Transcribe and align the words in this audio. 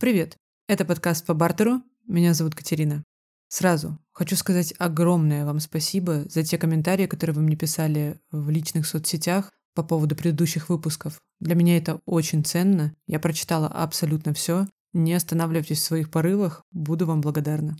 Привет! 0.00 0.38
Это 0.66 0.86
подкаст 0.86 1.26
по 1.26 1.34
бартеру. 1.34 1.82
Меня 2.06 2.32
зовут 2.32 2.54
Катерина. 2.54 3.04
Сразу 3.48 3.98
хочу 4.12 4.34
сказать 4.34 4.72
огромное 4.78 5.44
вам 5.44 5.60
спасибо 5.60 6.24
за 6.26 6.42
те 6.42 6.56
комментарии, 6.56 7.04
которые 7.04 7.36
вы 7.36 7.42
мне 7.42 7.54
писали 7.54 8.18
в 8.32 8.48
личных 8.48 8.86
соцсетях 8.86 9.50
по 9.74 9.82
поводу 9.82 10.16
предыдущих 10.16 10.70
выпусков. 10.70 11.20
Для 11.38 11.54
меня 11.54 11.76
это 11.76 12.00
очень 12.06 12.46
ценно. 12.46 12.94
Я 13.06 13.20
прочитала 13.20 13.68
абсолютно 13.68 14.32
все. 14.32 14.66
Не 14.94 15.12
останавливайтесь 15.12 15.80
в 15.80 15.84
своих 15.84 16.10
порывах. 16.10 16.62
Буду 16.72 17.04
вам 17.04 17.20
благодарна. 17.20 17.76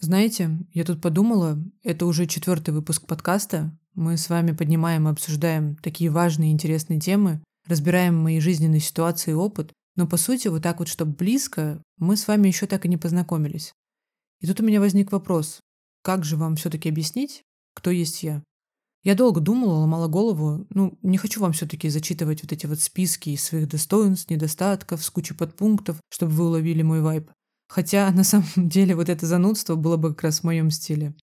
Знаете, 0.00 0.58
я 0.72 0.82
тут 0.82 1.00
подумала, 1.00 1.56
это 1.84 2.06
уже 2.06 2.26
четвертый 2.26 2.74
выпуск 2.74 3.06
подкаста. 3.06 3.78
Мы 3.94 4.16
с 4.16 4.28
вами 4.28 4.50
поднимаем 4.50 5.06
и 5.06 5.12
обсуждаем 5.12 5.76
такие 5.76 6.10
важные 6.10 6.50
и 6.50 6.52
интересные 6.52 6.98
темы, 6.98 7.44
разбираем 7.64 8.16
мои 8.16 8.40
жизненные 8.40 8.80
ситуации 8.80 9.30
и 9.30 9.34
опыт, 9.34 9.72
но 9.96 10.06
по 10.06 10.16
сути, 10.16 10.48
вот 10.48 10.62
так 10.62 10.78
вот, 10.78 10.88
чтобы 10.88 11.12
близко, 11.12 11.82
мы 11.98 12.16
с 12.16 12.26
вами 12.26 12.48
еще 12.48 12.66
так 12.66 12.84
и 12.84 12.88
не 12.88 12.96
познакомились. 12.96 13.72
И 14.40 14.46
тут 14.46 14.60
у 14.60 14.64
меня 14.64 14.80
возник 14.80 15.12
вопрос, 15.12 15.60
как 16.02 16.24
же 16.24 16.36
вам 16.36 16.56
все-таки 16.56 16.88
объяснить, 16.88 17.42
кто 17.74 17.90
есть 17.90 18.22
я? 18.22 18.42
Я 19.04 19.14
долго 19.14 19.40
думала, 19.40 19.80
ломала 19.80 20.08
голову. 20.08 20.66
Ну, 20.70 20.98
не 21.02 21.18
хочу 21.18 21.40
вам 21.40 21.52
все-таки 21.52 21.90
зачитывать 21.90 22.42
вот 22.42 22.52
эти 22.52 22.64
вот 22.64 22.80
списки 22.80 23.30
из 23.30 23.44
своих 23.44 23.68
достоинств, 23.68 24.30
недостатков, 24.30 25.04
с 25.04 25.10
кучей 25.10 25.34
подпунктов, 25.34 25.98
чтобы 26.10 26.32
вы 26.32 26.46
уловили 26.46 26.82
мой 26.82 27.02
вайб. 27.02 27.30
Хотя, 27.68 28.10
на 28.10 28.24
самом 28.24 28.46
деле, 28.56 28.96
вот 28.96 29.10
это 29.10 29.26
занудство 29.26 29.74
было 29.74 29.98
бы 29.98 30.10
как 30.10 30.22
раз 30.22 30.40
в 30.40 30.44
моем 30.44 30.70
стиле. 30.70 31.14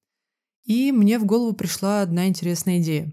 И 0.65 0.91
мне 0.91 1.17
в 1.17 1.25
голову 1.25 1.53
пришла 1.53 2.01
одна 2.01 2.27
интересная 2.27 2.79
идея. 2.79 3.11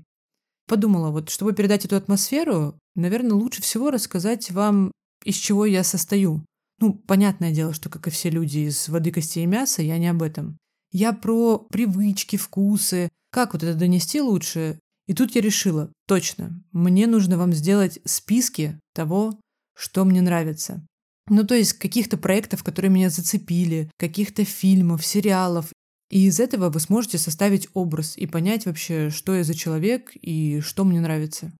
Подумала, 0.66 1.10
вот 1.10 1.30
чтобы 1.30 1.54
передать 1.54 1.86
эту 1.86 1.96
атмосферу, 1.96 2.78
наверное, 2.94 3.32
лучше 3.32 3.62
всего 3.62 3.90
рассказать 3.90 4.50
вам 4.50 4.92
из 5.24 5.36
чего 5.36 5.66
я 5.66 5.84
состою. 5.84 6.44
Ну, 6.80 6.94
понятное 6.94 7.52
дело, 7.52 7.72
что, 7.72 7.88
как 7.88 8.06
и 8.06 8.10
все 8.10 8.30
люди 8.30 8.58
из 8.60 8.88
воды, 8.88 9.10
костей 9.10 9.44
и 9.44 9.46
мяса, 9.46 9.82
я 9.82 9.98
не 9.98 10.08
об 10.08 10.22
этом. 10.22 10.58
Я 10.92 11.12
про 11.12 11.58
привычки, 11.58 12.36
вкусы, 12.36 13.08
как 13.30 13.52
вот 13.52 13.62
это 13.62 13.76
донести 13.76 14.20
лучше. 14.20 14.78
И 15.06 15.14
тут 15.14 15.34
я 15.34 15.40
решила, 15.40 15.92
точно, 16.06 16.62
мне 16.72 17.06
нужно 17.06 17.38
вам 17.38 17.52
сделать 17.52 17.98
списки 18.04 18.78
того, 18.94 19.38
что 19.74 20.04
мне 20.04 20.20
нравится. 20.20 20.86
Ну, 21.28 21.44
то 21.46 21.54
есть 21.54 21.74
каких-то 21.74 22.16
проектов, 22.16 22.62
которые 22.62 22.90
меня 22.90 23.10
зацепили, 23.10 23.90
каких-то 23.98 24.44
фильмов, 24.44 25.04
сериалов. 25.04 25.72
И 26.10 26.26
из 26.26 26.40
этого 26.40 26.70
вы 26.70 26.80
сможете 26.80 27.18
составить 27.18 27.68
образ 27.74 28.16
и 28.16 28.26
понять 28.26 28.64
вообще, 28.64 29.10
что 29.10 29.34
я 29.34 29.44
за 29.44 29.54
человек 29.54 30.12
и 30.14 30.60
что 30.60 30.84
мне 30.84 31.00
нравится. 31.00 31.52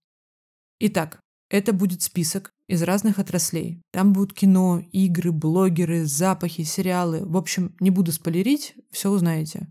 Итак, 0.81 1.21
это 1.51 1.73
будет 1.73 2.03
список 2.03 2.51
из 2.69 2.83
разных 2.83 3.19
отраслей. 3.19 3.81
Там 3.93 4.13
будут 4.13 4.35
кино, 4.35 4.83
игры, 4.93 5.33
блогеры, 5.33 6.05
запахи, 6.05 6.63
сериалы. 6.63 7.25
В 7.25 7.37
общем, 7.37 7.75
не 7.81 7.91
буду 7.91 8.13
спойлерить, 8.13 8.75
все 8.91 9.11
узнаете. 9.11 9.69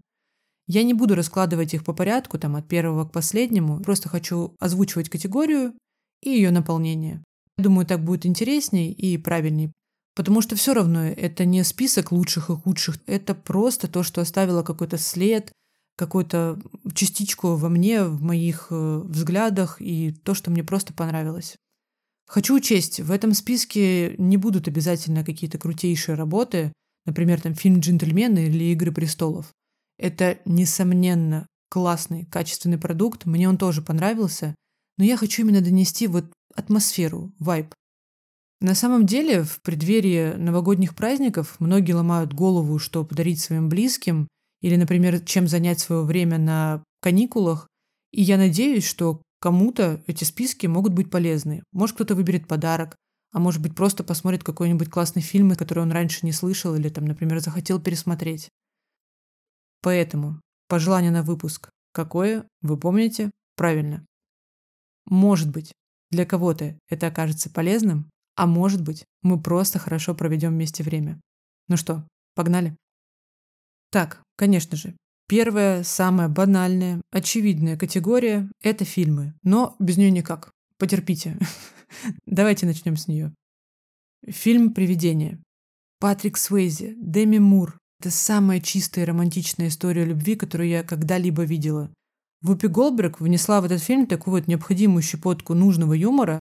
Я 0.67 0.83
не 0.83 0.93
буду 0.93 1.15
раскладывать 1.15 1.73
их 1.73 1.85
по 1.85 1.93
порядку, 1.93 2.37
там 2.37 2.55
от 2.55 2.67
первого 2.67 3.05
к 3.05 3.11
последнему. 3.13 3.79
Просто 3.79 4.09
хочу 4.09 4.55
озвучивать 4.59 5.09
категорию 5.09 5.73
и 6.21 6.31
ее 6.31 6.51
наполнение. 6.51 7.23
Думаю, 7.57 7.85
так 7.85 8.03
будет 8.03 8.25
интересней 8.25 8.91
и 8.91 9.17
правильней. 9.17 9.71
Потому 10.15 10.41
что 10.41 10.55
все 10.55 10.73
равно 10.73 11.05
это 11.05 11.45
не 11.45 11.63
список 11.63 12.11
лучших 12.11 12.49
и 12.49 12.55
худших. 12.55 12.97
Это 13.05 13.35
просто 13.35 13.87
то, 13.87 14.01
что 14.01 14.21
оставило 14.21 14.63
какой-то 14.63 14.97
след, 14.97 15.51
какую-то 15.95 16.59
частичку 16.93 17.55
во 17.55 17.69
мне, 17.69 18.03
в 18.03 18.21
моих 18.21 18.67
э, 18.71 19.01
взглядах 19.05 19.77
и 19.79 20.11
то, 20.11 20.33
что 20.33 20.51
мне 20.51 20.63
просто 20.63 20.93
понравилось. 20.93 21.55
Хочу 22.27 22.55
учесть, 22.55 22.99
в 22.99 23.11
этом 23.11 23.33
списке 23.33 24.15
не 24.17 24.35
будут 24.35 24.67
обязательно 24.67 25.23
какие-то 25.23 25.57
крутейшие 25.57 26.15
работы, 26.15 26.73
например, 27.05 27.39
там 27.39 27.55
фильм 27.55 27.79
«Джентльмены» 27.79 28.47
или 28.47 28.65
«Игры 28.65 28.91
престолов». 28.91 29.53
Это, 29.97 30.37
несомненно, 30.45 31.47
классный, 31.69 32.25
качественный 32.25 32.77
продукт, 32.77 33.25
мне 33.25 33.47
он 33.47 33.57
тоже 33.57 33.81
понравился, 33.81 34.55
но 34.97 35.05
я 35.05 35.15
хочу 35.15 35.41
именно 35.41 35.61
донести 35.61 36.07
вот 36.07 36.25
атмосферу, 36.53 37.31
вайб. 37.39 37.73
На 38.59 38.75
самом 38.75 39.05
деле, 39.05 39.43
в 39.43 39.61
преддверии 39.61 40.33
новогодних 40.33 40.95
праздников 40.95 41.55
многие 41.59 41.93
ломают 41.93 42.33
голову, 42.33 42.77
что 42.77 43.05
подарить 43.05 43.39
своим 43.39 43.69
близким, 43.69 44.27
или, 44.61 44.75
например, 44.75 45.21
чем 45.21 45.47
занять 45.47 45.79
свое 45.79 46.03
время 46.03 46.37
на 46.39 46.83
каникулах, 47.01 47.67
и 48.11 48.21
я 48.21 48.37
надеюсь, 48.37 48.85
что 48.85 49.21
Кому-то 49.39 50.03
эти 50.07 50.23
списки 50.23 50.65
могут 50.67 50.93
быть 50.93 51.11
полезны. 51.11 51.63
Может, 51.71 51.95
кто-то 51.95 52.15
выберет 52.15 52.47
подарок, 52.47 52.95
а 53.31 53.39
может 53.39 53.61
быть, 53.61 53.75
просто 53.75 54.03
посмотрит 54.03 54.43
какой-нибудь 54.43 54.89
классный 54.89 55.21
фильм, 55.21 55.55
который 55.55 55.83
он 55.83 55.91
раньше 55.91 56.25
не 56.25 56.31
слышал 56.31 56.75
или, 56.75 56.89
там, 56.89 57.05
например, 57.05 57.39
захотел 57.39 57.79
пересмотреть. 57.79 58.49
Поэтому 59.81 60.41
пожелание 60.67 61.11
на 61.11 61.23
выпуск. 61.23 61.69
Какое? 61.91 62.47
Вы 62.61 62.77
помните? 62.77 63.31
Правильно. 63.55 64.05
Может 65.05 65.51
быть, 65.51 65.71
для 66.09 66.25
кого-то 66.25 66.77
это 66.89 67.07
окажется 67.07 67.49
полезным, 67.49 68.09
а 68.35 68.47
может 68.47 68.81
быть, 68.81 69.05
мы 69.21 69.41
просто 69.41 69.79
хорошо 69.79 70.15
проведем 70.15 70.51
вместе 70.51 70.83
время. 70.83 71.19
Ну 71.67 71.77
что, 71.77 72.07
погнали? 72.35 72.75
Так, 73.91 74.21
конечно 74.35 74.77
же, 74.77 74.95
Первая, 75.29 75.83
самая 75.83 76.29
банальная, 76.29 77.01
очевидная 77.11 77.75
категория– 77.75 78.49
это 78.61 78.85
фильмы. 78.85 79.33
Но 79.43 79.75
без 79.77 79.97
нее 79.97 80.09
никак. 80.09 80.51
Потерпите. 80.77 81.37
Давайте 82.25 82.65
начнем 82.65 82.95
с 82.95 83.09
нее. 83.09 83.33
Фильм 84.25 84.73
«Привидение». 84.73 85.41
Патрик 85.99 86.37
Суэйзи, 86.37 86.95
Деми 86.97 87.39
Мур. 87.39 87.77
Это 87.99 88.09
самая 88.09 88.61
чистая 88.61 89.03
и 89.03 89.07
романтичная 89.07 89.67
история 89.67 90.05
любви, 90.05 90.35
которую 90.35 90.69
я 90.69 90.83
когда-либо 90.83 91.43
видела. 91.43 91.91
Вупи 92.41 92.67
Голдберг 92.67 93.19
внесла 93.19 93.59
в 93.59 93.65
этот 93.65 93.81
фильм 93.81 94.07
такую 94.07 94.35
вот 94.35 94.47
необходимую 94.47 95.01
щепотку 95.01 95.55
нужного 95.55 95.93
юмора. 95.93 96.39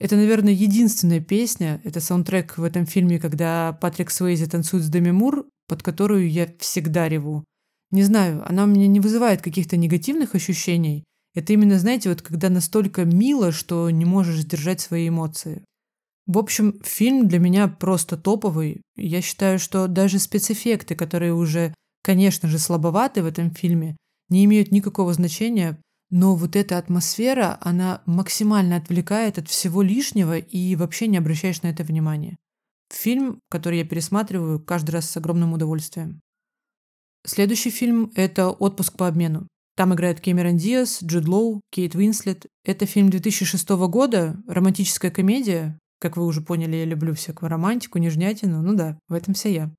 Это, 0.00 0.16
наверное, 0.16 0.52
единственная 0.52 1.20
песня, 1.20 1.80
это 1.84 2.00
саундтрек 2.00 2.58
в 2.58 2.64
этом 2.64 2.86
фильме, 2.86 3.20
когда 3.20 3.72
Патрик 3.80 4.10
Суэйзи 4.10 4.46
танцует 4.46 4.82
с 4.82 4.88
Деми 4.88 5.12
Мур, 5.12 5.46
под 5.68 5.82
которую 5.84 6.28
я 6.28 6.52
всегда 6.58 7.08
реву. 7.08 7.44
Не 7.90 8.02
знаю, 8.02 8.48
она 8.48 8.64
у 8.64 8.66
меня 8.66 8.86
не 8.86 9.00
вызывает 9.00 9.42
каких-то 9.42 9.76
негативных 9.76 10.34
ощущений. 10.34 11.04
Это 11.34 11.52
именно, 11.52 11.78
знаете, 11.78 12.08
вот 12.08 12.22
когда 12.22 12.50
настолько 12.50 13.04
мило, 13.04 13.52
что 13.52 13.88
не 13.90 14.04
можешь 14.04 14.40
сдержать 14.40 14.80
свои 14.80 15.08
эмоции. 15.08 15.64
В 16.26 16.36
общем, 16.36 16.78
фильм 16.84 17.26
для 17.26 17.38
меня 17.38 17.68
просто 17.68 18.18
топовый. 18.18 18.82
Я 18.96 19.22
считаю, 19.22 19.58
что 19.58 19.86
даже 19.86 20.18
спецэффекты, 20.18 20.94
которые 20.94 21.32
уже, 21.32 21.74
конечно 22.02 22.48
же, 22.48 22.58
слабоваты 22.58 23.22
в 23.22 23.26
этом 23.26 23.50
фильме, 23.50 23.96
не 24.28 24.44
имеют 24.44 24.70
никакого 24.70 25.14
значения, 25.14 25.80
но 26.10 26.36
вот 26.36 26.56
эта 26.56 26.76
атмосфера, 26.76 27.58
она 27.60 28.02
максимально 28.04 28.76
отвлекает 28.76 29.38
от 29.38 29.48
всего 29.48 29.80
лишнего 29.80 30.38
и 30.38 30.76
вообще 30.76 31.06
не 31.06 31.16
обращаешь 31.18 31.62
на 31.62 31.68
это 31.68 31.82
внимания. 31.82 32.36
Фильм, 32.92 33.40
который 33.50 33.78
я 33.78 33.84
пересматриваю 33.84 34.60
каждый 34.60 34.90
раз 34.92 35.10
с 35.10 35.16
огромным 35.16 35.52
удовольствием. 35.52 36.20
Следующий 37.28 37.68
фильм– 37.68 38.10
это 38.14 38.48
«Отпуск 38.48 38.96
по 38.96 39.06
обмену». 39.06 39.48
Там 39.76 39.92
играют 39.92 40.18
Кэмерон 40.18 40.56
Диас, 40.56 41.02
Джуд 41.02 41.28
Лоу, 41.28 41.60
Кейт 41.70 41.94
Уинслет. 41.94 42.46
Это 42.64 42.86
фильм 42.86 43.10
2006 43.10 43.68
года, 43.68 44.34
романтическая 44.48 45.10
комедия. 45.10 45.78
Как 46.00 46.16
вы 46.16 46.24
уже 46.24 46.40
поняли, 46.40 46.76
я 46.76 46.86
люблю 46.86 47.14
всякую 47.14 47.50
романтику, 47.50 47.98
нежнятину. 47.98 48.62
Ну 48.62 48.72
да, 48.72 48.98
в 49.08 49.12
этом 49.12 49.34
вся 49.34 49.50
я. 49.50 49.74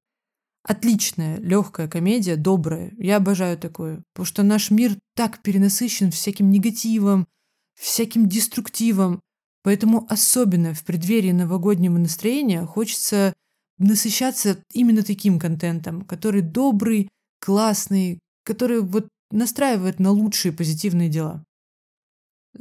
Отличная, 0.61 1.39
легкая 1.39 1.87
комедия, 1.87 2.35
добрая. 2.35 2.93
Я 2.99 3.17
обожаю 3.17 3.57
такое. 3.57 4.03
Потому 4.13 4.25
что 4.27 4.43
наш 4.43 4.69
мир 4.69 4.95
так 5.15 5.41
перенасыщен 5.41 6.11
всяким 6.11 6.51
негативом, 6.51 7.25
всяким 7.73 8.29
деструктивом. 8.29 9.21
Поэтому 9.63 10.05
особенно 10.07 10.75
в 10.75 10.83
преддверии 10.83 11.31
новогоднего 11.31 11.97
настроения 11.97 12.63
хочется 12.63 13.33
насыщаться 13.79 14.59
именно 14.71 15.01
таким 15.01 15.39
контентом, 15.39 16.03
который 16.03 16.43
добрый, 16.43 17.09
классный, 17.39 18.19
который 18.43 18.81
вот 18.81 19.07
настраивает 19.31 19.99
на 19.99 20.11
лучшие 20.11 20.51
позитивные 20.51 21.09
дела. 21.09 21.43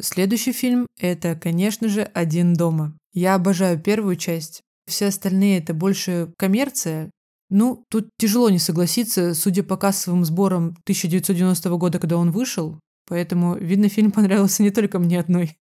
Следующий 0.01 0.53
фильм– 0.53 0.87
это, 0.99 1.35
конечно 1.35 1.89
же, 1.89 2.03
«Один 2.03 2.55
дома». 2.55 2.97
Я 3.13 3.35
обожаю 3.35 3.81
первую 3.81 4.17
часть. 4.17 4.61
Все 4.87 5.07
остальные– 5.07 5.59
это 5.61 5.75
больше 5.75 6.33
коммерция. 6.37 7.11
Ну, 7.51 7.85
тут 7.91 8.11
тяжело 8.19 8.51
не 8.51 8.59
согласиться, 8.59 9.35
судя 9.35 9.63
по 9.63 9.77
кассовым 9.77 10.25
сборам 10.25 10.77
1990 10.85 11.71
года, 11.77 11.99
когда 11.99 12.19
он 12.19 12.31
вышел. 12.31 12.79
Поэтому, 13.09 13.57
видно, 13.57 13.89
фильм 13.89 14.13
понравился 14.13 14.63
не 14.63 14.71
только 14.71 14.99
мне 14.99 15.19
одной. 15.19 15.57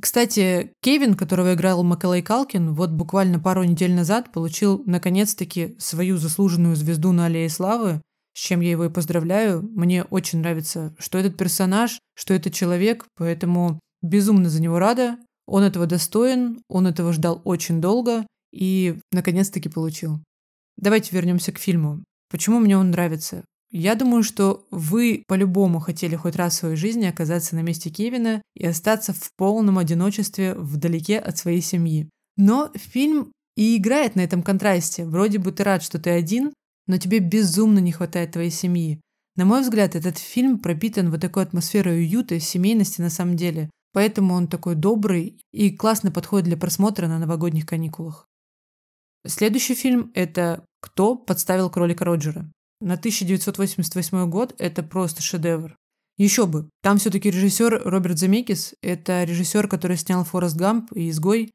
Кстати, 0.00 0.72
Кевин, 0.82 1.14
которого 1.14 1.54
играл 1.54 1.82
Макалей 1.82 2.22
Калкин, 2.22 2.74
вот 2.74 2.90
буквально 2.90 3.38
пару 3.38 3.64
недель 3.64 3.92
назад 3.92 4.32
получил 4.32 4.82
наконец-таки 4.86 5.76
свою 5.78 6.16
заслуженную 6.16 6.76
звезду 6.76 7.12
на 7.12 7.26
Аллее 7.26 7.48
Славы 7.48 8.00
с 8.40 8.42
чем 8.42 8.62
я 8.62 8.70
его 8.70 8.86
и 8.86 8.88
поздравляю. 8.88 9.62
Мне 9.74 10.04
очень 10.04 10.38
нравится, 10.38 10.94
что 10.98 11.18
этот 11.18 11.36
персонаж, 11.36 12.00
что 12.14 12.32
это 12.32 12.50
человек, 12.50 13.04
поэтому 13.14 13.78
безумно 14.00 14.48
за 14.48 14.62
него 14.62 14.78
рада. 14.78 15.18
Он 15.46 15.62
этого 15.62 15.84
достоин, 15.84 16.62
он 16.66 16.86
этого 16.86 17.12
ждал 17.12 17.42
очень 17.44 17.82
долго, 17.82 18.26
и 18.50 18.98
наконец-таки 19.12 19.68
получил. 19.68 20.20
Давайте 20.78 21.14
вернемся 21.14 21.52
к 21.52 21.58
фильму. 21.58 22.02
Почему 22.30 22.60
мне 22.60 22.78
он 22.78 22.92
нравится? 22.92 23.44
Я 23.70 23.94
думаю, 23.94 24.22
что 24.22 24.66
вы 24.70 25.22
по-любому 25.26 25.78
хотели 25.78 26.16
хоть 26.16 26.36
раз 26.36 26.54
в 26.54 26.56
своей 26.60 26.76
жизни 26.76 27.04
оказаться 27.04 27.56
на 27.56 27.60
месте 27.60 27.90
Кевина 27.90 28.40
и 28.54 28.66
остаться 28.66 29.12
в 29.12 29.28
полном 29.36 29.76
одиночестве 29.76 30.54
вдалеке 30.54 31.18
от 31.18 31.36
своей 31.36 31.60
семьи. 31.60 32.08
Но 32.38 32.72
фильм 32.74 33.32
и 33.54 33.76
играет 33.76 34.16
на 34.16 34.22
этом 34.22 34.42
контрасте. 34.42 35.04
Вроде 35.04 35.38
бы 35.38 35.52
ты 35.52 35.62
рад, 35.62 35.82
что 35.82 35.98
ты 35.98 36.08
один, 36.08 36.54
но 36.90 36.98
тебе 36.98 37.20
безумно 37.20 37.78
не 37.78 37.92
хватает 37.92 38.32
твоей 38.32 38.50
семьи. 38.50 39.00
На 39.36 39.44
мой 39.44 39.62
взгляд, 39.62 39.94
этот 39.94 40.18
фильм 40.18 40.58
пропитан 40.58 41.10
вот 41.10 41.20
такой 41.20 41.44
атмосферой 41.44 42.00
уюта, 42.00 42.40
семейности 42.40 43.00
на 43.00 43.10
самом 43.10 43.36
деле. 43.36 43.70
Поэтому 43.92 44.34
он 44.34 44.48
такой 44.48 44.74
добрый 44.74 45.40
и 45.52 45.70
классно 45.70 46.10
подходит 46.10 46.48
для 46.48 46.56
просмотра 46.56 47.06
на 47.06 47.20
новогодних 47.20 47.64
каникулах. 47.64 48.26
Следующий 49.24 49.76
фильм– 49.76 50.10
это 50.14 50.64
«Кто 50.80 51.14
подставил 51.14 51.70
кролика 51.70 52.04
Роджера?». 52.04 52.50
На 52.80 52.94
1988 52.94 54.28
год 54.28 54.54
это 54.58 54.82
просто 54.82 55.22
шедевр. 55.22 55.76
Еще 56.18 56.46
бы, 56.46 56.68
там 56.82 56.98
все-таки 56.98 57.30
режиссер 57.30 57.82
Роберт 57.84 58.18
Замекис, 58.18 58.74
это 58.82 59.22
режиссер, 59.22 59.68
который 59.68 59.96
снял 59.96 60.24
«Форест 60.24 60.56
Гамп» 60.56 60.92
и 60.94 61.08
«Изгой». 61.10 61.52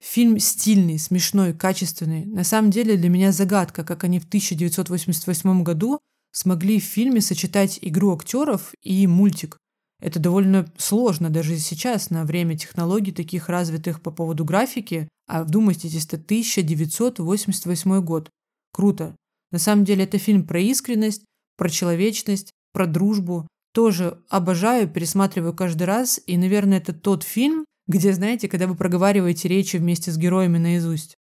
Фильм 0.00 0.38
стильный, 0.38 0.98
смешной, 0.98 1.52
качественный. 1.52 2.24
На 2.24 2.44
самом 2.44 2.70
деле 2.70 2.96
для 2.96 3.08
меня 3.08 3.32
загадка, 3.32 3.84
как 3.84 4.04
они 4.04 4.20
в 4.20 4.26
1988 4.26 5.62
году 5.62 5.98
смогли 6.32 6.78
в 6.78 6.84
фильме 6.84 7.20
сочетать 7.20 7.78
игру 7.82 8.14
актеров 8.14 8.72
и 8.82 9.06
мультик. 9.06 9.58
Это 10.00 10.20
довольно 10.20 10.72
сложно 10.76 11.30
даже 11.30 11.58
сейчас, 11.58 12.10
на 12.10 12.24
время 12.24 12.56
технологий 12.56 13.10
таких 13.10 13.48
развитых 13.48 14.00
по 14.00 14.12
поводу 14.12 14.44
графики. 14.44 15.08
А 15.26 15.42
вдумайтесь, 15.42 16.04
это 16.04 16.16
1988 16.16 18.00
год. 18.02 18.30
Круто. 18.72 19.16
На 19.50 19.58
самом 19.58 19.84
деле 19.84 20.04
это 20.04 20.18
фильм 20.18 20.46
про 20.46 20.60
искренность, 20.60 21.24
про 21.56 21.68
человечность, 21.68 22.52
про 22.72 22.86
дружбу. 22.86 23.48
Тоже 23.74 24.22
обожаю, 24.28 24.88
пересматриваю 24.88 25.54
каждый 25.54 25.84
раз. 25.84 26.20
И, 26.26 26.36
наверное, 26.36 26.78
это 26.78 26.92
тот 26.92 27.24
фильм, 27.24 27.64
где, 27.88 28.12
знаете, 28.12 28.48
когда 28.48 28.66
вы 28.66 28.76
проговариваете 28.76 29.48
речи 29.48 29.78
вместе 29.78 30.12
с 30.12 30.16
героями 30.16 30.58
наизусть. 30.58 31.16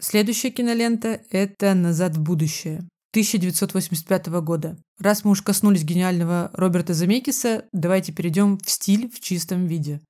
Следующая 0.00 0.50
кинолента– 0.50 1.20
это 1.30 1.74
«Назад 1.74 2.16
в 2.16 2.22
будущее». 2.22 2.88
1985 3.12 4.26
года. 4.42 4.76
Раз 4.98 5.24
мы 5.24 5.30
уж 5.30 5.40
коснулись 5.40 5.84
гениального 5.84 6.50
Роберта 6.52 6.92
Замекиса, 6.92 7.64
давайте 7.72 8.12
перейдем 8.12 8.58
в 8.58 8.68
стиль 8.68 9.10
в 9.10 9.20
чистом 9.20 9.66
виде. 9.66 10.00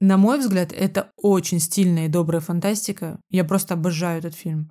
На 0.00 0.16
мой 0.16 0.38
взгляд, 0.38 0.72
это 0.72 1.10
очень 1.16 1.60
стильная 1.60 2.06
и 2.06 2.08
добрая 2.08 2.40
фантастика. 2.40 3.20
Я 3.30 3.44
просто 3.44 3.74
обожаю 3.74 4.20
этот 4.20 4.34
фильм. 4.34 4.70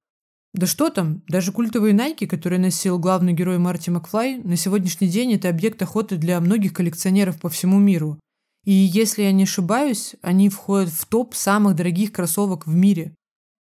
Да 0.56 0.66
что 0.66 0.90
там, 0.90 1.22
даже 1.28 1.52
культовые 1.52 1.94
Найки, 1.94 2.26
которые 2.26 2.60
носил 2.60 2.98
главный 2.98 3.34
герой 3.34 3.60
Марти 3.60 3.92
Макфлай, 3.92 4.40
на 4.40 4.56
сегодняшний 4.56 5.08
день 5.08 5.34
это 5.34 5.50
объект 5.50 5.80
охоты 5.84 6.18
для 6.18 6.40
многих 6.40 6.74
коллекционеров 6.74 7.40
по 7.40 7.50
всему 7.50 7.78
миру. 7.78 8.20
И 8.66 8.72
если 8.72 9.24
я 9.24 9.32
не 9.32 9.44
ошибаюсь, 9.44 10.16
они 10.22 10.50
входят 10.50 10.90
в 10.90 11.06
топ 11.06 11.34
самых 11.34 11.76
дорогих 11.76 12.12
кроссовок 12.12 12.68
в 12.68 12.74
мире. 12.74 13.16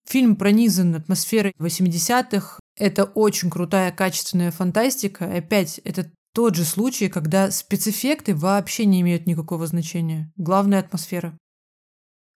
Фильм 0.08 0.36
пронизан 0.36 0.94
атмосферой 0.94 1.52
80-х. 1.58 2.60
Это 2.76 3.04
очень 3.04 3.50
крутая, 3.50 3.90
качественная 3.92 4.50
фантастика. 4.50 5.24
Опять, 5.24 5.78
это 5.84 6.10
тот 6.34 6.56
же 6.56 6.64
случай, 6.64 7.08
когда 7.08 7.50
спецэффекты 7.50 8.34
вообще 8.34 8.84
не 8.84 9.00
имеют 9.00 9.26
никакого 9.26 9.66
значения. 9.66 10.32
Главная 10.36 10.80
атмосфера. 10.80 11.38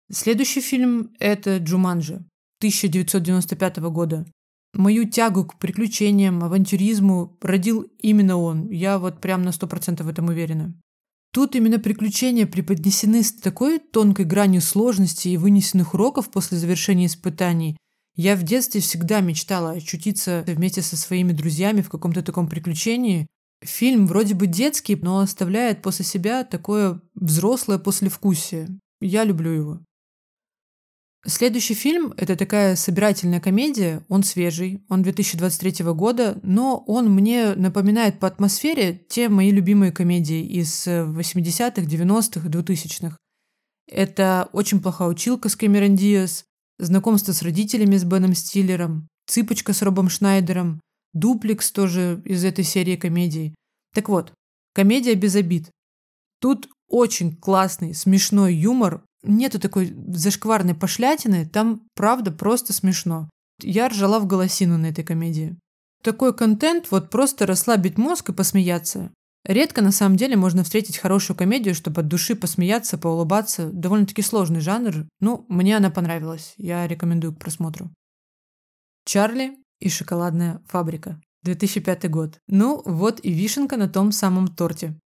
Следующий 0.10 0.62
фильм– 0.62 1.12
это 1.20 1.58
«Джуманджи». 1.58 2.24
1995 2.60 3.78
года. 3.78 4.26
Мою 4.74 5.10
тягу 5.10 5.46
к 5.46 5.60
приключениям, 5.60 6.44
авантюризму 6.44 7.38
родил 7.42 7.82
именно 8.00 8.38
он. 8.38 8.70
Я 8.70 9.00
вот 9.00 9.20
прям 9.20 9.42
на 9.42 9.50
100% 9.50 10.04
в 10.04 10.08
этом 10.08 10.28
уверена. 10.28 10.74
Тут 11.32 11.56
именно 11.56 11.80
приключения 11.80 12.46
преподнесены 12.46 13.24
с 13.24 13.32
такой 13.32 13.80
тонкой 13.80 14.26
гранью 14.26 14.62
сложности 14.62 15.28
и 15.28 15.38
вынесенных 15.38 15.94
уроков 15.94 16.30
после 16.32 16.58
завершения 16.58 17.06
испытаний. 17.06 17.78
Я 18.16 18.36
в 18.36 18.44
детстве 18.44 18.82
всегда 18.82 19.22
мечтала 19.22 19.72
очутиться 19.72 20.44
вместе 20.48 20.82
со 20.82 20.98
своими 20.98 21.34
друзьями 21.34 21.82
в 21.82 21.90
каком-то 21.90 22.24
таком 22.24 22.48
приключении. 22.48 23.28
Фильм 23.64 24.08
вроде 24.08 24.34
бы 24.34 24.48
детский, 24.48 24.96
но 24.96 25.20
оставляет 25.20 25.82
после 25.82 26.06
себя 26.06 26.44
такое 26.44 27.00
взрослое 27.14 27.78
послевкусие. 27.78 28.80
Я 29.00 29.24
люблю 29.24 29.52
его. 29.52 29.80
Следующий 31.26 31.74
фильм– 31.74 32.14
это 32.18 32.36
такая 32.36 32.76
собирательная 32.76 33.42
комедия. 33.42 34.06
Он 34.08 34.24
свежий, 34.24 34.86
он 34.88 35.02
2023 35.02 35.86
года, 35.94 36.40
но 36.44 36.84
он 36.88 37.14
мне 37.14 37.54
напоминает 37.56 38.20
по 38.20 38.28
атмосфере 38.28 39.06
те 39.10 39.28
мои 39.28 39.52
любимые 39.52 39.92
комедии 39.92 40.46
из 40.46 40.88
80-х, 40.88 41.82
90-х, 41.82 42.48
2000-х. 42.48 43.18
Это 43.90 44.50
«Очень 44.54 44.82
плохая 44.82 45.08
училка» 45.08 45.50
с 45.50 45.56
Кэмерон 45.56 45.96
Диас, 45.96 46.46
«Знакомство 46.78 47.32
с 47.32 47.42
родителями» 47.42 47.98
с 47.98 48.04
Беном 48.04 48.36
Стиллером, 48.36 49.08
«Цыпочка» 49.28 49.74
с 49.74 49.82
Робом 49.82 50.10
Шнайдером, 50.10 50.82
«Дуплекс» 51.14 51.72
тоже 51.72 52.22
из 52.26 52.44
этой 52.46 52.64
серии 52.64 52.96
комедий. 52.96 53.56
Так 53.94 54.10
вот, 54.10 54.34
комедия 54.74 55.16
без 55.16 55.36
обид. 55.36 55.72
Тут 56.40 56.70
очень 56.88 57.36
классный, 57.36 57.96
смешной 57.96 58.54
юмор, 58.54 59.04
нету 59.24 59.60
такой 59.60 59.96
зашкварной 60.08 60.76
пошлятины, 60.76 61.46
там 61.46 61.82
правда 61.96 62.32
просто 62.32 62.74
смешно. 62.74 63.30
Я 63.62 63.90
ржала 63.90 64.20
в 64.20 64.28
голосину 64.28 64.78
на 64.78 64.88
этой 64.88 65.04
комедии. 65.04 65.58
Такой 66.04 66.34
контент, 66.34 66.92
вот 66.92 67.10
просто 67.10 67.46
расслабить 67.46 67.98
мозг 67.98 68.30
и 68.30 68.34
посмеяться. 68.34 69.12
Редко 69.44 69.82
на 69.82 69.92
самом 69.92 70.18
деле 70.18 70.36
можно 70.36 70.64
встретить 70.64 70.98
хорошую 70.98 71.38
комедию, 71.38 71.74
чтобы 71.74 72.02
от 72.02 72.08
души 72.08 72.36
посмеяться, 72.36 72.98
поулыбаться. 72.98 73.70
Довольно-таки 73.72 74.22
сложный 74.22 74.60
жанр. 74.60 75.08
Ну, 75.20 75.46
мне 75.48 75.78
она 75.78 75.90
понравилась. 75.90 76.54
Я 76.58 76.86
рекомендую 76.86 77.34
к 77.34 77.40
просмотру. 77.40 77.90
Чарли 79.06 79.58
и 79.80 79.90
шоколадная 79.90 80.62
фабрика. 80.68 81.22
2005 81.44 82.10
год. 82.10 82.40
Ну, 82.48 82.82
вот 82.86 83.22
и 83.24 83.32
вишенка 83.32 83.78
на 83.78 83.88
том 83.88 84.12
самом 84.12 84.50
торте. 84.50 85.00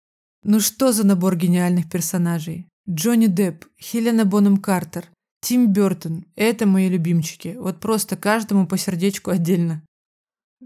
Ну 0.42 0.58
что 0.58 0.92
за 0.92 1.06
набор 1.06 1.36
гениальных 1.36 1.90
персонажей? 1.90 2.66
Джонни 2.90 3.26
Депп, 3.26 3.66
Хелена 3.80 4.24
Бонем 4.24 4.56
Картер, 4.56 5.06
Тим 5.40 5.72
Бертон– 5.72 6.24
это 6.34 6.66
мои 6.66 6.88
любимчики. 6.88 7.56
Вот 7.58 7.78
просто 7.78 8.16
каждому 8.16 8.66
по 8.66 8.76
сердечку 8.76 9.30
отдельно. 9.30 9.82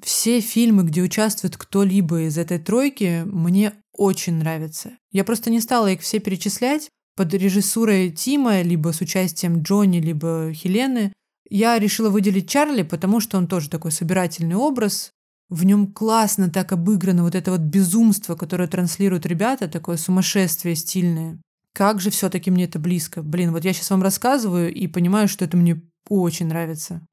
Все 0.02 0.40
фильмы, 0.40 0.84
где 0.84 1.02
участвует 1.02 1.58
кто-либо 1.58 2.22
из 2.22 2.38
этой 2.38 2.58
тройки, 2.58 3.24
мне 3.26 3.74
очень 3.92 4.36
нравятся. 4.36 4.92
Я 5.12 5.22
просто 5.22 5.50
не 5.50 5.60
стала 5.60 5.90
их 5.90 6.00
все 6.00 6.18
перечислять. 6.18 6.88
Под 7.14 7.32
режиссурой 7.32 8.10
Тима, 8.10 8.62
либо 8.62 8.92
с 8.92 9.00
участием 9.02 9.62
Джонни, 9.62 9.98
либо 10.00 10.50
Хелены. 10.52 11.12
Я 11.48 11.78
решила 11.78 12.08
выделить 12.08 12.48
Чарли, 12.48 12.82
потому 12.82 13.20
что 13.20 13.36
он 13.36 13.46
тоже 13.46 13.68
такой 13.68 13.92
собирательный 13.92 14.56
образ. 14.56 15.12
В 15.50 15.64
нем 15.64 15.92
классно 15.92 16.50
так 16.50 16.72
обыграно 16.72 17.22
вот 17.22 17.34
это 17.34 17.50
вот 17.50 17.60
безумство, 17.60 18.34
которое 18.34 18.66
транслируют 18.66 19.26
ребята, 19.26 19.68
такое 19.68 19.98
сумасшествие 19.98 20.74
стильное. 20.74 21.38
Как 21.74 22.00
же 22.00 22.10
все-таки 22.10 22.50
мне 22.50 22.64
это 22.64 22.78
близко. 22.78 23.22
Блин, 23.22 23.50
вот 23.50 23.64
я 23.64 23.72
сейчас 23.72 23.90
вам 23.90 24.02
рассказываю 24.02 24.72
и 24.72 24.86
понимаю, 24.86 25.26
что 25.26 25.44
это 25.44 25.56
мне 25.56 25.82
очень 26.08 26.46
нравится. 26.46 27.04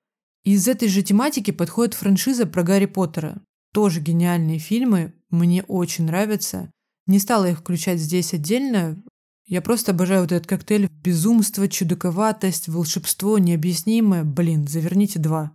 Из 0.44 0.68
этой 0.68 0.88
же 0.88 1.02
тематики 1.02 1.52
подходит 1.52 1.96
франшиза 1.96 2.46
про 2.46 2.64
Гарри 2.64 2.86
Поттера. 2.86 3.42
Тоже 3.74 4.02
гениальные 4.02 4.60
фильмы, 4.60 5.14
мне 5.32 5.64
очень 5.64 6.06
нравятся. 6.06 6.72
Не 7.08 7.18
стала 7.18 7.50
их 7.50 7.60
включать 7.60 8.00
здесь 8.00 8.34
отдельно. 8.34 9.02
Я 9.48 9.62
просто 9.62 9.92
обожаю 9.94 10.22
вот 10.22 10.32
этот 10.32 10.48
коктейль 10.48 10.90
безумство, 11.04 11.68
чудаковатость, 11.68 12.68
волшебство, 12.68 13.40
необъяснимое. 13.40 14.24
Блин, 14.24 14.68
заверните 14.68 15.20
два. 15.20 15.54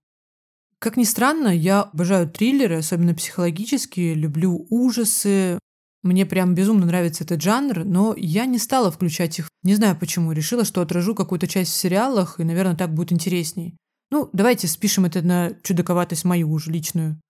Как 0.79 0.97
ни 0.97 1.05
странно, 1.05 1.49
я 1.49 1.83
обожаю 1.83 2.29
триллеры, 2.29 2.77
особенно 2.77 3.15
психологические, 3.15 4.15
люблю 4.15 4.67
ужасы, 4.69 5.59
мне 6.07 6.27
прям 6.27 6.55
безумно 6.55 6.87
нравится 6.87 7.25
этот 7.25 7.43
жанр, 7.43 7.85
но 7.85 8.15
я 8.17 8.47
не 8.47 8.59
стала 8.59 8.91
включать 8.91 9.39
их. 9.39 9.49
Не 9.63 9.75
знаю 9.75 9.97
почему. 9.99 10.33
Решила, 10.33 10.65
что 10.65 10.81
отражу 10.81 11.15
какую-то 11.15 11.47
часть 11.47 11.73
в 11.73 11.77
сериалах, 11.77 12.41
и, 12.41 12.45
наверное, 12.45 12.77
так 12.77 12.95
будет 12.95 13.13
интересней. 13.13 13.77
Ну, 14.11 14.31
давайте 14.33 14.69
спишем 14.69 15.05
это 15.05 15.23
на 15.23 15.53
чудаковатость 15.63 16.25
мою 16.25 16.51
уже 16.51 16.71
личную. 16.71 17.21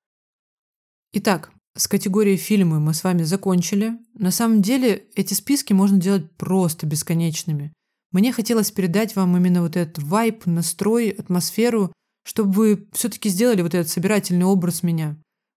Итак, 1.12 1.50
с 1.76 1.88
категорией 1.88 2.36
фильмы 2.36 2.80
мы 2.80 2.94
с 2.94 3.04
вами 3.04 3.22
закончили. 3.22 3.98
На 4.14 4.30
самом 4.30 4.62
деле, 4.62 5.06
эти 5.14 5.34
списки 5.34 5.72
можно 5.72 5.98
делать 5.98 6.30
просто 6.36 6.86
бесконечными. 6.86 7.72
Мне 8.12 8.32
хотелось 8.32 8.70
передать 8.70 9.16
вам 9.16 9.36
именно 9.36 9.62
вот 9.62 9.76
этот 9.76 10.02
вайб, 10.02 10.46
настрой, 10.46 11.10
атмосферу, 11.10 11.92
чтобы 12.24 12.52
вы 12.52 12.88
все-таки 12.92 13.28
сделали 13.28 13.62
вот 13.62 13.74
этот 13.74 13.90
собирательный 13.90 14.46
образ 14.46 14.82
меня. 14.82 15.16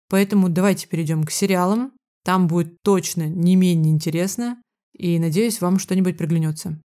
Поэтому 0.10 0.50
давайте 0.50 0.88
перейдем 0.88 1.24
к 1.24 1.32
сериалам. 1.32 1.94
Там 2.24 2.48
будет 2.48 2.82
точно 2.84 3.28
не 3.28 3.56
менее 3.56 3.94
интересно, 3.94 4.62
и 4.94 5.20
надеюсь, 5.20 5.62
вам 5.62 5.80
что-нибудь 5.80 6.18
приглянется. 6.18 6.80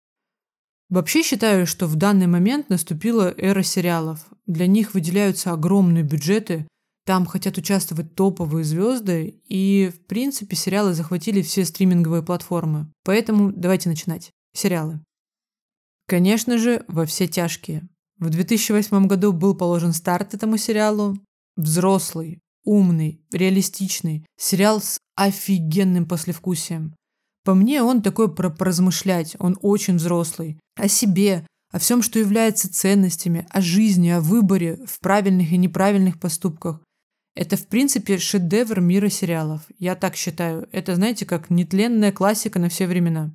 Вообще 0.91 1.23
считаю, 1.23 1.67
что 1.67 1.87
в 1.87 1.97
данный 1.97 2.27
момент 2.27 2.69
наступила 2.69 3.33
эра 3.39 3.62
сериалов. 3.62 4.27
Для 4.47 4.67
них 4.67 4.93
выделяются 4.93 5.53
огромные 5.53 6.05
бюджеты, 6.05 6.67
там 7.05 7.27
хотят 7.27 7.59
участвовать 7.59 8.15
топовые 8.15 8.65
звезды, 8.65 9.41
и, 9.49 9.91
в 9.93 10.07
принципе, 10.07 10.55
сериалы 10.55 10.95
захватили 10.95 11.43
все 11.43 11.65
стриминговые 11.65 12.23
платформы. 12.23 12.93
Поэтому 13.05 13.53
давайте 13.53 13.89
начинать. 13.89 14.31
Сериалы. 14.55 15.01
Конечно 16.07 16.59
же, 16.59 16.85
во 16.89 17.07
все 17.07 17.27
тяжкие. 17.27 17.89
В 18.19 18.29
2008 18.29 19.07
году 19.07 19.33
был 19.33 19.57
положен 19.57 19.93
старт 19.93 20.35
этому 20.35 20.59
сериалу. 20.59 21.19
Взрослый, 21.57 22.39
умный, 22.64 23.21
реалистичный. 23.33 24.26
Сериал 24.37 24.81
с 24.81 24.99
офигенным 25.14 26.07
послевкусием. 26.07 26.95
По 27.45 27.54
мне, 27.54 27.83
он 27.83 28.02
такой 28.02 28.33
про 28.33 28.50
поразмышлять, 28.50 29.35
он 29.38 29.59
очень 29.62 29.97
взрослый. 29.97 30.59
О 30.76 30.88
себе, 30.88 31.47
о 31.73 31.78
всем, 31.78 32.02
что 32.02 32.19
является 32.19 32.73
ценностями, 32.73 33.47
о 33.50 33.61
жизни, 33.61 34.11
о 34.11 34.21
выборе 34.21 34.78
в 34.87 35.00
правильных 35.00 35.52
и 35.52 35.57
неправильных 35.57 36.21
поступках. 36.21 36.81
Это, 37.35 37.57
в 37.57 37.66
принципе, 37.66 38.19
шедевр 38.19 38.81
мира 38.81 39.09
сериалов. 39.09 39.62
Я 39.78 39.95
так 39.95 40.16
считаю. 40.16 40.69
Это, 40.71 40.95
знаете, 40.95 41.25
как 41.25 41.50
нетленная 41.50 42.12
классика 42.12 42.59
на 42.59 42.69
все 42.69 42.87
времена. 42.87 43.35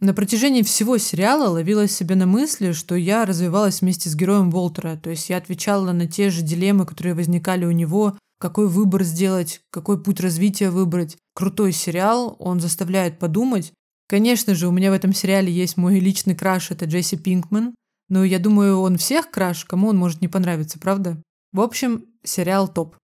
На 0.00 0.12
протяжении 0.12 0.62
всего 0.62 0.98
сериала 0.98 1.48
ловила 1.48 1.88
себя 1.88 2.16
на 2.16 2.26
мысли, 2.26 2.72
что 2.72 2.96
я 2.96 3.24
развивалась 3.24 3.80
вместе 3.80 4.10
с 4.10 4.14
героем 4.14 4.50
Волтера, 4.50 4.96
то 4.96 5.08
есть 5.08 5.30
я 5.30 5.38
отвечала 5.38 5.92
на 5.92 6.06
те 6.06 6.28
же 6.28 6.42
дилеммы, 6.42 6.84
которые 6.84 7.14
возникали 7.14 7.64
у 7.64 7.70
него, 7.70 8.18
какой 8.38 8.68
выбор 8.68 9.02
сделать, 9.02 9.60
какой 9.70 10.02
путь 10.02 10.20
развития 10.20 10.70
выбрать. 10.70 11.16
Крутой 11.34 11.72
сериал, 11.72 12.36
он 12.38 12.60
заставляет 12.60 13.18
подумать. 13.18 13.72
Конечно 14.08 14.54
же, 14.54 14.68
у 14.68 14.72
меня 14.72 14.90
в 14.90 14.94
этом 14.94 15.12
сериале 15.12 15.52
есть 15.52 15.76
мой 15.76 15.98
личный 15.98 16.36
краш, 16.36 16.70
это 16.70 16.84
Джесси 16.84 17.16
Пинкман, 17.16 17.74
но 18.08 18.24
я 18.24 18.38
думаю, 18.38 18.80
он 18.80 18.98
всех 18.98 19.30
краш, 19.30 19.64
кому 19.64 19.88
он 19.88 19.96
может 19.96 20.20
не 20.20 20.28
понравиться, 20.28 20.78
правда? 20.78 21.20
В 21.52 21.60
общем, 21.60 22.04
сериал 22.22 22.68
топ. 22.68 22.96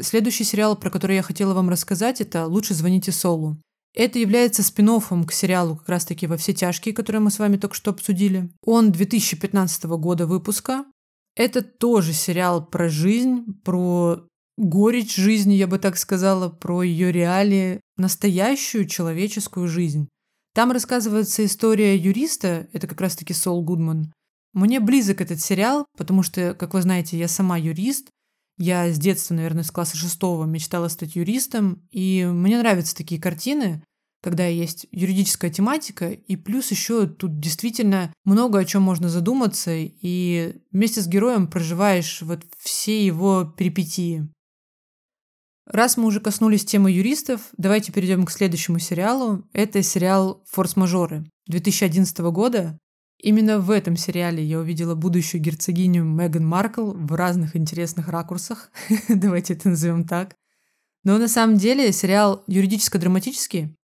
Следующий 0.00 0.44
сериал, 0.44 0.76
про 0.76 0.90
который 0.90 1.16
я 1.16 1.22
хотела 1.22 1.54
вам 1.54 1.68
рассказать, 1.70 2.20
это 2.20 2.46
«Лучше 2.46 2.74
звоните 2.74 3.12
Солу». 3.12 3.60
Это 3.94 4.18
является 4.18 4.64
спин 4.64 5.00
к 5.24 5.32
сериалу 5.32 5.76
как 5.76 5.88
раз-таки 5.88 6.26
«Во 6.26 6.36
все 6.36 6.52
тяжкие», 6.52 6.94
который 6.94 7.20
мы 7.20 7.30
с 7.30 7.38
вами 7.38 7.56
только 7.56 7.76
что 7.76 7.92
обсудили. 7.92 8.50
Он 8.64 8.90
2015 8.90 9.84
года 9.84 10.26
выпуска. 10.26 10.84
Это 11.36 11.62
тоже 11.62 12.12
сериал 12.12 12.64
про 12.64 12.88
жизнь, 12.88 13.44
про 13.64 14.26
горечь 14.56 15.16
жизни, 15.16 15.54
я 15.54 15.66
бы 15.66 15.78
так 15.78 15.96
сказала, 15.96 16.48
про 16.48 16.82
ее 16.82 17.12
реалии, 17.12 17.80
настоящую 17.96 18.86
человеческую 18.86 19.68
жизнь. 19.68 20.08
Там 20.54 20.70
рассказывается 20.70 21.44
история 21.44 21.96
юриста, 21.96 22.68
это 22.72 22.86
как 22.86 23.00
раз-таки 23.00 23.32
Сол 23.32 23.62
Гудман. 23.62 24.12
Мне 24.52 24.78
близок 24.78 25.20
этот 25.20 25.40
сериал, 25.40 25.84
потому 25.98 26.22
что, 26.22 26.54
как 26.54 26.74
вы 26.74 26.82
знаете, 26.82 27.18
я 27.18 27.26
сама 27.26 27.58
юрист, 27.58 28.08
я 28.56 28.88
с 28.92 28.98
детства, 28.98 29.34
наверное, 29.34 29.64
с 29.64 29.72
класса 29.72 29.96
шестого 29.96 30.44
мечтала 30.44 30.86
стать 30.86 31.16
юристом, 31.16 31.82
и 31.90 32.24
мне 32.24 32.58
нравятся 32.58 32.94
такие 32.94 33.20
картины, 33.20 33.82
когда 34.22 34.46
есть 34.46 34.86
юридическая 34.92 35.50
тематика, 35.50 36.08
и 36.10 36.36
плюс 36.36 36.70
еще 36.70 37.06
тут 37.06 37.40
действительно 37.40 38.12
много 38.24 38.60
о 38.60 38.64
чем 38.64 38.82
можно 38.82 39.08
задуматься, 39.08 39.72
и 39.74 40.56
вместе 40.70 41.02
с 41.02 41.08
героем 41.08 41.48
проживаешь 41.48 42.22
вот 42.22 42.44
все 42.58 43.04
его 43.04 43.44
перипетии. 43.44 44.28
Раз 45.66 45.96
мы 45.96 46.06
уже 46.06 46.20
коснулись 46.20 46.64
темы 46.64 46.90
юристов, 46.90 47.48
давайте 47.56 47.90
перейдем 47.90 48.26
к 48.26 48.30
следующему 48.30 48.78
сериалу. 48.78 49.48
Это 49.54 49.82
сериал 49.82 50.42
«Форс-мажоры» 50.50 51.24
2011 51.46 52.18
года. 52.32 52.78
Именно 53.18 53.58
в 53.58 53.70
этом 53.70 53.96
сериале 53.96 54.44
я 54.44 54.58
увидела 54.58 54.94
будущую 54.94 55.40
герцогиню 55.40 56.04
Меган 56.04 56.46
Маркл 56.46 56.92
в 56.92 57.14
разных 57.14 57.56
интересных 57.56 58.08
ракурсах. 58.08 58.70
Давайте 59.08 59.54
это 59.54 59.70
назовем 59.70 60.04
так. 60.04 60.34
Но 61.04 61.16
на 61.16 61.28
самом 61.28 61.56
деле 61.56 61.90
сериал 61.92 62.44
юридическо-драматический. 62.46 63.74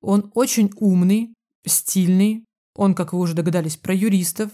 Он 0.00 0.30
очень 0.34 0.70
умный, 0.76 1.34
стильный. 1.66 2.44
Он, 2.76 2.94
как 2.94 3.12
вы 3.12 3.18
уже 3.18 3.34
догадались, 3.34 3.76
про 3.76 3.92
юристов. 3.92 4.50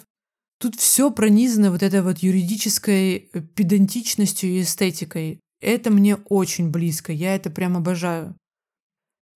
Тут 0.58 0.76
все 0.76 1.10
пронизано 1.10 1.70
вот 1.70 1.82
этой 1.82 2.02
вот 2.02 2.18
юридической 2.18 3.30
э, 3.32 3.40
педантичностью 3.40 4.50
и 4.50 4.62
эстетикой. 4.62 5.40
Это 5.60 5.90
мне 5.90 6.16
очень 6.16 6.70
близко, 6.70 7.12
я 7.12 7.34
это 7.34 7.50
прям 7.50 7.76
обожаю. 7.76 8.36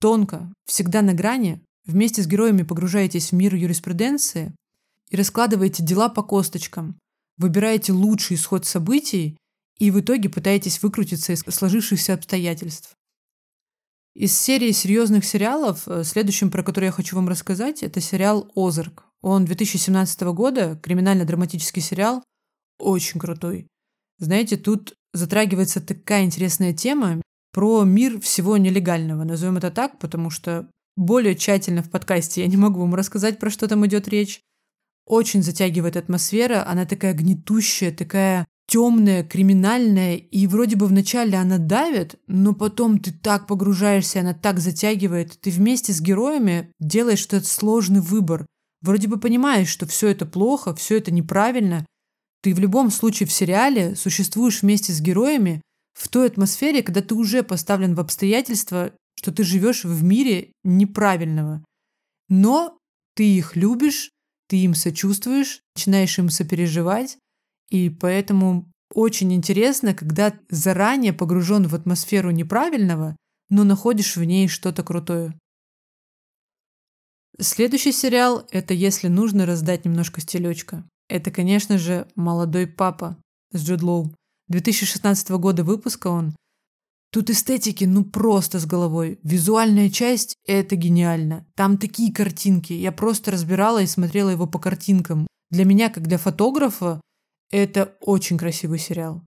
Тонко, 0.00 0.52
всегда 0.66 1.02
на 1.02 1.14
грани, 1.14 1.62
вместе 1.85 2.23
с 2.23 2.26
героями 2.26 2.62
погружаетесь 2.62 3.31
в 3.31 3.35
мир 3.35 3.54
юриспруденции, 3.54 4.54
и 5.11 5.16
раскладываете 5.16 5.85
дела 5.85 6.09
по 6.09 6.23
косточкам, 6.23 6.99
выбираете 7.37 7.93
лучший 7.93 8.37
исход 8.37 8.66
событий 8.66 9.37
и 9.78 9.90
в 9.90 10.00
итоге 10.00 10.28
пытаетесь 10.28 10.83
выкрутиться 10.83 11.33
из 11.33 11.40
сложившихся 11.40 12.14
обстоятельств. 12.14 12.95
Из 14.14 14.38
серии 14.38 14.71
серьезных 14.71 15.25
сериалов, 15.25 15.88
э, 15.88 16.04
следующим, 16.04 16.50
про 16.50 16.62
который 16.62 16.87
я 16.87 16.93
хочу 16.93 17.16
вам 17.16 17.28
рассказать, 17.28 17.83
это 17.83 18.00
сериал 18.00 18.50
«Озарк». 18.54 19.07
Он 19.21 19.45
2017 19.45 20.33
года, 20.33 20.78
криминально-драматический 20.83 21.83
сериал, 21.83 22.23
очень 22.78 23.19
крутой. 23.19 23.66
Знаете, 24.19 24.57
тут 24.57 24.95
затрагивается 25.14 25.80
такая 25.80 26.25
интересная 26.25 26.75
тема 26.75 27.23
про 27.52 27.85
мир 27.85 28.21
всего 28.21 28.56
нелегального, 28.59 29.25
назовем 29.25 29.56
это 29.56 29.71
так, 29.71 29.99
потому 29.99 30.28
что 30.28 30.68
более 30.97 31.35
тщательно 31.35 31.83
в 31.83 31.90
подкасте 31.90 32.42
я 32.42 32.47
не 32.49 32.56
могу 32.56 32.80
вам 32.80 32.94
рассказать, 32.94 33.38
про 33.38 33.50
что 33.50 33.66
там 33.68 33.87
идет 33.87 34.09
речь. 34.09 34.40
Очень 35.06 35.42
затягивает 35.42 35.97
атмосфера, 35.97 36.66
она 36.66 36.85
такая 36.85 37.14
гнетущая, 37.14 37.92
такая 37.92 38.47
темная, 38.66 39.23
криминальная, 39.23 40.16
и 40.16 40.47
вроде 40.47 40.76
бы 40.76 40.87
вначале 40.87 41.37
она 41.37 41.59
давит, 41.59 42.16
но 42.26 42.54
потом 42.54 42.99
ты 42.99 43.12
так 43.12 43.47
погружаешься, 43.47 44.21
она 44.21 44.35
так 44.35 44.59
затягивает, 44.61 45.38
ты 45.40 45.50
вместе 45.50 45.92
с 45.92 46.00
героями 46.00 46.71
делаешь 46.80 47.26
этот 47.26 47.47
сложный 47.47 48.00
выбор. 48.00 48.47
Вроде 48.80 49.09
бы 49.09 49.18
понимаешь, 49.18 49.68
что 49.68 49.87
все 49.87 50.09
это 50.09 50.26
плохо, 50.26 50.75
все 50.75 50.99
это 50.99 51.11
неправильно. 51.11 51.87
Ты 52.45 52.53
в 52.53 52.59
любом 52.59 52.91
случае 52.91 53.27
в 53.27 53.33
сериале 53.33 53.97
существуешь 53.97 54.61
вместе 54.61 54.93
с 54.93 55.01
героями 55.01 55.63
в 55.95 56.09
той 56.09 56.27
атмосфере, 56.27 56.83
когда 56.83 57.01
ты 57.01 57.15
уже 57.15 57.43
поставлен 57.43 57.95
в 57.95 58.01
обстоятельства, 58.01 58.93
что 59.17 59.33
ты 59.33 59.45
живешь 59.45 59.85
в 59.85 60.05
мире 60.05 60.53
неправильного. 60.63 61.65
Но 62.29 62.77
ты 63.15 63.25
их 63.35 63.57
любишь, 63.57 64.11
ты 64.47 64.59
им 64.59 64.75
сочувствуешь, 64.75 65.63
начинаешь 65.75 66.19
им 66.19 66.29
сопереживать, 66.29 67.17
и 67.71 67.89
поэтому 67.89 68.71
очень 68.93 69.33
интересно, 69.33 69.95
когда 69.95 70.39
заранее 70.51 71.15
погружен 71.15 71.67
в 71.67 71.75
атмосферу 71.75 72.31
неправильного, 72.31 73.17
но 73.49 73.65
находишь 73.65 74.17
в 74.17 74.25
ней 74.25 74.49
что-то 74.49 74.83
крутое. 74.83 75.33
Следующий 77.41 77.93
сериал– 77.93 78.47
это 78.51 78.75
«Если 78.75 79.09
нужно 79.09 79.47
раздать 79.47 79.87
немножко 79.87 80.21
стелечка». 80.21 80.85
Это, 81.08 81.30
конечно 81.30 81.78
же, 81.78 82.08
«Молодой 82.14 82.66
папа» 82.66 83.16
с 83.52 83.62
Джуд 83.64 83.82
Лоу. 83.82 84.14
2016 84.49 85.30
года 85.30 85.64
выпуска 85.64 86.08
он. 86.08 86.34
Тут 87.11 87.30
эстетики, 87.30 87.84
ну 87.84 88.04
просто 88.04 88.58
с 88.58 88.66
головой. 88.66 89.20
Визуальная 89.23 89.88
часть– 89.88 90.34
это 90.46 90.75
гениально. 90.75 91.46
Там 91.54 91.78
такие 91.78 92.12
картинки. 92.12 92.73
Я 92.73 92.90
просто 92.90 93.30
разбирала 93.30 93.82
и 93.82 93.87
смотрела 93.87 94.30
его 94.30 94.46
по 94.46 94.58
картинкам. 94.58 95.26
Для 95.50 95.64
меня, 95.64 95.90
как 95.90 96.08
для 96.08 96.18
фотографа, 96.18 97.00
это 97.52 97.96
очень 98.00 98.37
красивый 98.37 98.80
сериал. 98.80 99.23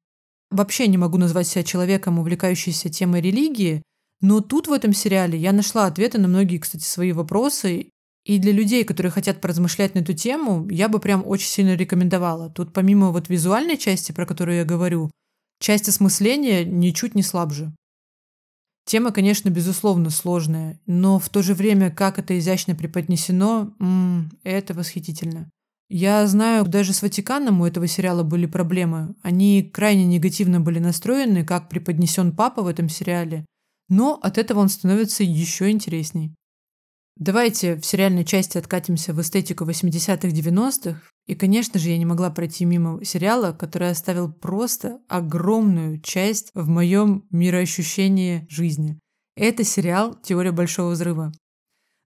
Вообще 0.49 0.87
не 0.87 0.97
могу 0.97 1.17
назвать 1.17 1.47
себя 1.47 1.63
человеком, 1.63 2.19
увлекающимся 2.19 2.89
темой 2.89 3.21
религии, 3.21 3.83
но 4.21 4.41
тут 4.41 4.67
в 4.67 4.73
этом 4.73 4.93
сериале 4.93 5.37
я 5.37 5.51
нашла 5.51 5.85
ответы 5.85 6.17
на 6.17 6.27
многие, 6.27 6.57
кстати, 6.57 6.83
свои 6.83 7.11
вопросы. 7.11 7.89
И 8.27 8.39
для 8.39 8.51
людей, 8.51 8.83
которые 8.83 9.11
хотят 9.11 9.41
поразмышлять 9.41 9.95
на 9.95 9.99
эту 9.99 10.13
тему, 10.13 10.67
я 10.69 10.89
бы 10.89 10.99
прям 10.99 11.23
очень 11.25 11.47
сильно 11.47 11.75
рекомендовала. 11.75 12.49
Тут 12.49 12.73
помимо 12.73 13.11
вот 13.11 13.29
визуальной 13.29 13.77
части, 13.77 14.11
про 14.11 14.25
которую 14.25 14.57
я 14.57 14.65
говорю, 14.65 15.09
Часть 15.59 15.89
осмысления 15.89 16.63
ничуть 16.63 17.15
не 17.15 17.23
слабже. 17.23 17.73
Тема, 18.85 19.11
конечно, 19.11 19.49
безусловно 19.49 20.11
сложная, 20.11 20.79
но 20.85 21.19
в 21.19 21.29
то 21.29 21.41
же 21.41 21.53
время, 21.53 21.91
как 21.91 22.19
это 22.19 22.37
изящно 22.37 22.75
преподнесено, 22.75 23.73
м-м, 23.79 24.31
это 24.43 24.73
восхитительно. 24.73 25.49
Я 25.89 26.25
знаю, 26.27 26.65
даже 26.65 26.93
с 26.93 27.01
Ватиканом 27.01 27.61
у 27.61 27.65
этого 27.65 27.87
сериала 27.87 28.23
были 28.23 28.45
проблемы. 28.45 29.15
Они 29.23 29.63
крайне 29.63 30.05
негативно 30.05 30.61
были 30.61 30.79
настроены, 30.79 31.43
как 31.43 31.69
преподнесен 31.69 32.33
папа 32.33 32.61
в 32.61 32.67
этом 32.67 32.87
сериале, 32.87 33.45
но 33.89 34.19
от 34.21 34.37
этого 34.37 34.59
он 34.59 34.69
становится 34.69 35.23
еще 35.23 35.69
интересней. 35.71 36.36
Давайте 37.19 37.75
в 37.77 37.85
сериальной 37.85 38.23
части 38.23 38.59
откатимся 38.59 39.11
в 39.11 39.21
эстетику 39.21 39.65
80-х, 39.65 40.27
90-х. 40.27 41.01
И, 41.25 41.33
конечно 41.33 41.79
же, 41.79 41.89
я 41.89 41.97
не 41.97 42.05
могла 42.05 42.29
пройти 42.29 42.63
мимо 42.63 43.03
сериала, 43.03 43.53
который 43.53 43.89
оставил 43.89 44.31
просто 44.31 44.99
огромную 45.07 45.99
часть 45.99 46.51
в 46.53 46.67
моем 46.69 47.25
мироощущении 47.31 48.45
жизни. 48.49 48.99
Это 49.35 49.63
сериал 49.63 50.15
«Теория 50.21 50.51
Большого 50.51 50.91
Взрыва». 50.91 51.31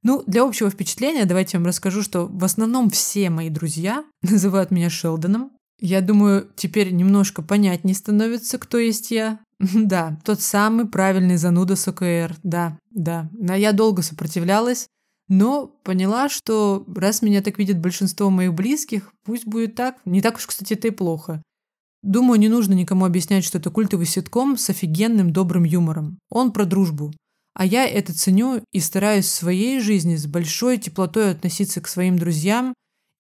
Ну, 0.04 0.24
для 0.26 0.44
общего 0.44 0.70
впечатления 0.70 1.26
давайте 1.26 1.58
я 1.58 1.60
вам 1.60 1.68
расскажу, 1.68 2.02
что 2.02 2.26
в 2.26 2.44
основном 2.44 2.90
все 2.90 3.30
мои 3.30 3.50
друзья 3.50 4.06
называют 4.22 4.72
меня 4.72 4.90
Шелдоном. 4.90 5.52
Я 5.80 6.02
думаю, 6.02 6.50
теперь 6.56 6.92
немножко 6.92 7.42
понятнее 7.42 7.96
становится, 7.96 8.58
кто 8.58 8.78
есть 8.78 9.12
я. 9.12 9.40
Да, 9.74 10.18
тот 10.24 10.42
самый 10.42 10.88
правильный 10.88 11.38
зануда 11.38 11.76
с 11.76 11.88
ОКР. 11.88 12.36
Да, 12.44 12.78
да. 12.90 13.30
Но 13.34 13.56
я 13.56 13.74
долго 13.74 14.02
сопротивлялась, 14.02 14.88
но 15.32 15.68
поняла, 15.84 16.28
что 16.28 16.84
раз 16.94 17.22
меня 17.22 17.42
так 17.42 17.58
видит 17.58 17.80
большинство 17.80 18.30
моих 18.30 18.54
близких, 18.54 19.14
пусть 19.24 19.48
будет 19.48 19.76
так. 19.76 19.96
Не 20.04 20.22
так 20.22 20.36
уж, 20.36 20.46
кстати, 20.46 20.74
это 20.74 20.90
и 20.90 20.92
плохо. 20.92 21.42
Думаю, 22.04 22.38
не 22.38 22.50
нужно 22.50 22.74
никому 22.74 23.06
объяснять, 23.06 23.46
что 23.46 23.58
это 23.58 23.70
культовый 23.70 24.08
ситком 24.08 24.58
с 24.58 24.70
офигенным 24.70 25.32
добрым 25.32 25.64
юмором. 25.64 26.20
Он 26.30 26.52
про 26.52 26.66
дружбу. 26.66 27.14
А 27.54 27.66
я 27.66 27.88
это 27.88 28.14
ценю 28.14 28.62
и 28.74 28.82
стараюсь 28.82 29.24
в 29.24 29.30
своей 29.32 29.80
жизни 29.80 30.18
с 30.18 30.28
большой 30.28 30.78
теплотой 30.78 31.32
относиться 31.32 31.80
к 31.80 31.88
своим 31.88 32.20
друзьям. 32.20 32.74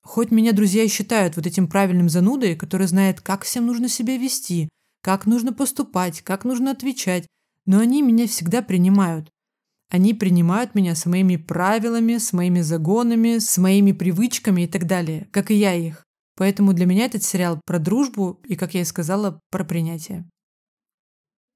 Хоть 0.03 0.32
меня 0.32 0.51
друзья 0.51 0.86
считают 0.89 1.38
вот 1.38 1.48
этим 1.48 1.70
правильным 1.70 2.10
занудой, 2.10 2.58
который 2.58 2.88
знает, 2.88 3.22
как 3.22 3.46
всем 3.46 3.68
нужно 3.68 3.88
себя 3.88 4.18
вести, 4.18 4.68
как 5.01 5.25
нужно 5.25 5.53
поступать, 5.53 6.24
как 6.24 6.44
нужно 6.44 6.72
отвечать, 6.72 7.25
но 7.65 7.80
они 7.80 8.01
меня 8.01 8.27
всегда 8.27 8.62
принимают. 8.62 9.30
Они 9.92 10.14
принимают 10.14 10.74
меня 10.74 10.96
с 10.96 11.06
моими 11.06 11.36
правилами, 11.36 12.18
с 12.18 12.32
моими 12.32 12.62
загонами, 12.62 13.40
с 13.40 13.58
моими 13.58 13.92
привычками 13.92 14.62
и 14.62 14.68
так 14.68 14.88
далее, 14.88 15.28
как 15.32 15.52
и 15.52 15.56
я 15.56 15.74
их. 15.74 16.06
Поэтому 16.38 16.72
для 16.72 16.86
меня 16.86 17.06
этот 17.06 17.24
сериал 17.24 17.60
про 17.66 17.78
дружбу 17.78 18.40
и, 18.46 18.56
как 18.56 18.74
я 18.74 18.82
и 18.82 18.86
сказала, 18.86 19.42
про 19.52 19.66
принятие. 19.66 20.26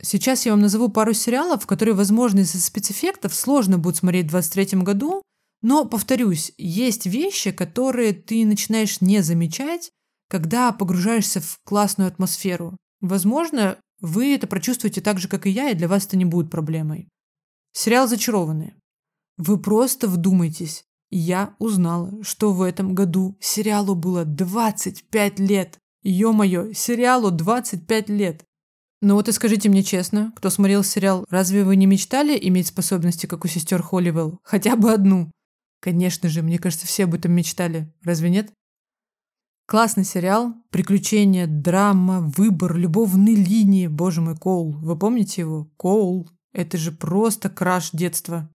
Сейчас 0.02 0.46
я 0.46 0.52
вам 0.52 0.60
назову 0.60 0.90
пару 0.90 1.14
сериалов, 1.14 1.66
которые, 1.66 1.96
возможно, 1.96 2.40
из-за 2.40 2.62
спецэффектов 2.62 3.34
сложно 3.34 3.78
будет 3.78 3.96
смотреть 3.96 4.26
в 4.26 4.32
2023 4.32 4.82
году, 4.82 5.22
но, 5.62 5.86
повторюсь, 5.86 6.52
есть 6.58 7.06
вещи, 7.06 7.54
которые 7.54 8.12
ты 8.12 8.46
начинаешь 8.46 9.00
не 9.00 9.24
замечать, 9.24 9.92
когда 10.30 10.74
погружаешься 10.74 11.40
в 11.40 11.58
классную 11.64 12.10
атмосферу. 12.10 12.76
Возможно, 13.00 13.78
вы 14.02 14.36
это 14.36 14.46
прочувствуете 14.46 15.00
так 15.00 15.20
же, 15.20 15.30
как 15.30 15.46
и 15.48 15.52
я, 15.52 15.70
и 15.70 15.76
для 15.76 15.88
вас 15.88 16.06
это 16.06 16.18
не 16.18 16.26
будет 16.26 16.52
проблемой. 16.52 17.08
Сериал 17.78 18.08
«Зачарованные». 18.08 18.74
Вы 19.36 19.60
просто 19.60 20.08
вдумайтесь. 20.08 20.86
Я 21.12 21.56
узнала, 21.60 22.24
что 22.24 22.54
в 22.54 22.62
этом 22.62 22.96
году 22.96 23.38
сериалу 23.42 23.96
было 23.96 24.24
25 24.24 25.40
лет. 25.40 25.78
Ё-моё, 26.02 26.72
сериалу 26.72 27.32
25 27.32 28.10
лет. 28.10 28.46
Ну 29.02 29.16
вот 29.16 29.28
и 29.28 29.34
скажите 29.34 29.68
мне 29.68 29.84
честно, 29.84 30.32
кто 30.38 30.50
смотрел 30.50 30.86
сериал, 30.86 31.26
разве 31.30 31.66
вы 31.66 31.76
не 31.76 31.86
мечтали 31.86 32.40
иметь 32.48 32.68
способности, 32.68 33.26
как 33.26 33.44
у 33.44 33.50
сестер 33.50 33.84
Холливелл? 33.84 34.40
Хотя 34.42 34.78
бы 34.78 34.94
одну. 34.94 35.30
Конечно 35.82 36.30
же, 36.30 36.44
мне 36.44 36.60
кажется, 36.60 36.88
все 36.88 37.04
об 37.04 37.14
этом 37.14 37.34
мечтали. 37.34 37.94
Разве 38.04 38.30
нет? 38.30 38.54
Классный 39.68 40.06
сериал. 40.06 40.54
Приключения, 40.70 41.46
драма, 41.46 42.22
выбор, 42.38 42.78
любовные 42.78 43.36
линии. 43.36 43.88
Боже 43.88 44.22
мой, 44.22 44.38
Коул. 44.38 44.78
Вы 44.78 44.98
помните 44.98 45.42
его? 45.42 45.70
Коул. 45.76 46.30
Это 46.56 46.78
же 46.78 46.94
просто 46.94 47.50
краш 47.50 47.90
детства. 47.92 48.50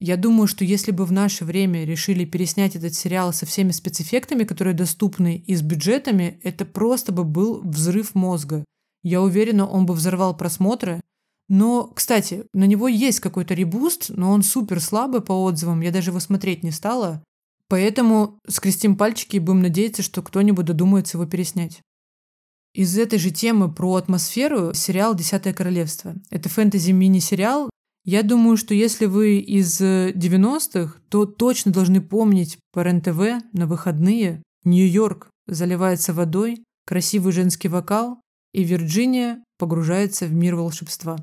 Я 0.00 0.16
думаю, 0.16 0.48
что 0.48 0.64
если 0.64 0.90
бы 0.90 1.04
в 1.04 1.12
наше 1.12 1.44
время 1.44 1.84
решили 1.84 2.24
переснять 2.24 2.74
этот 2.74 2.92
сериал 2.94 3.32
со 3.32 3.46
всеми 3.46 3.70
спецэффектами, 3.70 4.42
которые 4.42 4.74
доступны, 4.74 5.36
и 5.36 5.54
с 5.54 5.62
бюджетами, 5.62 6.40
это 6.42 6.64
просто 6.64 7.12
бы 7.12 7.22
был 7.22 7.62
взрыв 7.62 8.16
мозга. 8.16 8.64
Я 9.04 9.22
уверена, 9.22 9.64
он 9.64 9.86
бы 9.86 9.94
взорвал 9.94 10.36
просмотры. 10.36 11.00
Но, 11.48 11.86
кстати, 11.94 12.46
на 12.52 12.64
него 12.64 12.88
есть 12.88 13.20
какой-то 13.20 13.54
ребуст, 13.54 14.06
но 14.08 14.32
он 14.32 14.42
супер 14.42 14.80
слабый 14.80 15.20
по 15.20 15.44
отзывам, 15.44 15.82
я 15.82 15.92
даже 15.92 16.10
его 16.10 16.18
смотреть 16.18 16.64
не 16.64 16.72
стала. 16.72 17.22
Поэтому 17.68 18.40
скрестим 18.48 18.96
пальчики 18.96 19.36
и 19.36 19.40
будем 19.40 19.62
надеяться, 19.62 20.02
что 20.02 20.20
кто-нибудь 20.20 20.66
додумается 20.66 21.16
его 21.16 21.26
переснять. 21.26 21.80
Из 22.74 22.98
этой 22.98 23.20
же 23.20 23.30
темы 23.30 23.72
про 23.72 23.94
атмосферу 23.94 24.74
сериал 24.74 25.14
«Десятое 25.14 25.54
королевство». 25.54 26.16
Это 26.30 26.48
фэнтези-мини-сериал. 26.48 27.70
Я 28.04 28.24
думаю, 28.24 28.56
что 28.56 28.74
если 28.74 29.06
вы 29.06 29.38
из 29.38 29.80
90-х, 29.80 30.98
то 31.08 31.24
точно 31.24 31.70
должны 31.70 32.00
помнить 32.00 32.58
по 32.72 32.80
РЕН-ТВ 32.80 33.44
на 33.52 33.68
выходные 33.68 34.42
Нью-Йорк 34.64 35.30
заливается 35.46 36.12
водой, 36.12 36.64
красивый 36.84 37.32
женский 37.32 37.68
вокал, 37.68 38.20
и 38.52 38.64
Вирджиния 38.64 39.44
погружается 39.56 40.26
в 40.26 40.32
мир 40.32 40.56
волшебства. 40.56 41.16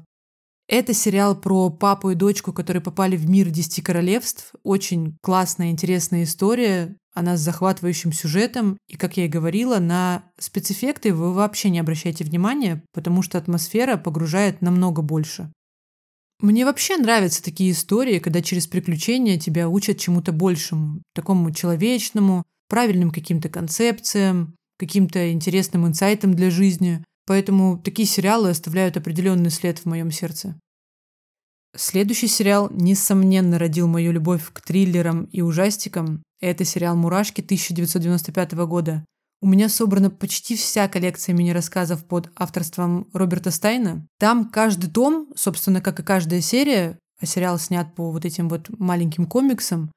Это 0.71 0.93
сериал 0.93 1.35
про 1.35 1.69
папу 1.69 2.11
и 2.11 2.15
дочку, 2.15 2.53
которые 2.53 2.81
попали 2.81 3.17
в 3.17 3.29
мир 3.29 3.49
Десяти 3.49 3.81
Королевств. 3.81 4.53
Очень 4.63 5.17
классная, 5.21 5.69
интересная 5.69 6.23
история. 6.23 6.95
Она 7.13 7.35
с 7.35 7.41
захватывающим 7.41 8.13
сюжетом. 8.13 8.77
И, 8.87 8.95
как 8.95 9.17
я 9.17 9.25
и 9.25 9.27
говорила, 9.27 9.79
на 9.79 10.23
спецэффекты 10.39 11.13
вы 11.13 11.33
вообще 11.33 11.69
не 11.69 11.79
обращайте 11.79 12.23
внимания, 12.23 12.85
потому 12.93 13.21
что 13.21 13.37
атмосфера 13.37 13.97
погружает 13.97 14.61
намного 14.61 15.01
больше. 15.01 15.51
Мне 16.39 16.63
вообще 16.63 16.95
нравятся 16.95 17.43
такие 17.43 17.71
истории, 17.71 18.19
когда 18.19 18.41
через 18.41 18.65
приключения 18.65 19.37
тебя 19.37 19.67
учат 19.67 19.97
чему-то 19.97 20.31
большему, 20.31 21.01
такому 21.13 21.51
человечному, 21.51 22.45
правильным 22.69 23.11
каким-то 23.11 23.49
концепциям, 23.49 24.55
каким-то 24.79 25.33
интересным 25.33 25.85
инсайтам 25.85 26.33
для 26.33 26.49
жизни. 26.49 27.03
Поэтому 27.25 27.77
такие 27.77 28.07
сериалы 28.07 28.49
оставляют 28.49 28.97
определенный 28.97 29.49
след 29.49 29.79
в 29.79 29.85
моем 29.85 30.11
сердце. 30.11 30.55
Следующий 31.75 32.27
сериал, 32.27 32.69
несомненно, 32.71 33.57
родил 33.57 33.87
мою 33.87 34.11
любовь 34.11 34.51
к 34.51 34.61
триллерам 34.61 35.25
и 35.25 35.41
ужастикам. 35.41 36.21
Это 36.41 36.65
сериал 36.65 36.97
«Мурашки» 36.97 37.41
1995 37.41 38.53
года. 38.65 39.05
У 39.41 39.47
меня 39.47 39.69
собрана 39.69 40.09
почти 40.09 40.55
вся 40.55 40.87
коллекция 40.87 41.33
мини-рассказов 41.33 42.05
под 42.05 42.29
авторством 42.35 43.07
Роберта 43.13 43.51
Стайна. 43.51 44.05
Там 44.19 44.49
каждый 44.49 44.91
том, 44.91 45.29
собственно, 45.35 45.81
как 45.81 45.99
и 45.99 46.03
каждая 46.03 46.41
серия, 46.41 46.99
а 47.21 47.25
сериал 47.25 47.57
снят 47.57 47.95
по 47.95 48.11
вот 48.11 48.25
этим 48.25 48.49
вот 48.49 48.67
маленьким 48.77 49.25
комиксам, 49.25 49.91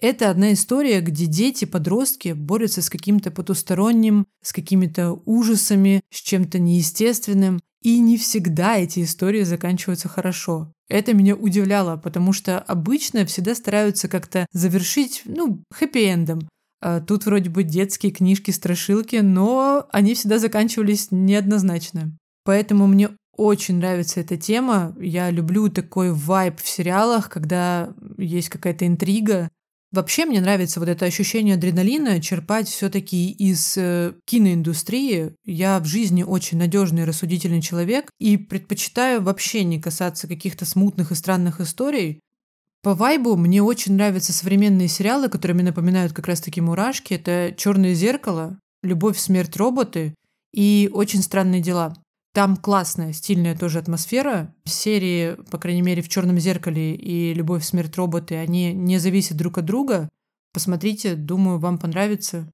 это 0.00 0.30
одна 0.30 0.52
история, 0.52 1.00
где 1.00 1.26
дети, 1.26 1.64
подростки 1.64 2.32
борются 2.32 2.82
с 2.82 2.90
каким-то 2.90 3.30
потусторонним, 3.30 4.26
с 4.42 4.52
какими-то 4.52 5.12
ужасами, 5.24 6.02
с 6.10 6.20
чем-то 6.20 6.58
неестественным. 6.58 7.60
И 7.82 7.98
не 7.98 8.16
всегда 8.16 8.76
эти 8.76 9.02
истории 9.02 9.42
заканчиваются 9.42 10.08
хорошо. 10.08 10.72
Это 10.88 11.14
меня 11.14 11.34
удивляло, 11.34 11.96
потому 11.96 12.32
что 12.32 12.58
обычно 12.58 13.24
всегда 13.26 13.54
стараются 13.54 14.08
как-то 14.08 14.46
завершить, 14.52 15.22
ну, 15.24 15.62
хэппи-эндом. 15.72 16.48
А 16.80 17.00
тут 17.00 17.24
вроде 17.24 17.50
бы 17.50 17.62
детские 17.62 18.12
книжки-страшилки, 18.12 19.16
но 19.16 19.86
они 19.90 20.14
всегда 20.14 20.38
заканчивались 20.38 21.08
неоднозначно. 21.10 22.16
Поэтому 22.44 22.86
мне 22.86 23.10
очень 23.36 23.76
нравится 23.76 24.20
эта 24.20 24.36
тема. 24.36 24.94
Я 25.00 25.30
люблю 25.30 25.68
такой 25.68 26.12
вайб 26.12 26.60
в 26.60 26.68
сериалах, 26.68 27.30
когда 27.30 27.94
есть 28.18 28.48
какая-то 28.48 28.86
интрига, 28.86 29.48
Вообще 29.94 30.26
мне 30.26 30.40
нравится 30.40 30.80
вот 30.80 30.88
это 30.88 31.04
ощущение 31.04 31.54
адреналина 31.54 32.20
черпать 32.20 32.66
все-таки 32.66 33.30
из 33.30 33.76
э, 33.76 34.14
киноиндустрии. 34.24 35.36
Я 35.44 35.78
в 35.78 35.84
жизни 35.84 36.24
очень 36.24 36.58
надежный 36.58 37.04
рассудительный 37.04 37.62
человек 37.62 38.10
и 38.18 38.36
предпочитаю 38.36 39.22
вообще 39.22 39.62
не 39.62 39.80
касаться 39.80 40.26
каких-то 40.26 40.64
смутных 40.64 41.12
и 41.12 41.14
странных 41.14 41.60
историй. 41.60 42.18
По 42.82 42.96
вайбу 42.96 43.36
мне 43.36 43.62
очень 43.62 43.94
нравятся 43.94 44.32
современные 44.32 44.88
сериалы, 44.88 45.28
которые 45.28 45.54
мне 45.54 45.66
напоминают 45.66 46.12
как 46.12 46.26
раз-таки 46.26 46.60
«Мурашки». 46.60 47.14
Это 47.14 47.54
«Черное 47.56 47.94
зеркало», 47.94 48.58
«Любовь, 48.82 49.16
смерть, 49.16 49.56
роботы» 49.56 50.16
и 50.52 50.90
«Очень 50.92 51.22
странные 51.22 51.62
дела». 51.62 51.94
Там 52.34 52.56
классная, 52.56 53.12
стильная 53.12 53.56
тоже 53.56 53.78
атмосфера. 53.78 54.52
Серии, 54.64 55.36
по 55.52 55.58
крайней 55.58 55.82
мере, 55.82 56.02
в 56.02 56.08
«Черном 56.08 56.40
зеркале» 56.40 56.96
и 56.96 57.32
«Любовь, 57.32 57.64
смерть, 57.64 57.96
роботы», 57.96 58.34
они 58.34 58.72
не 58.72 58.98
зависят 58.98 59.36
друг 59.36 59.58
от 59.58 59.66
друга. 59.66 60.08
Посмотрите, 60.52 61.14
думаю, 61.14 61.60
вам 61.60 61.78
понравится. 61.78 62.50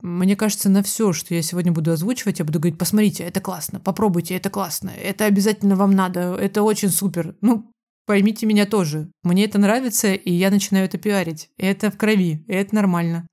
Мне 0.00 0.34
кажется, 0.34 0.70
на 0.70 0.82
все, 0.82 1.12
что 1.12 1.34
я 1.34 1.42
сегодня 1.42 1.72
буду 1.72 1.92
озвучивать, 1.92 2.38
я 2.38 2.46
буду 2.46 2.58
говорить, 2.58 2.78
посмотрите, 2.78 3.24
это 3.24 3.42
классно, 3.42 3.80
попробуйте, 3.80 4.34
это 4.34 4.48
классно, 4.48 4.90
это 4.90 5.26
обязательно 5.26 5.76
вам 5.76 5.90
надо, 5.90 6.34
это 6.34 6.62
очень 6.62 6.88
супер. 6.88 7.36
Ну, 7.42 7.70
поймите 8.06 8.46
меня 8.46 8.64
тоже. 8.64 9.10
Мне 9.24 9.44
это 9.44 9.58
нравится, 9.58 10.14
и 10.14 10.32
я 10.32 10.50
начинаю 10.50 10.86
это 10.86 10.96
пиарить. 10.96 11.50
Это 11.58 11.90
в 11.90 11.98
крови, 11.98 12.44
и 12.48 12.52
это 12.54 12.74
нормально. 12.74 13.26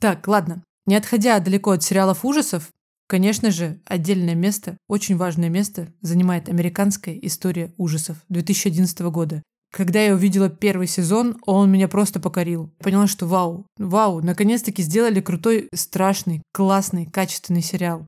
Так, 0.00 0.28
ладно. 0.28 0.62
Не 0.86 0.94
отходя 0.94 1.40
далеко 1.40 1.72
от 1.72 1.82
сериалов 1.82 2.24
ужасов, 2.24 2.70
Конечно 3.12 3.50
же, 3.50 3.78
отдельное 3.84 4.34
место, 4.34 4.78
очень 4.88 5.18
важное 5.18 5.50
место, 5.50 5.92
занимает 6.00 6.48
американская 6.48 7.14
история 7.20 7.70
ужасов 7.76 8.16
2011 8.30 9.00
года. 9.00 9.42
Когда 9.70 10.00
я 10.00 10.14
увидела 10.14 10.48
первый 10.48 10.86
сезон, 10.86 11.36
он 11.44 11.70
меня 11.70 11.88
просто 11.88 12.20
покорил. 12.20 12.72
Поняла, 12.78 13.06
что 13.06 13.26
вау, 13.26 13.66
вау, 13.76 14.22
наконец-таки 14.22 14.82
сделали 14.82 15.20
крутой, 15.20 15.68
страшный, 15.74 16.40
классный, 16.54 17.04
качественный 17.04 17.60
сериал. 17.60 18.06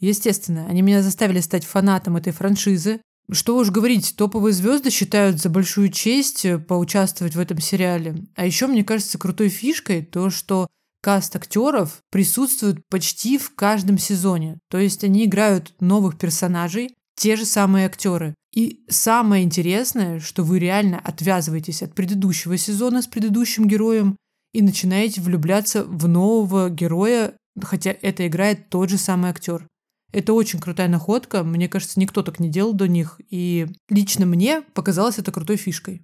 Естественно, 0.00 0.66
они 0.70 0.80
меня 0.80 1.02
заставили 1.02 1.40
стать 1.40 1.66
фанатом 1.66 2.16
этой 2.16 2.32
франшизы. 2.32 3.02
Что 3.30 3.58
уж 3.58 3.70
говорить, 3.70 4.14
топовые 4.16 4.54
звезды 4.54 4.88
считают 4.88 5.38
за 5.38 5.50
большую 5.50 5.90
честь 5.90 6.46
э, 6.46 6.58
поучаствовать 6.58 7.36
в 7.36 7.40
этом 7.40 7.60
сериале. 7.60 8.24
А 8.36 8.46
еще, 8.46 8.68
мне 8.68 8.84
кажется, 8.84 9.18
крутой 9.18 9.50
фишкой 9.50 10.02
то, 10.02 10.30
что 10.30 10.66
каст 11.00 11.34
актеров 11.36 12.02
присутствует 12.10 12.86
почти 12.88 13.38
в 13.38 13.54
каждом 13.54 13.98
сезоне. 13.98 14.58
То 14.68 14.78
есть 14.78 15.04
они 15.04 15.24
играют 15.24 15.74
новых 15.80 16.18
персонажей, 16.18 16.94
те 17.14 17.36
же 17.36 17.44
самые 17.44 17.86
актеры. 17.86 18.34
И 18.54 18.84
самое 18.88 19.44
интересное, 19.44 20.20
что 20.20 20.42
вы 20.42 20.58
реально 20.58 20.98
отвязываетесь 20.98 21.82
от 21.82 21.94
предыдущего 21.94 22.56
сезона 22.56 23.02
с 23.02 23.06
предыдущим 23.06 23.68
героем 23.68 24.16
и 24.52 24.62
начинаете 24.62 25.20
влюбляться 25.20 25.84
в 25.84 26.08
нового 26.08 26.68
героя, 26.68 27.36
хотя 27.62 27.94
это 28.02 28.26
играет 28.26 28.68
тот 28.68 28.90
же 28.90 28.98
самый 28.98 29.30
актер. 29.30 29.66
Это 30.12 30.32
очень 30.32 30.58
крутая 30.58 30.88
находка. 30.88 31.44
Мне 31.44 31.68
кажется, 31.68 32.00
никто 32.00 32.22
так 32.22 32.40
не 32.40 32.48
делал 32.48 32.72
до 32.72 32.88
них. 32.88 33.20
И 33.30 33.68
лично 33.88 34.26
мне 34.26 34.62
показалось 34.62 35.18
это 35.18 35.30
крутой 35.30 35.56
фишкой. 35.56 36.02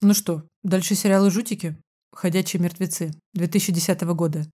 Ну 0.00 0.12
что, 0.12 0.42
дальше 0.62 0.94
сериалы 0.94 1.30
«Жутики». 1.30 1.76
«Ходячие 2.16 2.62
мертвецы» 2.62 3.12
2010 3.34 4.00
года. 4.14 4.46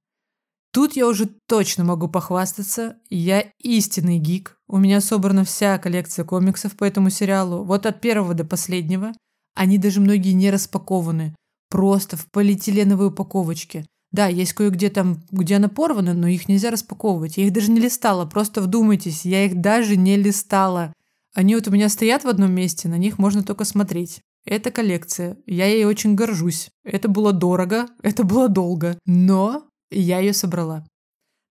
Тут 0.72 0.96
я 0.96 1.06
уже 1.06 1.28
точно 1.46 1.84
могу 1.84 2.08
похвастаться. 2.08 2.96
Я 3.08 3.44
истинный 3.58 4.18
гик. 4.18 4.58
У 4.66 4.78
меня 4.78 5.00
собрана 5.00 5.44
вся 5.44 5.78
коллекция 5.78 6.24
комиксов 6.24 6.74
по 6.74 6.82
этому 6.82 7.08
сериалу. 7.08 7.62
Вот 7.62 7.86
от 7.86 8.00
первого 8.00 8.34
до 8.34 8.44
последнего. 8.44 9.12
Они 9.54 9.78
даже 9.78 10.00
многие 10.00 10.32
не 10.32 10.50
распакованы. 10.50 11.36
Просто 11.70 12.16
в 12.16 12.26
полиэтиленовой 12.30 13.08
упаковочке. 13.08 13.86
Да, 14.10 14.26
есть 14.26 14.54
кое-где 14.54 14.90
там, 14.90 15.22
где 15.30 15.56
она 15.56 15.68
порвана, 15.68 16.14
но 16.14 16.26
их 16.26 16.48
нельзя 16.48 16.70
распаковывать. 16.70 17.36
Я 17.36 17.46
их 17.46 17.52
даже 17.52 17.70
не 17.70 17.80
листала, 17.80 18.26
просто 18.26 18.60
вдумайтесь, 18.60 19.24
я 19.24 19.46
их 19.46 19.60
даже 19.60 19.96
не 19.96 20.16
листала. 20.16 20.92
Они 21.32 21.54
вот 21.54 21.68
у 21.68 21.70
меня 21.70 21.88
стоят 21.88 22.24
в 22.24 22.28
одном 22.28 22.52
месте, 22.52 22.88
на 22.88 22.98
них 22.98 23.18
можно 23.18 23.44
только 23.44 23.64
смотреть. 23.64 24.20
Это 24.44 24.70
коллекция. 24.70 25.36
Я 25.46 25.66
ей 25.66 25.84
очень 25.84 26.14
горжусь. 26.14 26.70
Это 26.84 27.08
было 27.08 27.32
дорого, 27.32 27.88
это 28.02 28.24
было 28.24 28.48
долго. 28.48 28.98
Но 29.06 29.68
я 29.90 30.18
ее 30.18 30.32
собрала. 30.32 30.86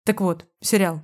Так 0.05 0.21
вот, 0.21 0.45
сериал. 0.61 1.01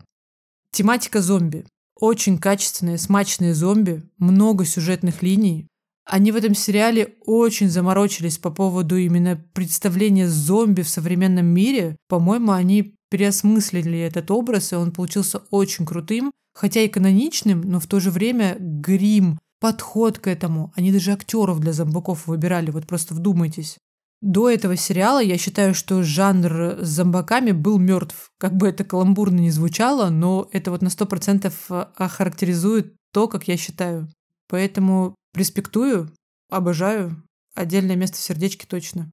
Тематика 0.71 1.21
зомби. 1.21 1.65
Очень 1.99 2.37
качественные, 2.37 2.97
смачные 2.97 3.55
зомби, 3.55 4.03
много 4.17 4.65
сюжетных 4.65 5.23
линий, 5.23 5.67
они 6.07 6.31
в 6.31 6.37
этом 6.37 6.55
сериале 6.55 7.15
очень 7.25 7.69
заморочились 7.69 8.37
по 8.37 8.49
поводу 8.49 8.95
именно 8.95 9.43
представления 9.53 10.29
зомби 10.29 10.81
в 10.81 10.89
современном 10.89 11.45
мире. 11.47 11.97
По-моему, 12.07 12.53
они 12.53 12.95
переосмыслили 13.09 13.99
этот 13.99 14.31
образ, 14.31 14.71
и 14.71 14.75
он 14.75 14.91
получился 14.91 15.39
очень 15.51 15.85
крутым, 15.85 16.31
хотя 16.53 16.81
и 16.81 16.87
каноничным, 16.87 17.61
но 17.61 17.81
в 17.81 17.87
то 17.87 17.99
же 17.99 18.09
время 18.09 18.55
грим, 18.57 19.37
подход 19.59 20.19
к 20.19 20.27
этому. 20.27 20.71
Они 20.75 20.91
даже 20.91 21.11
актеров 21.11 21.59
для 21.59 21.73
зомбаков 21.73 22.27
выбирали, 22.27 22.71
вот 22.71 22.87
просто 22.87 23.13
вдумайтесь. 23.13 23.77
До 24.21 24.49
этого 24.49 24.75
сериала 24.75 25.21
я 25.21 25.37
считаю, 25.37 25.75
что 25.75 26.01
жанр 26.01 26.77
с 26.81 26.87
зомбаками 26.87 27.51
был 27.51 27.77
мертв. 27.77 28.31
Как 28.39 28.55
бы 28.55 28.67
это 28.67 28.83
каламбурно 28.83 29.39
не 29.39 29.51
звучало, 29.51 30.09
но 30.09 30.49
это 30.51 30.71
вот 30.71 30.81
на 30.81 30.87
100% 30.87 31.53
охарактеризует 31.95 32.95
то, 33.13 33.27
как 33.27 33.47
я 33.47 33.57
считаю. 33.57 34.09
Поэтому 34.49 35.15
Респектую, 35.37 36.11
обожаю. 36.49 37.23
Отдельное 37.53 37.95
место 37.95 38.17
в 38.17 38.21
сердечке 38.21 38.65
точно. 38.65 39.11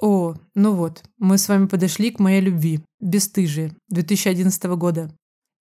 О, 0.00 0.36
ну 0.54 0.72
вот, 0.72 1.02
мы 1.18 1.36
с 1.36 1.48
вами 1.48 1.66
подошли 1.66 2.12
к 2.12 2.20
моей 2.20 2.40
любви. 2.40 2.80
«Бесстыжие» 3.00 3.74
2011 3.88 4.62
года. 4.76 5.12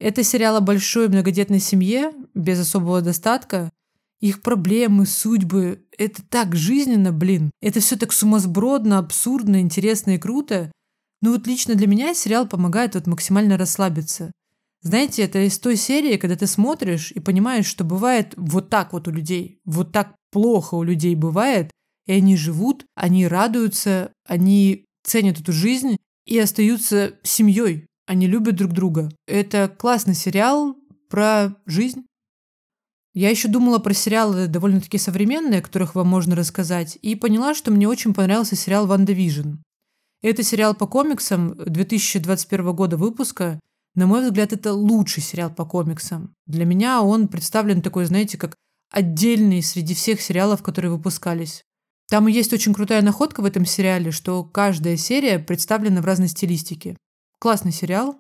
Это 0.04 0.22
сериал 0.22 0.58
о 0.58 0.60
большой 0.60 1.08
многодетной 1.08 1.62
семье, 1.62 2.12
без 2.34 2.60
особого 2.60 3.00
достатка. 3.00 3.72
Их 4.20 4.42
проблемы, 4.42 5.06
судьбы– 5.06 5.86
это 5.98 6.22
так 6.22 6.58
жизненно, 6.58 7.14
блин. 7.14 7.52
Это 7.62 7.80
все 7.80 7.96
так 7.96 8.12
сумасбродно, 8.12 8.98
абсурдно, 8.98 9.62
интересно 9.62 10.12
и 10.12 10.18
круто. 10.18 10.74
Но 11.22 11.32
вот 11.32 11.48
лично 11.48 11.76
для 11.76 11.88
меня 11.88 12.14
сериал 12.14 12.50
помогает 12.50 12.96
вот 12.96 13.08
максимально 13.08 13.58
расслабиться. 13.58 14.34
Знаете, 14.82 15.24
это 15.24 15.40
из 15.40 15.58
той 15.58 15.78
серии, 15.78 16.18
когда 16.18 16.36
ты 16.36 16.48
смотришь 16.48 17.14
и 17.14 17.22
понимаешь, 17.22 17.66
что 17.66 17.86
бывает 17.86 18.34
вот 18.36 18.70
так 18.70 18.92
вот 18.92 19.08
у 19.08 19.12
людей, 19.12 19.62
вот 19.64 19.94
так 19.94 20.16
плохо 20.34 20.76
у 20.76 20.84
людей 20.84 21.16
бывает, 21.16 21.72
и 22.08 22.12
они 22.12 22.36
живут, 22.36 22.86
они 22.94 23.26
радуются, 23.26 24.12
они 24.28 24.84
ценят 25.06 25.40
эту 25.40 25.54
жизнь 25.54 25.96
и 26.26 26.38
остаются 26.40 27.14
семьей. 27.24 27.88
Они 28.06 28.28
любят 28.28 28.56
друг 28.56 28.74
друга. 28.74 29.10
Это 29.28 29.68
классный 29.68 30.16
сериал 30.16 30.76
про 31.10 31.56
жизнь. 31.66 32.06
Я 33.14 33.30
еще 33.30 33.48
думала 33.48 33.80
про 33.80 33.94
сериалы 33.94 34.48
довольно-таки 34.48 34.98
современные, 34.98 35.60
о 35.60 35.64
которых 35.64 35.96
вам 35.96 36.08
можно 36.08 36.36
рассказать, 36.36 36.98
и 37.02 37.16
поняла, 37.16 37.54
что 37.54 37.72
мне 37.72 37.88
очень 37.88 38.14
понравился 38.14 38.56
сериал 38.56 38.88
«WandaVision». 38.88 39.58
Это 40.22 40.42
сериал 40.42 40.74
по 40.74 40.88
комиксам 40.88 41.56
2021 41.56 42.74
года 42.74 42.98
выпуска– 42.98 43.60
на 43.96 44.08
мой 44.08 44.24
взгляд, 44.24 44.54
это 44.54 44.74
лучший 44.74 45.22
сериал 45.22 45.54
по 45.54 45.66
комиксам. 45.66 46.34
Для 46.48 46.66
меня 46.66 47.04
он 47.04 47.28
представлен 47.28 47.82
такой, 47.82 48.06
знаете, 48.06 48.38
как 48.38 48.56
отдельный 48.92 49.62
среди 49.62 49.94
всех 49.94 50.20
сериалов, 50.20 50.64
которые 50.64 50.92
выпускались. 50.92 51.64
Там 52.10 52.28
есть 52.28 52.54
очень 52.54 52.74
крутая 52.74 53.02
находка 53.02 53.42
в 53.42 53.46
этом 53.46 53.66
сериале, 53.66 54.12
что 54.12 54.44
каждая 54.44 54.98
серия 54.98 55.40
представлена 55.40 56.02
в 56.02 56.06
разной 56.06 56.28
стилистике. 56.28 56.98
Классный 57.44 57.74
сериал. 57.74 58.18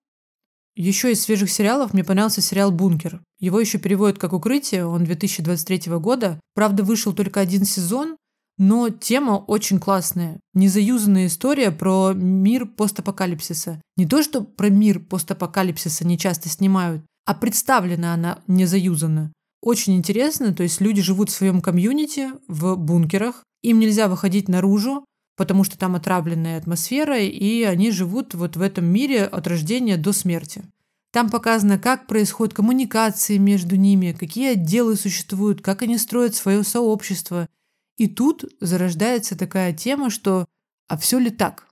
Еще 0.75 1.13
из 1.13 1.21
свежих 1.21 1.49
сериалов 1.49 1.93
мне 1.93 2.03
понравился 2.03 2.41
сериал 2.41 2.73
«Бункер». 2.73 3.21
Его 3.39 3.57
еще 3.57 3.77
переводят 3.77 4.19
как 4.19 4.33
«Укрытие», 4.33 4.85
он 4.85 5.05
2023 5.05 5.93
года. 5.93 6.41
Правда, 6.55 6.83
вышел 6.83 7.13
только 7.13 7.39
один 7.39 7.63
сезон, 7.63 8.17
но 8.57 8.89
тема 8.89 9.37
очень 9.37 9.79
классная. 9.79 10.41
Незаюзанная 10.53 11.27
история 11.27 11.71
про 11.71 12.11
мир 12.13 12.65
постапокалипсиса. 12.65 13.81
Не 13.95 14.05
то, 14.05 14.23
что 14.23 14.43
про 14.43 14.67
мир 14.67 14.99
постапокалипсиса 14.99 16.05
не 16.05 16.17
часто 16.17 16.49
снимают, 16.49 17.01
а 17.23 17.33
представлена 17.33 18.15
она 18.15 18.39
незаюзанно. 18.47 19.31
Очень 19.61 19.95
интересно, 19.95 20.53
то 20.53 20.63
есть 20.63 20.81
люди 20.81 21.01
живут 21.01 21.29
в 21.29 21.33
своем 21.33 21.61
комьюнити, 21.61 22.31
в 22.49 22.75
бункерах, 22.75 23.45
им 23.61 23.79
нельзя 23.79 24.09
выходить 24.09 24.49
наружу, 24.49 25.05
потому 25.35 25.63
что 25.63 25.77
там 25.77 25.95
отравленная 25.95 26.57
атмосфера, 26.57 27.19
и 27.19 27.63
они 27.63 27.91
живут 27.91 28.33
вот 28.33 28.55
в 28.55 28.61
этом 28.61 28.85
мире 28.85 29.25
от 29.25 29.47
рождения 29.47 29.97
до 29.97 30.13
смерти. 30.13 30.63
Там 31.11 31.29
показано, 31.29 31.77
как 31.77 32.07
происходят 32.07 32.53
коммуникации 32.53 33.37
между 33.37 33.75
ними, 33.75 34.15
какие 34.17 34.53
отделы 34.53 34.95
существуют, 34.95 35.61
как 35.61 35.81
они 35.81 35.97
строят 35.97 36.35
свое 36.35 36.63
сообщество– 36.63 37.47
и 37.97 38.07
тут 38.07 38.45
зарождается 38.59 39.37
такая 39.37 39.73
тема, 39.73 40.09
что 40.09 40.45
«а 40.87 40.97
все 40.97 41.19
ли 41.19 41.29
так? 41.29 41.67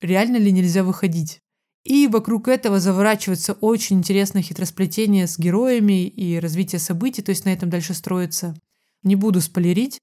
Реально 0.00 0.36
ли 0.36 0.52
нельзя 0.52 0.82
выходить?» 0.82 1.40
И 1.84 2.08
вокруг 2.08 2.48
этого 2.48 2.78
заворачивается 2.78 3.54
очень 3.54 3.98
интересное 3.98 4.42
хитросплетение 4.42 5.26
с 5.26 5.38
героями 5.38 6.06
и 6.06 6.38
развитие 6.38 6.78
событий, 6.78 7.22
то 7.22 7.30
есть 7.30 7.44
на 7.46 7.50
этом 7.50 7.70
дальше 7.70 7.94
строится. 7.94 8.54
Не 9.02 9.16
буду 9.16 9.40
спойлерить. 9.40 9.98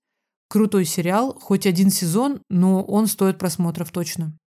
Крутой 0.49 0.86
сериал, 0.86 1.38
хоть 1.39 1.65
один 1.65 1.89
сезон, 1.89 2.41
но 2.49 2.83
он 2.83 3.07
стоит 3.07 3.38
просмотров 3.38 3.91
точно. 3.91 4.38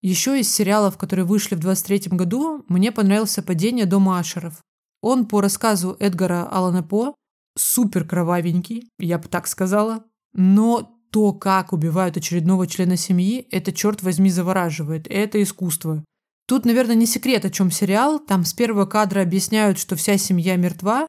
Еще 0.00 0.40
из 0.40 0.52
сериалов, 0.52 0.96
которые 0.96 1.26
вышли 1.26 1.54
в 1.54 1.60
23 1.60 2.16
году, 2.16 2.64
мне 2.68 2.92
понравился 2.92 3.42
«Падение 3.42 3.84
дома 3.84 4.18
Ашеров». 4.18 4.62
Он 5.02 5.26
по 5.26 5.40
рассказу 5.40 5.96
Эдгара 5.98 6.48
Алана 6.48 6.82
По 6.82 7.14
супер 7.56 8.04
кровавенький, 8.04 8.88
я 8.98 9.18
бы 9.18 9.28
так 9.28 9.46
сказала, 9.46 10.04
но 10.32 10.98
то, 11.10 11.32
как 11.32 11.72
убивают 11.72 12.16
очередного 12.16 12.66
члена 12.66 12.96
семьи, 12.96 13.46
это, 13.50 13.72
черт 13.72 14.02
возьми, 14.02 14.30
завораживает. 14.30 15.06
Это 15.08 15.42
искусство. 15.42 16.04
Тут, 16.46 16.64
наверное, 16.64 16.94
не 16.94 17.06
секрет, 17.06 17.44
о 17.44 17.50
чем 17.50 17.70
сериал. 17.70 18.18
Там 18.18 18.44
с 18.44 18.54
первого 18.54 18.86
кадра 18.86 19.22
объясняют, 19.22 19.78
что 19.78 19.96
вся 19.96 20.16
семья 20.16 20.56
мертва. 20.56 21.06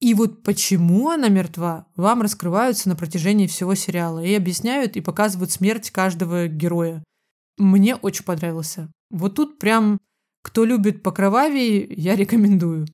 И 0.00 0.14
вот 0.14 0.42
почему 0.42 1.10
она 1.10 1.28
мертва, 1.28 1.86
вам 1.94 2.22
раскрываются 2.22 2.88
на 2.88 2.96
протяжении 2.96 3.46
всего 3.46 3.74
сериала. 3.74 4.24
И 4.24 4.34
объясняют, 4.34 4.96
и 4.96 5.00
показывают 5.00 5.50
смерть 5.52 5.90
каждого 5.90 6.48
героя. 6.48 7.04
Мне 7.58 7.96
очень 7.96 8.24
понравился. 8.24 8.90
Вот 9.10 9.34
тут 9.34 9.58
прям, 9.58 10.00
кто 10.42 10.64
любит 10.64 11.02
покровавее, 11.02 11.86
я 11.90 12.16
рекомендую. 12.16 12.86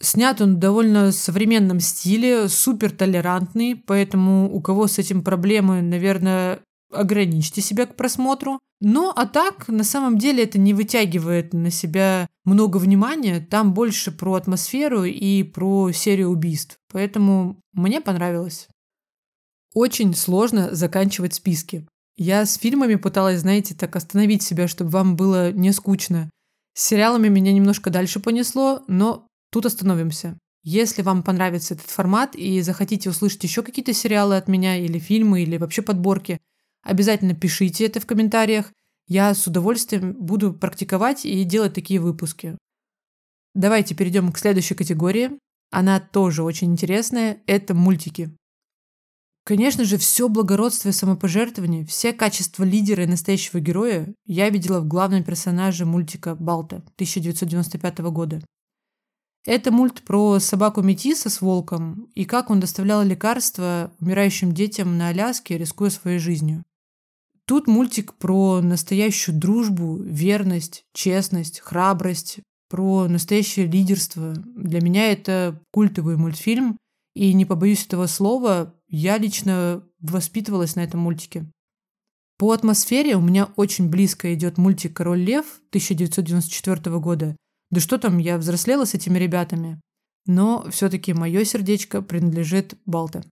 Снят 0.00 0.40
он 0.40 0.56
в 0.56 0.58
довольно 0.58 1.10
современном 1.10 1.80
стиле, 1.80 2.48
супер 2.48 2.92
толерантный, 2.92 3.74
поэтому 3.74 4.54
у 4.54 4.60
кого 4.60 4.86
с 4.86 4.98
этим 4.98 5.22
проблемы, 5.22 5.80
наверное, 5.80 6.60
ограничьте 6.90 7.60
себя 7.60 7.86
к 7.86 7.96
просмотру. 7.96 8.60
Ну, 8.80 9.10
а 9.14 9.26
так, 9.26 9.68
на 9.68 9.84
самом 9.84 10.18
деле, 10.18 10.44
это 10.44 10.58
не 10.58 10.74
вытягивает 10.74 11.52
на 11.52 11.70
себя 11.70 12.28
много 12.44 12.76
внимания. 12.76 13.40
Там 13.40 13.72
больше 13.72 14.12
про 14.12 14.34
атмосферу 14.34 15.04
и 15.04 15.42
про 15.42 15.92
серию 15.92 16.28
убийств. 16.28 16.76
Поэтому 16.92 17.60
мне 17.72 18.00
понравилось. 18.00 18.68
Очень 19.74 20.14
сложно 20.14 20.74
заканчивать 20.74 21.34
списки. 21.34 21.86
Я 22.16 22.46
с 22.46 22.56
фильмами 22.56 22.94
пыталась, 22.94 23.40
знаете, 23.40 23.74
так 23.74 23.96
остановить 23.96 24.42
себя, 24.42 24.68
чтобы 24.68 24.90
вам 24.90 25.16
было 25.16 25.52
не 25.52 25.72
скучно. 25.72 26.30
С 26.74 26.82
сериалами 26.82 27.28
меня 27.28 27.52
немножко 27.52 27.90
дальше 27.90 28.20
понесло, 28.20 28.82
но 28.88 29.26
Тут 29.56 29.66
остановимся. 29.66 30.38
Если 30.64 31.02
вам 31.02 31.22
понравится 31.22 31.74
этот 31.74 31.86
формат 31.86 32.34
и 32.34 32.60
захотите 32.60 33.08
услышать 33.08 33.44
еще 33.44 33.62
какие-то 33.62 33.92
сериалы 33.92 34.36
от 34.36 34.48
меня 34.48 34.76
или 34.76 34.98
фильмы, 34.98 35.42
или 35.42 35.56
вообще 35.56 35.80
подборки, 35.80 36.38
обязательно 36.86 37.34
пишите 37.34 37.86
это 37.86 38.00
в 38.00 38.06
комментариях. 38.06 38.72
Я 39.08 39.34
с 39.34 39.46
удовольствием 39.46 40.14
буду 40.14 40.52
практиковать 40.52 41.24
и 41.24 41.44
делать 41.44 41.74
такие 41.74 42.00
выпуски. 42.00 42.56
Давайте 43.54 43.94
перейдем 43.94 44.32
к 44.32 44.38
следующей 44.38 44.74
категории. 44.74 45.38
Она 45.70 46.00
тоже 46.00 46.42
очень 46.42 46.72
интересная. 46.72 47.38
Это 47.46 47.74
мультики. 47.74 48.30
Конечно 49.46 49.84
же, 49.84 49.96
все 49.96 50.28
благородство 50.28 50.88
и 50.88 50.92
самопожертвование, 50.92 51.86
все 51.86 52.12
качества 52.12 52.64
лидера 52.64 53.04
и 53.04 53.06
настоящего 53.06 53.60
героя 53.60 54.12
я 54.26 54.50
видела 54.50 54.80
в 54.80 54.88
главном 54.88 55.22
персонаже 55.22 55.84
мультика 55.84 56.34
«Балта» 56.34 56.78
1995 56.96 57.98
года. 58.10 58.42
Это 59.44 59.70
мульт 59.70 60.02
про 60.02 60.40
собаку 60.40 60.82
Метиса 60.82 61.30
с 61.30 61.40
волком 61.40 62.10
и 62.16 62.24
как 62.24 62.50
он 62.50 62.58
доставлял 62.58 63.04
лекарства 63.04 63.92
умирающим 64.00 64.52
детям 64.52 64.98
на 64.98 65.08
Аляске, 65.08 65.56
рискуя 65.56 65.90
своей 65.90 66.18
жизнью. 66.18 66.64
Тут 67.46 67.68
мультик 67.68 68.14
про 68.14 68.60
настоящую 68.60 69.38
дружбу, 69.38 69.96
верность, 69.96 70.84
честность, 70.92 71.60
храбрость, 71.60 72.40
про 72.68 73.06
настоящее 73.06 73.66
лидерство. 73.66 74.32
Для 74.34 74.80
меня 74.80 75.12
это 75.12 75.60
культовый 75.70 76.16
мультфильм, 76.16 76.76
и 77.14 77.32
не 77.32 77.44
побоюсь 77.44 77.86
этого 77.86 78.08
слова, 78.08 78.74
я 78.88 79.16
лично 79.16 79.84
воспитывалась 80.00 80.74
на 80.74 80.80
этом 80.80 81.00
мультике. 81.00 81.46
По 82.36 82.52
атмосфере 82.52 83.16
у 83.16 83.20
меня 83.20 83.48
очень 83.56 83.88
близко 83.88 84.34
идет 84.34 84.58
мультик 84.58 84.94
«Король 84.94 85.20
лев» 85.20 85.46
1994 85.70 86.98
года. 86.98 87.36
Да 87.70 87.80
что 87.80 87.96
там, 87.96 88.18
я 88.18 88.36
взрослела 88.38 88.84
с 88.84 88.94
этими 88.94 89.18
ребятами. 89.18 89.80
Но 90.26 90.66
все-таки 90.70 91.14
мое 91.14 91.44
сердечко 91.44 92.02
принадлежит 92.02 92.74
Балта. 92.84 93.22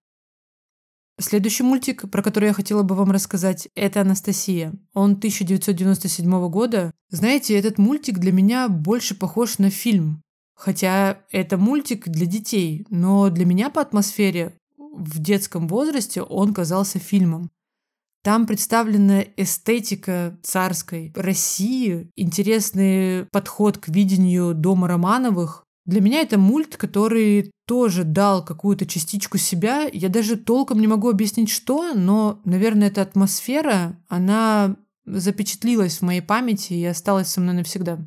Следующий 1.20 1.62
мультик, 1.62 2.10
про 2.10 2.22
который 2.22 2.46
я 2.46 2.52
хотела 2.52 2.82
бы 2.82 2.96
вам 2.96 3.12
рассказать, 3.12 3.68
это 3.76 4.00
«Анастасия». 4.00 4.72
Он 4.94 5.12
1997 5.12 6.48
года. 6.48 6.92
Знаете, 7.10 7.56
этот 7.56 7.78
мультик 7.78 8.18
для 8.18 8.32
меня 8.32 8.68
больше 8.68 9.14
похож 9.14 9.58
на 9.58 9.70
фильм. 9.70 10.22
Хотя 10.56 11.18
это 11.30 11.56
мультик 11.56 12.08
для 12.08 12.26
детей, 12.26 12.86
но 12.90 13.30
для 13.30 13.44
меня 13.44 13.70
по 13.70 13.80
атмосфере 13.80 14.56
в 14.76 15.20
детском 15.20 15.68
возрасте 15.68 16.22
он 16.22 16.52
казался 16.52 16.98
фильмом. 16.98 17.50
Там 18.24 18.46
представлена 18.46 19.22
эстетика 19.36 20.38
царской 20.42 21.12
России, 21.14 22.08
интересный 22.16 23.26
подход 23.26 23.76
к 23.78 23.88
видению 23.88 24.54
дома 24.54 24.88
Романовых, 24.88 25.63
для 25.86 26.00
меня 26.00 26.20
это 26.20 26.38
мульт, 26.38 26.76
который 26.76 27.50
тоже 27.66 28.04
дал 28.04 28.44
какую-то 28.44 28.86
частичку 28.86 29.36
себя. 29.36 29.88
Я 29.92 30.08
даже 30.08 30.36
толком 30.36 30.80
не 30.80 30.86
могу 30.86 31.10
объяснить, 31.10 31.50
что, 31.50 31.92
но, 31.94 32.40
наверное, 32.44 32.88
эта 32.88 33.02
атмосфера, 33.02 33.98
она 34.08 34.76
запечатлилась 35.04 35.98
в 35.98 36.02
моей 36.02 36.22
памяти 36.22 36.72
и 36.72 36.84
осталась 36.84 37.28
со 37.28 37.40
мной 37.40 37.56
навсегда. 37.56 37.98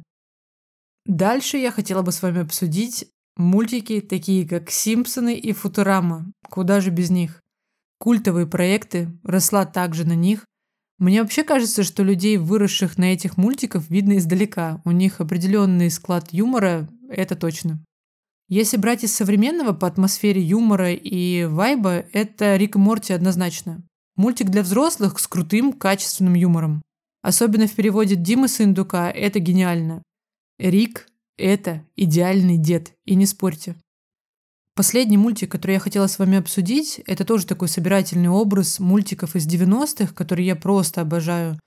Дальше 1.06 1.58
я 1.58 1.72
хотела 1.72 2.02
бы 2.02 2.12
с 2.12 2.22
вами 2.22 2.42
обсудить 2.42 3.08
мультики, 3.38 4.02
такие 4.02 4.48
как 4.48 4.72
«Симпсоны» 4.72 5.36
и 5.36 5.54
«Футурама». 5.54 6.32
Куда 6.50 6.82
же 6.82 6.90
без 6.90 7.12
них? 7.12 7.42
Культовые 8.00 8.48
проекты, 8.48 9.10
росла 9.24 9.66
также 9.66 10.06
на 10.06 10.14
них. 10.14 10.46
Мне 10.98 11.22
вообще 11.22 11.44
кажется, 11.44 11.84
что 11.84 12.02
людей, 12.02 12.38
выросших 12.38 12.98
на 12.98 13.14
этих 13.14 13.38
мультиках, 13.38 13.88
видно 13.90 14.18
издалека. 14.18 14.82
У 14.84 14.92
них 14.92 15.22
определенный 15.22 15.92
склад 15.92 16.34
юмора, 16.34 16.90
это 17.10 17.36
точно. 17.36 17.84
Если 18.50 18.78
брать 18.78 19.04
из 19.04 19.14
современного 19.14 19.74
по 19.74 19.88
атмосфере 19.88 20.42
юмора 20.42 20.94
и 20.94 21.44
вайба, 21.46 22.06
это 22.14 22.56
Рик 22.56 22.76
и 22.76 22.80
Морти 22.80 23.12
однозначно. 23.12 23.84
Мультик 24.16 24.50
для 24.50 24.64
взрослых 24.64 25.20
с 25.20 25.28
крутым, 25.28 25.74
качественным 25.74 26.34
юмором. 26.34 26.82
Особенно 27.22 27.68
в 27.68 27.74
переводе 27.74 28.16
Димы 28.16 28.48
Сындука 28.48 29.10
это 29.10 29.40
гениально. 29.40 30.02
Рик– 30.60 31.10
это 31.38 31.84
идеальный 31.96 32.58
дед, 32.58 32.94
и 33.06 33.16
не 33.16 33.26
спорьте. 33.26 33.76
Последний 34.76 35.18
мультик, 35.18 35.52
который 35.52 35.74
я 35.74 35.80
хотела 35.80 36.08
с 36.08 36.18
вами 36.20 36.38
обсудить, 36.38 37.02
это 37.06 37.26
тоже 37.26 37.48
такой 37.48 37.68
собирательный 37.68 38.30
образ 38.30 38.80
мультиков 38.80 39.36
из 39.36 39.46
90-х, 39.48 40.14
который 40.14 40.46
я 40.46 40.56
просто 40.56 41.02
обожаю. 41.02 41.60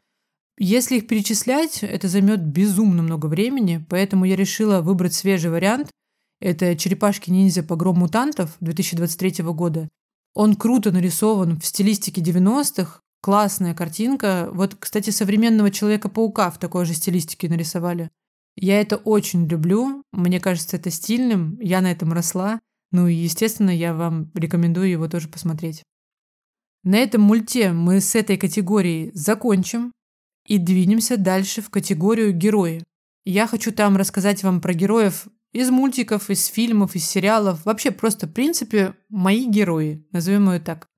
Если 0.63 0.99
их 0.99 1.07
перечислять, 1.07 1.83
это 1.83 2.07
займет 2.07 2.45
безумно 2.45 3.03
много 3.03 3.27
времени, 3.27 3.83
поэтому 3.89 4.27
я 4.27 4.37
решила 4.37 4.83
выбрать 4.83 5.15
свежий 5.15 5.51
вариант. 5.51 5.91
Это 6.39 6.77
«Черепашки-ниндзя. 6.77 7.63
Погром 7.63 8.01
мутантов» 8.01 8.59
2023 8.61 9.43
года. 9.55 9.89
Он 10.35 10.55
круто 10.55 10.93
нарисован 10.93 11.59
в 11.59 11.65
стилистике 11.65 12.21
90-х, 12.21 13.01
классная 13.23 13.73
картинка. 13.73 14.51
Вот, 14.53 14.77
кстати, 14.79 15.09
современного 15.09 15.71
Человека-паука 15.71 16.51
в 16.51 16.59
такой 16.59 16.85
же 16.85 16.93
стилистике 16.93 17.49
нарисовали. 17.49 18.11
Я 18.55 18.83
это 18.83 18.99
очень 18.99 19.47
люблю, 19.47 20.03
мне 20.13 20.41
кажется 20.41 20.77
это 20.77 20.91
стильным, 20.91 21.59
я 21.59 21.81
на 21.81 21.91
этом 21.91 22.13
росла. 22.13 22.61
Ну 22.93 23.09
и, 23.09 23.15
естественно, 23.15 23.71
я 23.71 23.95
вам 23.95 24.31
рекомендую 24.35 24.91
его 24.91 25.09
тоже 25.09 25.29
посмотреть. 25.29 25.85
На 26.85 26.97
этом 26.97 27.23
мульте 27.23 27.73
мы 27.73 28.03
с 28.03 28.15
этой 28.15 28.37
категорией 28.37 29.11
закончим 29.15 29.93
и 30.51 30.59
двинемся 30.59 31.17
дальше 31.17 31.63
в 31.63 31.71
категорию 31.71 32.33
герои. 32.33 32.83
Я 33.25 33.47
хочу 33.47 33.71
там 33.71 33.97
рассказать 33.97 34.43
вам 34.43 34.61
про 34.61 34.75
героев 34.75 35.29
из 35.53 35.71
мультиков, 35.71 36.29
из 36.29 36.47
фильмов, 36.47 36.97
из 36.97 37.05
сериалов. 37.05 37.65
Вообще 37.65 37.93
просто, 37.93 38.27
в 38.27 38.33
принципе, 38.33 38.95
мои 39.09 39.47
герои, 39.47 40.05
назовем 40.11 40.51
ее 40.51 40.59
так. 40.59 40.89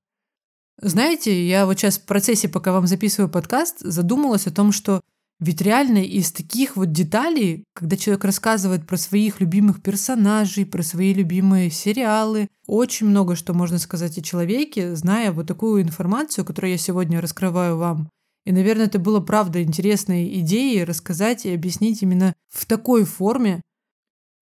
Знаете, 0.81 1.47
я 1.47 1.67
вот 1.67 1.77
сейчас 1.77 1.99
в 1.99 2.05
процессе, 2.05 2.49
пока 2.49 2.71
вам 2.71 2.87
записываю 2.87 3.29
подкаст, 3.29 3.81
задумалась 3.81 4.47
о 4.47 4.51
том, 4.51 4.71
что 4.71 5.01
ведь 5.39 5.61
реально 5.61 5.99
из 5.99 6.31
таких 6.31 6.75
вот 6.75 6.91
деталей, 6.91 7.63
когда 7.75 7.95
человек 7.95 8.23
рассказывает 8.23 8.87
про 8.87 8.97
своих 8.97 9.39
любимых 9.39 9.83
персонажей, 9.83 10.65
про 10.65 10.81
свои 10.81 11.13
любимые 11.13 11.69
сериалы, 11.69 12.47
очень 12.65 13.05
много 13.05 13.35
что 13.35 13.53
можно 13.53 13.77
сказать 13.77 14.17
о 14.17 14.23
человеке, 14.23 14.95
зная 14.95 15.31
вот 15.31 15.45
такую 15.45 15.83
информацию, 15.83 16.43
которую 16.43 16.71
я 16.71 16.79
сегодня 16.79 17.21
раскрываю 17.21 17.77
вам. 17.77 18.09
И, 18.45 18.51
наверное, 18.51 18.87
это 18.87 18.99
было, 18.99 19.19
правда, 19.19 19.63
интересной 19.63 20.39
идеей 20.39 20.83
рассказать 20.83 21.45
и 21.45 21.53
объяснить 21.53 22.01
именно 22.01 22.35
в 22.49 22.65
такой 22.65 23.05
форме. 23.05 23.61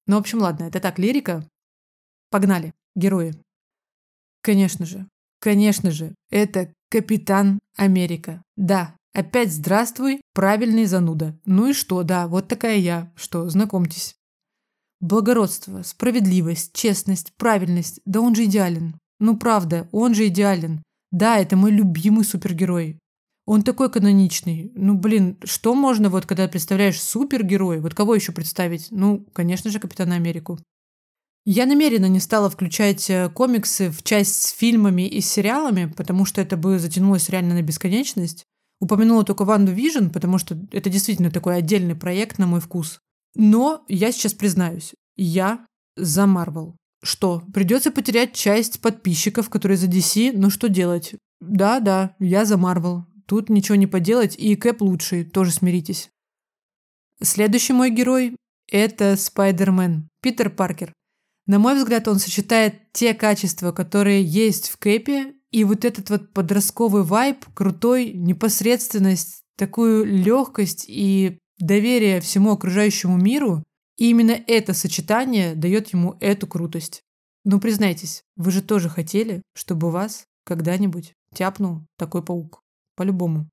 Ну, 0.08 0.16
в 0.16 0.20
общем, 0.20 0.40
ладно, 0.40 0.66
это 0.66 0.80
так, 0.80 0.98
лирика. 0.98 1.48
Погнали, 2.30 2.74
герои. 2.96 3.36
Конечно 4.42 4.86
же, 4.86 5.08
конечно 5.40 5.92
же, 5.92 6.16
это 6.32 6.74
Капитан 6.92 7.60
Америка. 7.78 8.44
Да, 8.58 8.98
опять 9.14 9.54
здравствуй, 9.54 10.20
правильный 10.34 10.84
зануда. 10.84 11.40
Ну 11.46 11.70
и 11.70 11.74
что, 11.74 12.04
да, 12.04 12.28
вот 12.28 12.50
такая 12.50 12.76
я. 12.80 13.14
Что, 13.16 13.48
знакомьтесь. 13.48 14.16
Благородство, 15.00 15.84
справедливость, 15.84 16.74
честность, 16.74 17.32
правильность. 17.38 18.02
Да 18.04 18.20
он 18.20 18.36
же 18.36 18.44
идеален. 18.44 19.00
Ну 19.20 19.38
правда, 19.38 19.88
он 19.94 20.14
же 20.14 20.28
идеален. 20.28 20.84
Да, 21.12 21.38
это 21.38 21.56
мой 21.56 21.72
любимый 21.72 22.26
супергерой. 22.26 23.00
Он 23.52 23.64
такой 23.64 23.92
каноничный. 23.92 24.72
Ну, 24.76 24.94
блин, 24.94 25.38
что 25.44 25.76
можно 25.76 26.10
вот, 26.10 26.26
когда 26.26 26.48
представляешь 26.48 27.02
супергерой, 27.02 27.82
вот 27.82 27.94
кого 27.94 28.16
еще 28.16 28.32
представить? 28.32 28.88
Ну, 28.92 29.26
конечно 29.34 29.70
же, 29.70 29.78
Капитана 29.78 30.16
Америку. 30.16 30.58
Я 31.44 31.66
намеренно 31.66 32.06
не 32.06 32.22
стала 32.22 32.50
включать 32.50 33.10
э, 33.10 33.28
комиксы 33.28 33.90
в 33.90 34.04
часть 34.04 34.42
с 34.42 34.52
фильмами 34.52 35.06
и 35.06 35.20
сериалами, 35.20 35.92
потому 35.98 36.24
что 36.24 36.40
это 36.40 36.56
бы 36.56 36.80
затянулось 36.80 37.28
реально 37.28 37.56
на 37.56 37.62
бесконечность. 37.62 38.46
Упомянула 38.80 39.26
только 39.26 39.44
Ванду 39.44 39.74
Vision, 39.74 40.12
потому 40.12 40.38
что 40.38 40.58
это 40.72 40.90
действительно 40.90 41.30
такой 41.30 41.58
отдельный 41.58 41.96
проект 41.96 42.38
на 42.38 42.48
мой 42.48 42.62
вкус. 42.62 43.00
Но 43.36 43.84
я 43.90 44.14
сейчас 44.14 44.34
признаюсь, 44.34 44.94
я 45.18 45.66
за 45.98 46.26
Марвел. 46.26 46.78
Что, 47.04 47.44
придется 47.54 47.92
потерять 47.92 48.32
часть 48.34 48.80
подписчиков, 48.80 49.50
которые 49.50 49.78
за 49.78 49.88
DC, 49.88 50.32
но 50.38 50.50
что 50.50 50.70
делать? 50.70 51.16
Да-да, 51.42 52.16
я 52.20 52.46
за 52.46 52.56
Марвел. 52.56 53.08
Тут 53.26 53.50
ничего 53.50 53.76
не 53.76 53.88
поделать, 53.88 54.36
и 54.38 54.56
Кэп 54.56 54.82
лучший, 54.82 55.24
тоже 55.24 55.52
смиритесь. 55.52 56.10
Следующий 57.22 57.74
мой 57.74 57.92
герой– 57.92 58.36
это 58.72 59.16
Спайдермен, 59.16 60.10
Питер 60.22 60.50
Паркер. 60.50 60.94
На 61.46 61.60
мой 61.60 61.76
взгляд, 61.76 62.08
он 62.08 62.20
сочетает 62.20 62.92
те 62.94 63.14
качества, 63.14 63.72
которые 63.72 64.24
есть 64.24 64.70
в 64.70 64.78
Кэпе, 64.78 65.34
и 65.52 65.64
вот 65.64 65.86
этот 65.86 66.10
вот 66.10 66.34
подростковый 66.34 67.04
вайб, 67.04 67.46
крутой, 67.54 68.14
непосредственность, 68.14 69.42
такую 69.58 70.06
легкость 70.06 70.86
и 70.88 71.38
доверие 71.60 72.22
всему 72.22 72.52
окружающему 72.52 73.18
миру. 73.18 73.64
И 73.98 74.10
именно 74.10 74.32
это 74.48 74.74
сочетание 74.74 75.54
дает 75.54 75.94
ему 75.94 76.18
эту 76.22 76.48
крутость. 76.48 77.04
Ну, 77.44 77.60
признайтесь, 77.60 78.24
вы 78.36 78.52
же 78.52 78.62
тоже 78.62 78.90
хотели, 78.90 79.42
чтобы 79.54 79.92
вас 79.92 80.26
когда-нибудь 80.46 81.14
тяпнул 81.36 81.82
такой 81.98 82.24
паук. 82.24 82.62
По-любому. 82.96 83.50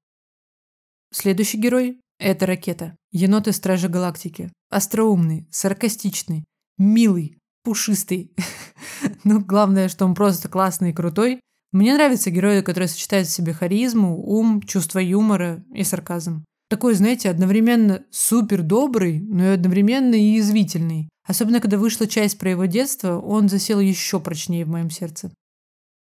Следующий 1.12 1.58
герой– 1.58 2.00
это 2.18 2.46
ракета. 2.46 2.96
Енот 3.12 3.48
Стражи 3.54 3.88
Галактики. 3.88 4.52
Остроумный, 4.70 5.48
саркастичный, 5.50 6.44
милый, 6.76 7.38
пушистый. 7.62 8.34
ну, 9.24 9.40
главное, 9.40 9.88
что 9.88 10.04
он 10.04 10.14
просто 10.14 10.48
классный 10.48 10.90
и 10.90 10.94
крутой. 10.94 11.40
Мне 11.72 11.94
нравятся 11.94 12.30
герои, 12.30 12.62
которые 12.62 12.88
сочетают 12.88 13.28
в 13.28 13.32
себе 13.32 13.52
харизму, 13.52 14.16
ум, 14.22 14.62
чувство 14.62 14.98
юмора 14.98 15.64
и 15.74 15.84
сарказм. 15.84 16.44
Такой, 16.68 16.94
знаете, 16.94 17.30
одновременно 17.30 18.04
супер 18.10 18.62
добрый, 18.62 19.20
но 19.20 19.44
и 19.44 19.54
одновременно 19.54 20.14
и 20.14 20.36
язвительный. 20.36 21.08
Особенно, 21.26 21.60
когда 21.60 21.78
вышла 21.78 22.06
часть 22.06 22.38
про 22.38 22.50
его 22.50 22.66
детство, 22.66 23.18
он 23.18 23.48
засел 23.48 23.80
еще 23.80 24.20
прочнее 24.20 24.64
в 24.64 24.68
моем 24.68 24.90
сердце. 24.90 25.30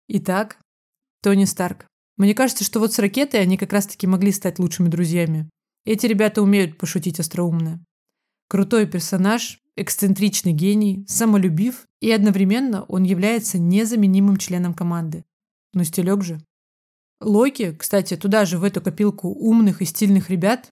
Итак, 0.09 0.59
Тони 1.23 1.45
Старк. 1.45 1.87
Мне 2.21 2.35
кажется, 2.35 2.65
что 2.65 2.81
вот 2.81 2.93
с 2.93 2.99
ракетой 2.99 3.41
они 3.41 3.57
как 3.57 3.73
раз-таки 3.73 4.07
могли 4.07 4.31
стать 4.31 4.59
лучшими 4.59 4.89
друзьями. 4.89 5.49
Эти 5.87 6.05
ребята 6.05 6.43
умеют 6.43 6.77
пошутить 6.77 7.19
остроумно. 7.19 7.83
Крутой 8.47 8.87
персонаж, 8.87 9.59
эксцентричный 9.75 10.53
гений, 10.53 11.07
самолюбив, 11.09 11.87
и 12.03 12.11
одновременно 12.11 12.83
он 12.83 13.05
является 13.05 13.59
незаменимым 13.59 14.37
членом 14.37 14.75
команды. 14.75 15.25
Но 15.73 15.83
стилек 15.83 16.23
же. 16.23 16.43
Локи, 17.23 17.73
кстати, 17.73 18.19
туда 18.19 18.45
же, 18.45 18.59
в 18.59 18.65
эту 18.65 18.83
копилку 18.83 19.29
умных 19.31 19.81
и 19.81 19.87
стильных 19.87 20.29
ребят. 20.29 20.69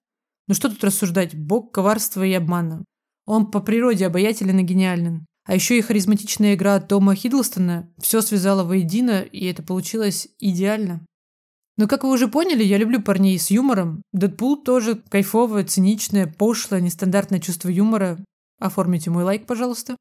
Ну 0.47 0.53
что 0.53 0.69
тут 0.69 0.83
рассуждать, 0.83 1.33
бог 1.33 1.71
коварства 1.71 2.23
и 2.23 2.33
обмана. 2.33 2.85
Он 3.25 3.49
по 3.49 3.59
природе 3.59 4.05
обаятелен 4.05 4.59
и 4.59 4.61
гениален. 4.61 5.25
А 5.45 5.55
еще 5.55 5.79
и 5.79 5.81
харизматичная 5.81 6.53
игра 6.53 6.79
Тома 6.79 7.15
Хиддлстона 7.15 7.91
все 7.97 8.21
связала 8.21 8.63
воедино, 8.63 9.21
и 9.21 9.45
это 9.47 9.63
получилось 9.63 10.27
идеально. 10.37 11.07
Но, 11.79 11.87
как 11.87 12.03
вы 12.03 12.11
уже 12.11 12.27
поняли, 12.27 12.61
я 12.61 12.77
люблю 12.77 13.01
парней 13.01 13.39
с 13.39 13.51
юмором. 13.51 14.03
Дэдпул 14.11 14.61
тоже 14.61 14.95
кайфовое, 14.95 15.63
циничное, 15.63 16.27
пошлое, 16.27 16.81
нестандартное 16.81 17.39
чувство 17.39 17.69
юмора. 17.69 18.19
Оформите 18.59 19.11
мой 19.11 19.23
лайк, 19.23 19.45
пожалуйста. 19.45 19.95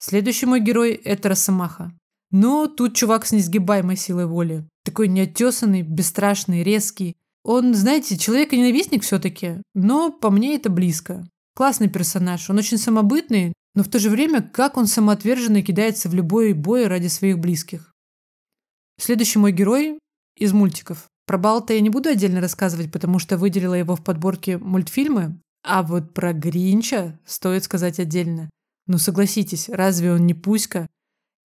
Следующий 0.00 0.46
мой 0.46 0.58
герой– 0.58 0.90
это 1.04 1.28
Росомаха. 1.28 1.92
Но 2.32 2.66
тут 2.66 2.96
чувак 2.96 3.26
с 3.26 3.30
несгибаемой 3.30 3.96
силой 3.96 4.26
воли. 4.26 4.66
Такой 4.84 5.06
неотесанный, 5.06 5.82
бесстрашный, 5.82 6.64
резкий. 6.64 7.14
Он, 7.44 7.76
знаете, 7.76 8.18
человек-ненавистник 8.18 9.04
все-таки, 9.04 9.62
но 9.74 10.10
по 10.10 10.30
мне 10.30 10.56
это 10.56 10.68
близко. 10.68 11.24
Классный 11.54 11.90
персонаж, 11.90 12.50
он 12.50 12.58
очень 12.58 12.78
самобытный, 12.78 13.52
но 13.76 13.84
в 13.84 13.88
то 13.88 14.00
же 14.00 14.10
время 14.10 14.42
как 14.42 14.76
он 14.76 14.88
самоотверженно 14.88 15.62
кидается 15.62 16.08
в 16.08 16.14
любой 16.14 16.54
бой 16.54 16.88
ради 16.88 17.06
своих 17.06 17.38
близких. 17.38 17.92
Следующий 18.98 19.38
мой 19.38 19.52
герой 19.52 20.00
из 20.36 20.52
мультиков. 20.52 21.08
Про 21.26 21.38
Балта 21.38 21.74
я 21.74 21.80
не 21.80 21.90
буду 21.90 22.08
отдельно 22.08 22.40
рассказывать, 22.40 22.90
потому 22.90 23.18
что 23.18 23.38
выделила 23.38 23.74
его 23.74 23.96
в 23.96 24.02
подборке 24.02 24.58
мультфильмы, 24.58 25.38
а 25.64 25.82
вот 25.82 26.12
про 26.12 26.32
Гринча 26.32 27.18
стоит 27.24 27.64
сказать 27.64 28.00
отдельно. 28.00 28.50
Ну 28.86 28.98
согласитесь, 28.98 29.68
разве 29.68 30.12
он 30.12 30.26
не 30.26 30.34
Пуська? 30.34 30.88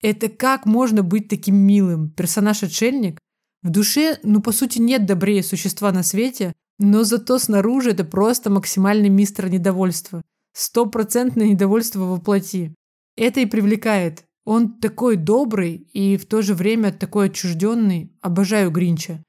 Это 0.02 0.30
как 0.30 0.66
можно 0.66 1.04
быть 1.04 1.28
таким 1.28 1.56
милым? 1.56 2.10
Персонаж-отшельник? 2.10 3.20
В 3.64 3.70
душе, 3.70 4.20
ну, 4.24 4.42
по 4.42 4.52
сути, 4.52 4.80
нет 4.80 5.06
добрее 5.06 5.44
существа 5.44 5.92
на 5.92 6.04
свете, 6.04 6.54
но 6.80 7.04
зато 7.04 7.40
снаружи 7.40 7.92
это 7.92 8.04
просто 8.04 8.50
максимальный 8.50 9.10
мистер 9.10 9.50
недовольства. 9.50 10.22
Стопроцентное 10.54 11.48
недовольство 11.48 12.02
во 12.02 12.18
плоти. 12.20 12.74
Это 13.16 13.40
и 13.40 13.46
привлекает. 13.46 14.24
Он 14.48 14.80
такой 14.80 15.18
добрый 15.18 15.90
и 15.92 16.16
в 16.16 16.26
то 16.26 16.42
же 16.42 16.54
время 16.54 16.94
такой 16.94 17.26
отчужденный. 17.26 18.14
Обожаю 18.22 18.72
Гринча. 18.72 19.22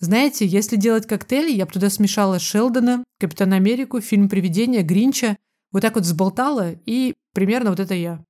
Знаете, 0.00 0.44
если 0.44 0.74
делать 0.74 1.06
коктейль, 1.06 1.56
я 1.56 1.66
бы 1.66 1.70
туда 1.70 1.88
смешала 1.88 2.40
Шелдона, 2.40 3.04
Капитана 3.20 3.54
Америку, 3.54 4.00
фильм 4.00 4.28
«Привидение», 4.28 4.82
Гринча, 4.82 5.36
вот 5.70 5.82
так 5.82 5.94
вот 5.94 6.02
взболтала, 6.02 6.72
и 6.84 7.14
примерно 7.32 7.70
вот 7.70 7.78
это 7.78 7.94
я. 7.94 8.24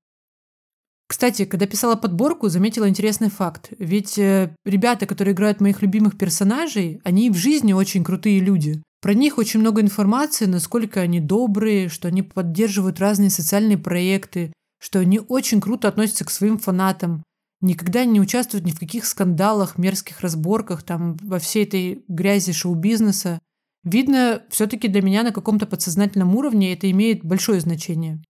Кстати, 1.08 1.46
когда 1.46 1.64
писала 1.66 1.96
подборку, 1.96 2.50
заметила 2.50 2.86
интересный 2.86 3.30
факт. 3.30 3.70
Ведь 3.78 4.18
э, 4.18 4.54
ребята, 4.66 5.06
которые 5.06 5.32
играют 5.32 5.62
моих 5.62 5.80
любимых 5.80 6.18
персонажей, 6.18 7.00
они 7.02 7.30
в 7.30 7.34
жизни 7.34 7.72
очень 7.72 8.04
крутые 8.04 8.40
люди. 8.40 8.82
Про 9.00 9.14
них 9.14 9.38
очень 9.38 9.60
много 9.60 9.80
информации, 9.80 10.44
насколько 10.44 11.00
они 11.00 11.18
добрые, 11.18 11.88
что 11.88 12.08
они 12.08 12.20
поддерживают 12.20 13.00
разные 13.00 13.30
социальные 13.30 13.78
проекты, 13.78 14.52
что 14.78 14.98
они 14.98 15.20
очень 15.20 15.60
круто 15.60 15.88
относятся 15.88 16.24
к 16.24 16.30
своим 16.30 16.58
фанатам, 16.58 17.22
никогда 17.60 18.04
не 18.04 18.20
участвуют 18.20 18.66
ни 18.66 18.70
в 18.70 18.78
каких 18.78 19.06
скандалах, 19.06 19.78
мерзких 19.78 20.20
разборках, 20.20 20.82
там, 20.82 21.16
во 21.22 21.38
всей 21.38 21.64
этой 21.64 22.04
грязи 22.08 22.52
шоу-бизнеса. 22.52 23.40
Видно, 23.84 24.42
все-таки 24.50 24.88
для 24.88 25.02
меня 25.02 25.22
на 25.22 25.32
каком-то 25.32 25.66
подсознательном 25.66 26.34
уровне 26.34 26.72
это 26.72 26.90
имеет 26.90 27.24
большое 27.24 27.60
значение. 27.60 28.22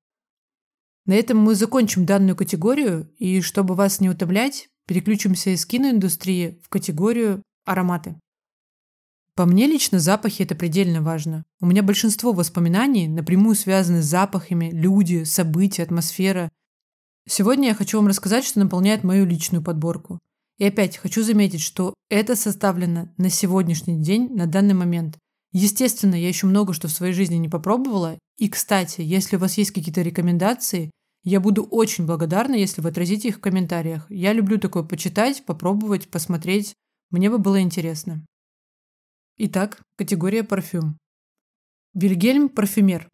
На 1.07 1.15
этом 1.15 1.39
мы 1.39 1.55
закончим 1.55 2.05
данную 2.05 2.37
категорию, 2.37 3.11
и 3.19 3.41
чтобы 3.41 3.75
вас 3.75 4.01
не 4.01 4.11
утомлять, 4.11 4.69
переключимся 4.87 5.51
из 5.51 5.65
киноиндустрии 5.65 6.61
в 6.63 6.69
категорию 6.69 7.43
ароматы. 7.65 8.17
По 9.37 9.45
мне 9.45 9.67
лично 9.67 10.01
запахи– 10.01 10.43
это 10.45 10.55
предельно 10.55 11.03
важно. 11.03 11.45
У 11.61 11.67
меня 11.67 11.83
большинство 11.83 12.33
воспоминаний 12.33 13.07
напрямую 13.07 13.55
связаны 13.55 14.01
с 14.01 14.07
запахами, 14.07 14.71
люди, 14.73 15.25
события, 15.25 15.83
атмосфера. 15.83 16.51
Сегодня 17.29 17.69
я 17.69 17.75
хочу 17.75 17.99
вам 17.99 18.07
рассказать, 18.07 18.47
что 18.47 18.61
наполняет 18.61 19.05
мою 19.05 19.27
личную 19.27 19.63
подборку. 19.63 20.21
И 20.57 20.65
опять 20.65 20.97
хочу 20.97 21.23
заметить, 21.23 21.61
что 21.61 21.93
это 22.09 22.35
составлено 22.35 23.11
на 23.19 23.29
сегодняшний 23.29 24.01
день, 24.01 24.35
на 24.35 24.47
данный 24.47 24.73
момент. 24.73 25.19
Естественно, 25.53 26.15
я 26.15 26.29
еще 26.29 26.47
много 26.47 26.73
что 26.73 26.89
в 26.89 26.93
своей 26.93 27.13
жизни 27.13 27.35
не 27.35 27.51
попробовала. 27.51 28.19
И, 28.39 28.49
кстати, 28.49 29.03
если 29.03 29.37
у 29.37 29.39
вас 29.39 29.59
есть 29.59 29.73
какие-то 29.73 30.01
рекомендации, 30.01 30.91
я 31.25 31.41
буду 31.41 31.63
очень 31.63 32.07
благодарна, 32.07 32.55
если 32.55 32.81
вы 32.81 32.89
отразите 32.89 33.29
их 33.29 33.37
в 33.37 33.41
комментариях. 33.41 34.07
Я 34.09 34.33
люблю 34.33 34.59
такое 34.59 34.83
почитать, 34.83 35.45
попробовать, 35.45 36.09
посмотреть. 36.09 36.73
Мне 37.11 37.29
бы 37.29 37.37
было 37.37 37.61
интересно. 37.61 38.25
Итак, 39.39 39.83
категория 39.99 40.43
парфюм. 40.43 40.97
Вильгельм– 41.93 42.49
парфюмер. 42.51 43.07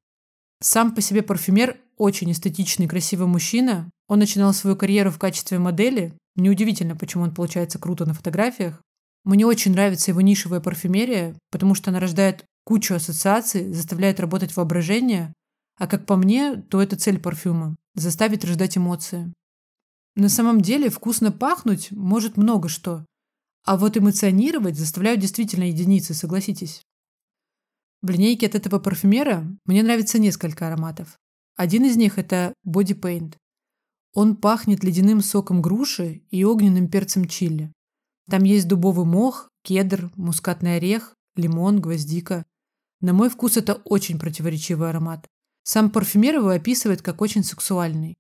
Сам 0.61 0.95
по 0.95 1.01
себе 1.01 1.21
парфюмер– 1.21 1.81
очень 1.97 2.31
эстетичный, 2.31 2.87
красивый 2.87 3.27
мужчина. 3.27 3.91
Он 4.07 4.21
начинал 4.21 4.53
свою 4.53 4.77
карьеру 4.77 5.11
в 5.11 5.19
качестве 5.19 5.59
модели. 5.59 6.17
Неудивительно, 6.37 6.95
почему 6.95 7.25
он 7.25 7.35
получается 7.35 7.81
круто 7.81 8.07
на 8.07 8.15
фотографиях. 8.15 8.81
Мне 9.25 9.45
очень 9.45 9.73
нравится 9.73 10.13
его 10.13 10.21
нишевая 10.21 10.61
парфюмерия, 10.61 11.37
потому 11.51 11.75
что 11.75 11.91
она 11.91 11.99
рождает 11.99 12.45
кучу 12.63 12.95
ассоциаций, 12.95 13.73
заставляет 13.73 14.21
работать 14.21 14.55
воображение. 14.55 15.33
А 15.77 15.89
как 15.89 16.07
по 16.07 16.15
мне, 16.15 16.55
то 16.55 16.81
это 16.81 16.95
цель 16.95 17.19
парфюма 17.19 17.75
заставить 17.97 18.45
рождать 18.45 18.79
эмоции. 18.79 19.33
На 20.15 20.29
самом 20.29 20.61
деле 20.61 20.89
вкусно 20.89 21.33
пахнуть 21.33 21.91
может 21.91 22.37
много 22.37 22.69
что, 22.69 23.05
а 23.65 23.77
вот 23.77 23.97
эмоционировать 23.97 24.77
заставляют 24.77 25.21
действительно 25.21 25.65
единицы, 25.65 26.15
согласитесь. 26.15 26.83
В 28.03 28.11
линейке 28.11 28.47
от 28.47 28.57
этого 28.57 28.81
парфюмера 28.81 29.47
мне 29.65 29.83
нравится 29.83 30.19
несколько 30.19 30.67
ароматов. 30.67 31.19
Один 31.57 31.85
из 31.85 31.97
них– 31.97 32.17
это 32.19 32.55
Body 32.67 32.99
Paint. 32.99 33.37
Он 34.15 34.37
пахнет 34.37 34.83
ледяным 34.83 35.21
соком 35.21 35.63
груши 35.63 36.23
и 36.31 36.45
огненным 36.45 36.89
перцем 36.89 37.27
чили. 37.27 37.73
Там 38.29 38.43
есть 38.45 38.69
дубовый 38.69 39.07
мох, 39.07 39.49
кедр, 39.63 40.11
мускатный 40.17 40.77
орех, 40.77 41.15
лимон, 41.37 41.81
гвоздика. 41.81 42.45
На 43.01 43.13
мой 43.13 43.31
вкус 43.31 43.57
это 43.57 43.75
очень 43.85 44.19
противоречивый 44.19 44.89
аромат. 44.89 45.27
Сам 45.65 45.91
парфюмер 45.91 46.37
его 46.37 46.49
описывает 46.49 47.03
как 47.03 47.21
очень 47.21 47.45
сексуальный, 47.45 48.15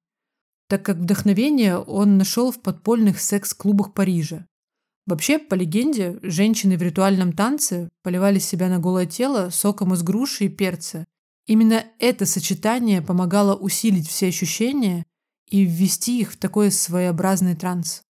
так 0.68 0.85
как 0.85 0.98
вдохновение 0.98 1.78
он 1.78 2.16
нашел 2.16 2.52
в 2.52 2.61
подпольных 2.61 3.20
секс-клубах 3.20 3.92
Парижа. 3.94 4.46
Вообще, 5.06 5.38
по 5.38 5.54
легенде, 5.54 6.18
женщины 6.22 6.76
в 6.76 6.82
ритуальном 6.82 7.32
танце 7.32 7.88
поливали 8.02 8.38
себя 8.38 8.68
на 8.68 8.78
голое 8.78 9.06
тело 9.06 9.50
соком 9.50 9.94
из 9.94 10.02
груши 10.02 10.44
и 10.44 10.48
перца. 10.48 11.04
Именно 11.46 11.84
это 11.98 12.24
сочетание 12.24 13.02
помогало 13.02 13.56
усилить 13.56 14.08
все 14.08 14.28
ощущения 14.28 15.04
и 15.48 15.64
ввести 15.64 16.20
их 16.20 16.32
в 16.32 16.36
такой 16.36 16.70
своеобразный 16.70 17.57
транс. 17.57 18.03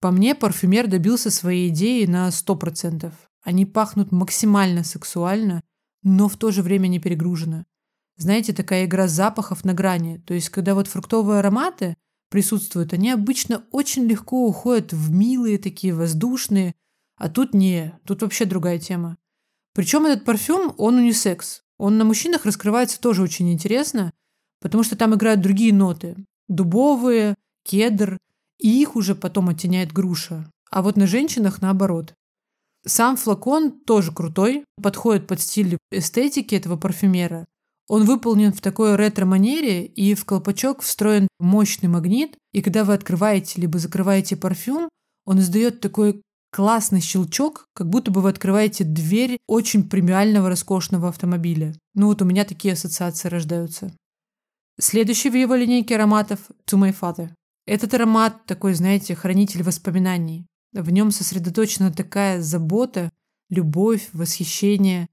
По 0.00 0.10
мне, 0.10 0.34
парфюмер 0.34 0.86
добился 0.86 1.30
своей 1.30 1.68
идеи 1.68 2.06
на 2.06 2.28
100%. 2.28 3.12
Они 3.42 3.66
пахнут 3.66 4.12
максимально 4.12 4.82
сексуально, 4.82 5.62
но 6.02 6.28
в 6.28 6.36
то 6.36 6.50
же 6.50 6.62
время 6.62 6.88
не 6.88 6.98
перегружены 6.98 7.66
знаете, 8.20 8.52
такая 8.52 8.84
игра 8.84 9.08
запахов 9.08 9.64
на 9.64 9.74
грани. 9.74 10.18
То 10.18 10.34
есть, 10.34 10.50
когда 10.50 10.74
вот 10.74 10.86
фруктовые 10.86 11.38
ароматы 11.40 11.96
присутствуют, 12.30 12.92
они 12.94 13.10
обычно 13.10 13.64
очень 13.70 14.06
легко 14.06 14.46
уходят 14.46 14.92
в 14.92 15.10
милые 15.10 15.58
такие, 15.58 15.94
воздушные, 15.94 16.74
а 17.16 17.28
тут 17.28 17.52
не, 17.52 17.98
тут 18.06 18.22
вообще 18.22 18.46
другая 18.46 18.78
тема. 18.78 19.18
Причем 19.74 20.06
этот 20.06 20.24
парфюм, 20.24 20.74
он 20.78 20.96
унисекс. 20.96 21.62
Он 21.76 21.98
на 21.98 22.04
мужчинах 22.04 22.46
раскрывается 22.46 23.00
тоже 23.00 23.22
очень 23.22 23.52
интересно, 23.52 24.12
потому 24.60 24.82
что 24.82 24.96
там 24.96 25.14
играют 25.14 25.40
другие 25.40 25.72
ноты. 25.72 26.16
Дубовые, 26.48 27.36
кедр, 27.64 28.18
и 28.58 28.80
их 28.80 28.96
уже 28.96 29.14
потом 29.14 29.48
оттеняет 29.48 29.92
груша. 29.92 30.50
А 30.70 30.82
вот 30.82 30.96
на 30.96 31.06
женщинах 31.06 31.60
наоборот. 31.62 32.14
Сам 32.86 33.16
флакон 33.16 33.72
тоже 33.72 34.12
крутой, 34.12 34.64
подходит 34.82 35.26
под 35.26 35.40
стиль 35.40 35.76
эстетики 35.90 36.54
этого 36.54 36.76
парфюмера. 36.76 37.46
Он 37.90 38.04
выполнен 38.04 38.52
в 38.52 38.60
такой 38.60 38.94
ретро-манере, 38.94 39.84
и 39.84 40.14
в 40.14 40.24
колпачок 40.24 40.82
встроен 40.82 41.26
мощный 41.40 41.88
магнит, 41.88 42.36
и 42.52 42.62
когда 42.62 42.84
вы 42.84 42.94
открываете 42.94 43.60
либо 43.60 43.80
закрываете 43.80 44.36
парфюм, 44.36 44.88
он 45.26 45.40
издает 45.40 45.80
такой 45.80 46.22
классный 46.52 47.00
щелчок, 47.00 47.64
как 47.74 47.88
будто 47.88 48.12
бы 48.12 48.20
вы 48.20 48.28
открываете 48.28 48.84
дверь 48.84 49.38
очень 49.48 49.88
премиального, 49.88 50.48
роскошного 50.48 51.08
автомобиля. 51.08 51.74
Ну 51.94 52.06
вот 52.06 52.22
у 52.22 52.24
меня 52.24 52.44
такие 52.44 52.74
ассоциации 52.74 53.26
рождаются. 53.26 53.92
Следующий 54.78 55.28
в 55.28 55.34
его 55.34 55.56
линейке 55.56 55.96
ароматов 55.96 56.38
«To 56.70 56.78
My 56.78 56.96
Father». 56.96 57.30
Этот 57.66 57.92
аромат 57.94 58.46
такой, 58.46 58.74
знаете, 58.74 59.16
хранитель 59.16 59.64
воспоминаний. 59.64 60.46
В 60.72 60.92
нем 60.92 61.10
сосредоточена 61.10 61.92
такая 61.92 62.40
забота, 62.40 63.10
любовь, 63.48 64.10
восхищение. 64.12 65.08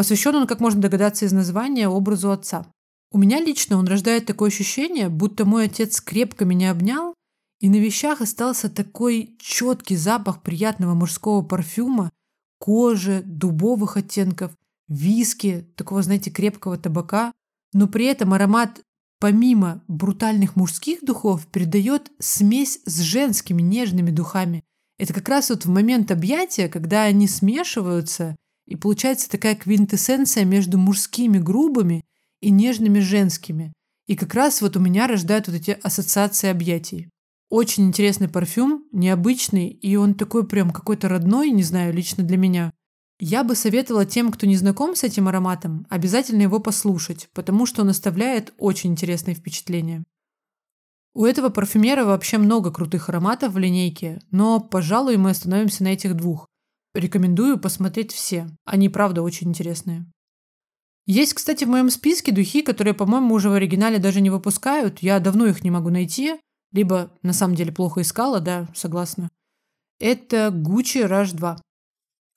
Посвящен 0.00 0.34
он, 0.34 0.46
как 0.46 0.60
можно 0.60 0.80
догадаться 0.80 1.26
из 1.26 1.32
названия, 1.32 1.86
образу 1.86 2.30
отца. 2.30 2.64
У 3.12 3.18
меня 3.18 3.38
лично 3.38 3.76
он 3.76 3.86
рождает 3.86 4.24
такое 4.24 4.48
ощущение, 4.48 5.10
будто 5.10 5.44
мой 5.44 5.66
отец 5.66 6.00
крепко 6.00 6.46
меня 6.46 6.70
обнял 6.70 7.12
и 7.60 7.68
на 7.68 7.76
вещах 7.76 8.22
остался 8.22 8.70
такой 8.70 9.36
четкий 9.38 9.96
запах 9.96 10.40
приятного 10.40 10.94
мужского 10.94 11.42
парфюма, 11.42 12.08
кожи, 12.58 13.22
дубовых 13.26 13.98
оттенков, 13.98 14.52
виски, 14.88 15.66
такого, 15.76 16.02
знаете, 16.02 16.30
крепкого 16.30 16.78
табака. 16.78 17.32
Но 17.74 17.86
при 17.86 18.06
этом 18.06 18.32
аромат, 18.32 18.80
помимо 19.18 19.84
брутальных 19.86 20.56
мужских 20.56 21.04
духов, 21.04 21.46
передает 21.46 22.10
смесь 22.18 22.80
с 22.86 23.00
женскими 23.00 23.60
нежными 23.60 24.10
духами. 24.10 24.64
Это 24.98 25.12
как 25.12 25.28
раз 25.28 25.50
вот 25.50 25.66
в 25.66 25.68
момент 25.68 26.10
объятия, 26.10 26.70
когда 26.70 27.02
они 27.02 27.28
смешиваются, 27.28 28.34
и 28.70 28.76
получается 28.76 29.28
такая 29.28 29.56
квинтэссенция 29.56 30.44
между 30.44 30.78
мужскими 30.78 31.38
грубыми 31.38 32.04
и 32.40 32.50
нежными 32.50 33.00
женскими. 33.00 33.72
И 34.06 34.16
как 34.16 34.32
раз 34.32 34.62
вот 34.62 34.76
у 34.76 34.80
меня 34.80 35.08
рождают 35.08 35.48
вот 35.48 35.56
эти 35.56 35.72
ассоциации 35.82 36.48
объятий. 36.48 37.10
Очень 37.48 37.88
интересный 37.88 38.28
парфюм, 38.28 38.84
необычный, 38.92 39.68
и 39.68 39.96
он 39.96 40.14
такой 40.14 40.46
прям 40.46 40.70
какой-то 40.70 41.08
родной, 41.08 41.50
не 41.50 41.64
знаю, 41.64 41.92
лично 41.92 42.22
для 42.22 42.36
меня. 42.36 42.72
Я 43.18 43.42
бы 43.42 43.56
советовала 43.56 44.06
тем, 44.06 44.30
кто 44.30 44.46
не 44.46 44.56
знаком 44.56 44.94
с 44.94 45.02
этим 45.02 45.26
ароматом, 45.26 45.84
обязательно 45.90 46.42
его 46.42 46.60
послушать, 46.60 47.28
потому 47.34 47.66
что 47.66 47.82
он 47.82 47.88
оставляет 47.88 48.54
очень 48.56 48.92
интересные 48.92 49.34
впечатления. 49.34 50.04
У 51.12 51.24
этого 51.24 51.48
парфюмера 51.48 52.04
вообще 52.04 52.38
много 52.38 52.70
крутых 52.70 53.08
ароматов 53.08 53.52
в 53.52 53.58
линейке, 53.58 54.20
но, 54.30 54.60
пожалуй, 54.60 55.16
мы 55.16 55.30
остановимся 55.30 55.82
на 55.82 55.88
этих 55.88 56.14
двух. 56.14 56.49
Рекомендую 56.94 57.58
посмотреть 57.58 58.12
все. 58.12 58.48
Они, 58.64 58.88
правда, 58.88 59.22
очень 59.22 59.48
интересные. 59.48 60.06
Есть, 61.06 61.34
кстати, 61.34 61.64
в 61.64 61.68
моем 61.68 61.90
списке 61.90 62.32
духи, 62.32 62.62
которые, 62.62 62.94
по-моему, 62.94 63.34
уже 63.34 63.48
в 63.48 63.54
оригинале 63.54 63.98
даже 63.98 64.20
не 64.20 64.30
выпускают. 64.30 65.00
Я 65.00 65.20
давно 65.20 65.46
их 65.46 65.64
не 65.64 65.70
могу 65.70 65.90
найти. 65.90 66.40
Либо 66.72 67.12
на 67.22 67.32
самом 67.32 67.56
деле 67.56 67.72
плохо 67.72 68.02
искала, 68.02 68.40
да, 68.40 68.68
согласна. 68.74 69.28
Это 69.98 70.48
Gucci 70.48 71.06
Rush 71.08 71.34
2. 71.34 71.60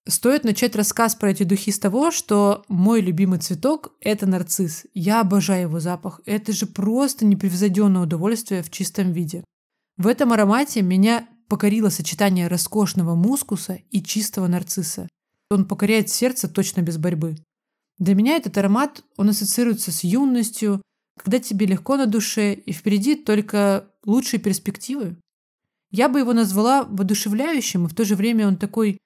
Стоит 0.07 0.43
начать 0.43 0.75
рассказ 0.75 1.15
про 1.15 1.31
эти 1.31 1.43
духи 1.43 1.71
с 1.71 1.79
того, 1.79 2.11
что 2.11 2.65
мой 2.67 2.99
любимый 2.99 3.39
цветок– 3.39 3.93
это 4.01 4.25
нарцисс. 4.25 4.85
Я 4.93 5.21
обожаю 5.21 5.69
его 5.69 5.79
запах. 5.79 6.19
Это 6.25 6.51
же 6.51 6.65
просто 6.65 7.25
непревзойденное 7.25 8.01
удовольствие 8.01 8.63
в 8.63 8.69
чистом 8.69 9.13
виде. 9.13 9.45
В 9.95 10.07
этом 10.07 10.33
аромате 10.33 10.81
меня 10.81 11.27
покорило 11.53 11.89
сочетание 11.89 12.47
роскошного 12.47 13.13
мускуса 13.13 13.77
и 13.91 14.01
чистого 14.01 14.47
нарцисса. 14.47 15.07
Он 15.51 15.65
покоряет 15.65 16.09
сердце 16.09 16.47
точно 16.47 16.81
без 16.81 16.97
борьбы. 16.97 17.35
Для 17.99 18.15
меня 18.15 18.37
этот 18.37 18.57
аромат, 18.57 19.03
он 19.17 19.29
ассоциируется 19.29 19.91
с 19.91 20.03
юностью, 20.03 20.81
когда 21.15 21.37
тебе 21.37 21.67
легко 21.67 21.95
на 21.95 22.07
душе 22.07 22.55
и 22.55 22.71
впереди 22.71 23.13
только 23.13 23.87
лучшие 24.03 24.39
перспективы. 24.39 25.15
Я 25.91 26.09
бы 26.09 26.17
его 26.17 26.33
назвала 26.33 26.85
воодушевляющим, 26.85 27.85
и 27.85 27.87
в 27.87 27.93
то 27.93 28.03
же 28.03 28.15
время 28.15 28.47
он 28.47 28.57
такой 28.57 28.97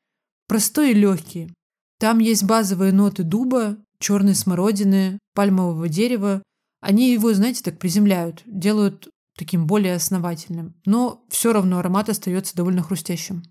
простой 0.47 0.91
и 0.91 0.93
легкий. 0.93 1.53
Там 1.99 2.19
есть 2.19 2.45
базовые 2.45 2.93
ноты 2.93 3.23
дуба, 3.23 3.75
черной 3.99 4.35
смородины, 4.35 5.19
пальмового 5.33 5.89
дерева. 5.89 6.41
Они 6.79 7.11
его, 7.11 7.33
знаете, 7.33 7.61
так 7.61 7.77
приземляют, 7.77 8.43
делают 8.45 9.09
таким 9.37 9.67
более 9.67 9.95
основательным. 9.95 10.75
Но 10.85 11.25
все 11.29 11.53
равно 11.53 11.79
аромат 11.79 12.09
остается 12.09 12.55
довольно 12.55 12.83
хрустящим. 12.83 13.43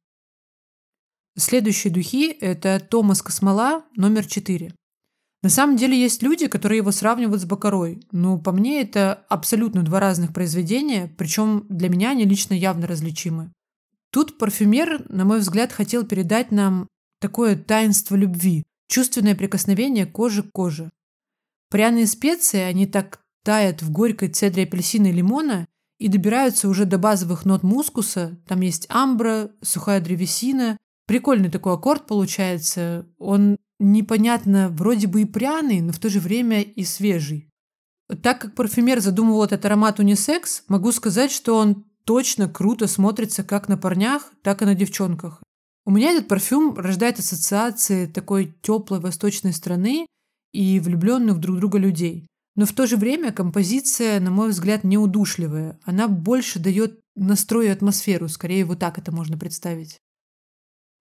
Следующие 1.38 1.92
духи– 1.92 2.30
это 2.40 2.80
Томас 2.80 3.22
Космола 3.22 3.84
номер 3.94 4.26
4. 4.26 4.74
На 5.42 5.50
самом 5.50 5.76
деле 5.76 6.00
есть 6.00 6.22
люди, 6.22 6.48
которые 6.48 6.78
его 6.78 6.90
сравнивают 6.90 7.42
с 7.42 7.44
Бакарой. 7.44 8.02
Но 8.10 8.38
по 8.38 8.52
мне 8.52 8.80
это 8.80 9.24
абсолютно 9.28 9.82
два 9.82 10.00
разных 10.00 10.32
произведения, 10.32 11.14
причем 11.16 11.66
для 11.68 11.88
меня 11.88 12.10
они 12.10 12.24
лично 12.24 12.54
явно 12.54 12.86
различимы. 12.86 13.52
Тут 14.10 14.38
парфюмер, 14.38 15.04
на 15.10 15.24
мой 15.24 15.40
взгляд, 15.40 15.72
хотел 15.72 16.04
передать 16.04 16.50
нам 16.50 16.88
такое 17.20 17.54
таинство 17.54 18.16
любви, 18.16 18.64
чувственное 18.88 19.34
прикосновение 19.34 20.06
кожи 20.06 20.42
к 20.42 20.50
коже. 20.52 20.90
Пряные 21.70 22.06
специи, 22.06 22.60
они 22.60 22.86
так 22.86 23.20
тают 23.44 23.82
в 23.82 23.90
горькой 23.90 24.30
цедре 24.30 24.64
апельсина 24.64 25.08
и 25.08 25.12
лимона 25.12 25.66
и 25.98 26.08
добираются 26.08 26.68
уже 26.68 26.84
до 26.84 26.98
базовых 26.98 27.44
нот 27.44 27.62
мускуса. 27.62 28.38
Там 28.46 28.60
есть 28.60 28.86
амбра, 28.88 29.50
сухая 29.62 30.00
древесина. 30.00 30.76
Прикольный 31.06 31.50
такой 31.50 31.74
аккорд 31.74 32.06
получается. 32.06 33.06
Он 33.18 33.56
непонятно, 33.78 34.68
вроде 34.70 35.06
бы 35.06 35.22
и 35.22 35.24
пряный, 35.24 35.80
но 35.80 35.92
в 35.92 35.98
то 35.98 36.08
же 36.08 36.20
время 36.20 36.62
и 36.62 36.84
свежий. 36.84 37.48
Так 38.22 38.40
как 38.40 38.54
парфюмер 38.54 39.00
задумывал 39.00 39.44
этот 39.44 39.64
аромат 39.64 39.98
унисекс, 39.98 40.62
могу 40.68 40.92
сказать, 40.92 41.32
что 41.32 41.56
он 41.56 41.84
точно 42.04 42.48
круто 42.48 42.86
смотрится 42.86 43.42
как 43.42 43.68
на 43.68 43.76
парнях, 43.76 44.32
так 44.42 44.62
и 44.62 44.64
на 44.64 44.74
девчонках. 44.74 45.42
У 45.84 45.90
меня 45.90 46.12
этот 46.12 46.28
парфюм 46.28 46.76
рождает 46.76 47.18
ассоциации 47.18 48.06
такой 48.06 48.56
теплой 48.62 49.00
восточной 49.00 49.52
страны 49.52 50.06
и 50.52 50.80
влюбленных 50.80 51.38
друг 51.38 51.56
в 51.56 51.58
друга 51.60 51.78
людей. 51.78 52.26
Но 52.56 52.64
в 52.64 52.72
то 52.72 52.86
же 52.86 52.96
время 52.96 53.32
композиция, 53.32 54.18
на 54.18 54.30
мой 54.30 54.48
взгляд, 54.48 54.82
не 54.82 54.96
удушливая. 54.96 55.78
Она 55.84 56.08
больше 56.08 56.58
дает 56.58 57.00
настрой 57.14 57.70
атмосферу, 57.70 58.28
скорее 58.28 58.64
вот 58.64 58.78
так 58.78 58.98
это 58.98 59.12
можно 59.12 59.36
представить. 59.36 59.98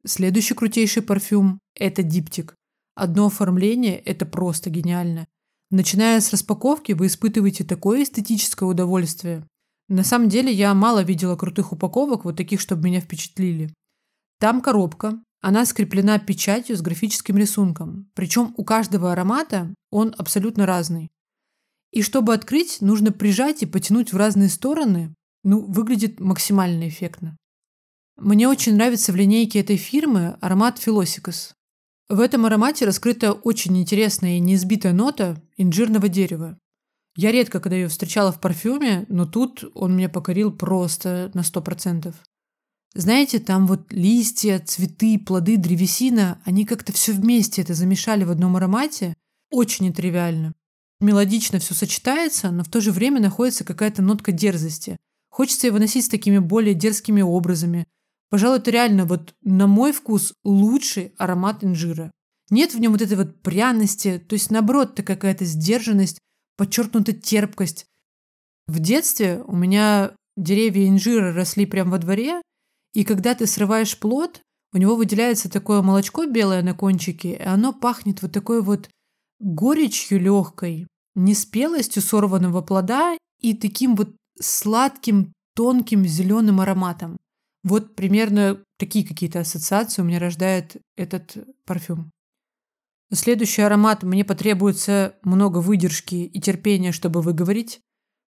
Следующий 0.06 0.54
крутейший 0.54 1.02
парфюм– 1.02 1.60
это 1.76 2.04
диптик. 2.04 2.56
Одно 2.94 3.28
оформление– 3.28 3.98
это 4.06 4.26
просто 4.26 4.70
гениально. 4.70 5.28
Начиная 5.72 6.20
с 6.20 6.32
распаковки, 6.32 6.92
вы 6.92 7.08
испытываете 7.08 7.64
такое 7.64 8.04
эстетическое 8.04 8.70
удовольствие. 8.70 9.48
На 9.88 10.04
самом 10.04 10.30
деле, 10.30 10.52
я 10.52 10.74
мало 10.74 11.04
видела 11.04 11.36
крутых 11.36 11.72
упаковок, 11.72 12.26
вот 12.26 12.38
таких, 12.38 12.60
чтобы 12.60 12.84
меня 12.84 13.02
впечатлили. 13.02 13.74
Там 14.40 14.62
коробка, 14.62 15.20
она 15.42 15.66
скреплена 15.66 16.20
печатью 16.20 16.76
с 16.76 16.82
графическим 16.82 17.38
рисунком. 17.38 18.10
Причем 18.14 18.54
у 18.58 18.64
каждого 18.64 19.12
аромата 19.12 19.74
он 19.92 20.14
абсолютно 20.18 20.66
разный. 20.66 21.10
И 21.96 22.02
чтобы 22.02 22.34
открыть, 22.34 22.82
нужно 22.82 23.14
прижать 23.14 23.64
и 23.64 23.66
потянуть 23.66 24.12
в 24.12 24.18
разные 24.18 24.50
стороны. 24.50 25.16
Ну, 25.44 25.62
выглядит 25.62 26.20
максимально 26.20 26.90
эффектно. 26.90 27.38
Мне 28.18 28.50
очень 28.50 28.76
нравится 28.76 29.14
в 29.14 29.16
линейке 29.16 29.62
этой 29.62 29.78
фирмы 29.78 30.38
аромат 30.42 30.78
Philosicus. 30.78 31.54
В 32.10 32.20
этом 32.20 32.46
аромате 32.46 32.84
раскрыта 32.84 33.32
очень 33.32 33.78
интересная 33.78 34.36
и 34.36 34.42
неизбитая 34.42 34.92
нота 34.92 35.42
инжирного 35.56 36.10
дерева. 36.10 36.60
Я 37.16 37.32
редко 37.32 37.62
когда 37.62 37.78
ее 37.78 37.88
встречала 37.88 38.34
в 38.34 38.42
парфюме, 38.42 39.06
но 39.08 39.26
тут 39.26 39.64
он 39.74 39.96
меня 39.96 40.10
покорил 40.10 40.52
просто 40.52 41.32
на 41.34 41.44
сто 41.44 41.62
процентов. 41.62 42.16
Знаете, 42.94 43.40
там 43.40 43.68
вот 43.68 43.94
листья, 43.94 44.60
цветы, 44.60 45.18
плоды, 45.18 45.56
древесина, 45.56 46.42
они 46.44 46.66
как-то 46.66 46.92
все 46.92 47.14
вместе 47.14 47.62
это 47.62 47.74
замешали 47.74 48.26
в 48.26 48.32
одном 48.32 48.58
аромате. 48.58 49.14
Очень 49.50 49.88
нетривиально. 49.88 50.54
Мелодично 51.00 51.60
все 51.60 51.74
сочетается, 51.74 52.52
но 52.52 52.64
в 52.64 52.70
то 52.70 52.82
же 52.82 52.92
время 52.92 53.20
находится 53.20 53.64
какая-то 53.64 54.02
нотка 54.02 54.32
дерзости. 54.32 54.98
Хочется 55.30 55.68
его 55.68 55.80
носить 55.80 56.06
с 56.06 56.10
такими 56.10 56.38
более 56.38 56.74
дерзкими 56.74 57.22
образами, 57.22 57.86
Пожалуй, 58.30 58.58
это 58.58 58.72
реально 58.72 59.06
вот 59.06 59.34
на 59.44 59.68
мой 59.68 59.94
вкус 59.94 60.34
лучший 60.44 61.14
аромат 61.18 61.64
инжира. 61.64 62.12
Нет 62.50 62.74
в 62.74 62.80
нем 62.80 62.92
вот 62.92 63.02
этой 63.02 63.18
вот 63.18 63.42
пряности, 63.42 64.24
то 64.28 64.34
есть 64.34 64.52
наоборот, 64.52 64.94
это 64.94 65.04
какая-то 65.04 65.46
сдержанность, 65.46 66.20
подчеркнутая 66.58 67.16
терпкость. 67.16 67.86
В 68.68 68.80
детстве 68.80 69.42
у 69.48 69.56
меня 69.56 70.12
деревья 70.36 70.88
инжира 70.88 71.34
росли 71.34 71.66
прямо 71.66 71.92
во 71.92 71.98
дворе, 71.98 72.42
и 72.94 73.04
когда 73.04 73.36
ты 73.36 73.48
срываешь 73.48 73.98
плод, 73.98 74.42
у 74.74 74.78
него 74.78 74.96
выделяется 74.96 75.50
такое 75.50 75.82
молочко 75.82 76.26
белое 76.26 76.62
на 76.62 76.74
кончике, 76.74 77.34
и 77.34 77.42
оно 77.42 77.74
пахнет 77.74 78.22
вот 78.22 78.32
такой 78.32 78.62
вот 78.62 78.90
горечью 79.46 80.20
легкой, 80.20 80.88
неспелостью 81.14 82.02
сорванного 82.02 82.62
плода 82.62 83.16
и 83.40 83.54
таким 83.54 83.96
вот 83.96 84.10
сладким, 84.40 85.34
тонким 85.56 86.06
зеленым 86.06 86.62
ароматом. 86.62 87.18
Вот 87.64 87.96
примерно 87.96 88.62
такие 88.78 89.08
какие-то 89.08 89.40
ассоциации 89.40 90.02
у 90.02 90.06
меня 90.06 90.20
рождает 90.20 90.78
этот 90.98 91.38
парфюм. 91.66 92.12
Следующий 93.14 93.62
аромат 93.62 94.02
мне 94.04 94.26
потребуется 94.26 95.16
много 95.22 95.60
выдержки 95.60 96.16
и 96.16 96.42
терпения, 96.42 96.92
чтобы 96.92 97.22
выговорить. 97.22 97.80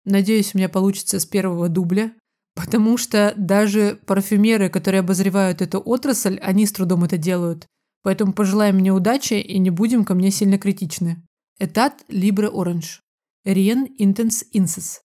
Надеюсь, 0.05 0.55
у 0.55 0.59
меня 0.59 0.69
получится 0.69 1.19
с 1.19 1.25
первого 1.25 1.71
дубля, 1.71 2.13
потому 2.55 2.99
что 2.99 3.33
даже 3.37 3.99
парфюмеры, 4.07 4.69
которые 4.69 5.01
обозревают 5.01 5.63
эту 5.63 5.81
отрасль, 5.81 6.39
они 6.43 6.67
с 6.67 6.73
трудом 6.73 7.05
это 7.05 7.17
делают. 7.17 7.67
Поэтому 8.07 8.33
пожелаем 8.33 8.77
мне 8.77 8.93
удачи 8.93 9.35
и 9.35 9.59
не 9.59 9.71
будем 9.71 10.05
ко 10.05 10.15
мне 10.15 10.31
сильно 10.31 10.59
критичны. 10.59 11.25
Этат 11.59 12.05
Libre 12.09 12.49
Orange. 12.49 13.01
Rien 13.45 13.89
Intense 13.99 14.45
Incense. 14.55 15.01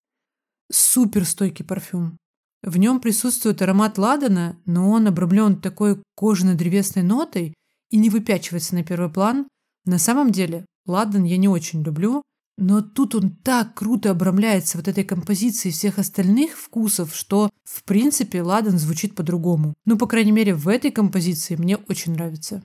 Супер 0.72 1.26
стойкий 1.26 1.66
парфюм. 1.66 2.20
В 2.62 2.78
нем 2.78 3.00
присутствует 3.00 3.60
аромат 3.64 3.98
ладана, 3.98 4.60
но 4.68 4.92
он 4.92 5.08
обрамлен 5.08 5.60
такой 5.60 6.00
кожано-древесной 6.14 7.02
нотой 7.02 7.56
и 7.90 7.98
не 7.98 8.12
выпячивается 8.12 8.76
на 8.76 8.84
первый 8.84 9.10
план. 9.12 9.48
На 9.86 9.98
самом 9.98 10.32
деле, 10.32 10.68
ладан 10.86 11.24
я 11.24 11.38
не 11.38 11.48
очень 11.48 11.82
люблю, 11.82 12.22
но 12.60 12.82
тут 12.82 13.16
он 13.16 13.32
так 13.32 13.74
круто 13.74 14.12
обрамляется 14.12 14.78
вот 14.78 14.88
этой 14.88 15.06
композицией 15.06 15.74
всех 15.74 15.98
остальных 15.98 16.52
вкусов, 16.52 17.16
что, 17.16 17.50
в 17.64 17.84
принципе, 17.84 18.44
ладан 18.44 18.78
звучит 18.78 19.16
по-другому. 19.16 19.74
Ну, 19.86 19.98
по 19.98 20.06
крайней 20.06 20.32
мере, 20.32 20.54
в 20.54 20.68
этой 20.68 20.92
композиции 20.92 21.56
мне 21.56 21.78
очень 21.78 22.14
нравится. 22.14 22.62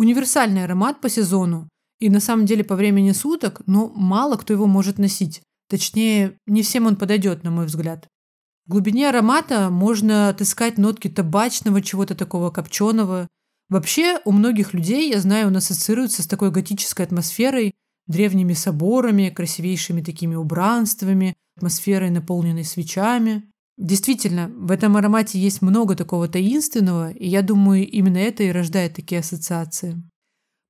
Универсальный 0.00 0.64
аромат 0.64 1.02
по 1.02 1.10
сезону 1.10 1.68
и 1.98 2.08
на 2.08 2.20
самом 2.20 2.46
деле 2.46 2.64
по 2.64 2.74
времени 2.74 3.12
суток, 3.12 3.60
но 3.66 3.92
мало 3.94 4.38
кто 4.38 4.54
его 4.54 4.66
может 4.66 4.98
носить. 4.98 5.42
Точнее, 5.68 6.38
не 6.46 6.62
всем 6.62 6.86
он 6.86 6.96
подойдет, 6.96 7.44
на 7.44 7.50
мой 7.50 7.66
взгляд. 7.66 8.08
В 8.64 8.70
глубине 8.70 9.10
аромата 9.10 9.68
можно 9.68 10.30
отыскать 10.30 10.78
нотки 10.78 11.08
табачного, 11.08 11.82
чего-то 11.82 12.14
такого 12.14 12.50
копченого. 12.50 13.28
Вообще, 13.68 14.20
у 14.24 14.32
многих 14.32 14.72
людей, 14.72 15.10
я 15.10 15.20
знаю, 15.20 15.48
он 15.48 15.56
ассоциируется 15.58 16.22
с 16.22 16.26
такой 16.26 16.50
готической 16.50 17.04
атмосферой, 17.04 17.74
древними 18.06 18.54
соборами, 18.54 19.28
красивейшими 19.28 20.00
такими 20.00 20.34
убранствами, 20.34 21.36
атмосферой, 21.58 22.08
наполненной 22.08 22.64
свечами. 22.64 23.49
Действительно, 23.80 24.52
в 24.54 24.70
этом 24.72 24.98
аромате 24.98 25.38
есть 25.38 25.62
много 25.62 25.96
такого 25.96 26.28
таинственного, 26.28 27.12
и 27.12 27.26
я 27.26 27.40
думаю, 27.40 27.88
именно 27.88 28.18
это 28.18 28.42
и 28.42 28.52
рождает 28.52 28.92
такие 28.92 29.20
ассоциации. 29.20 30.02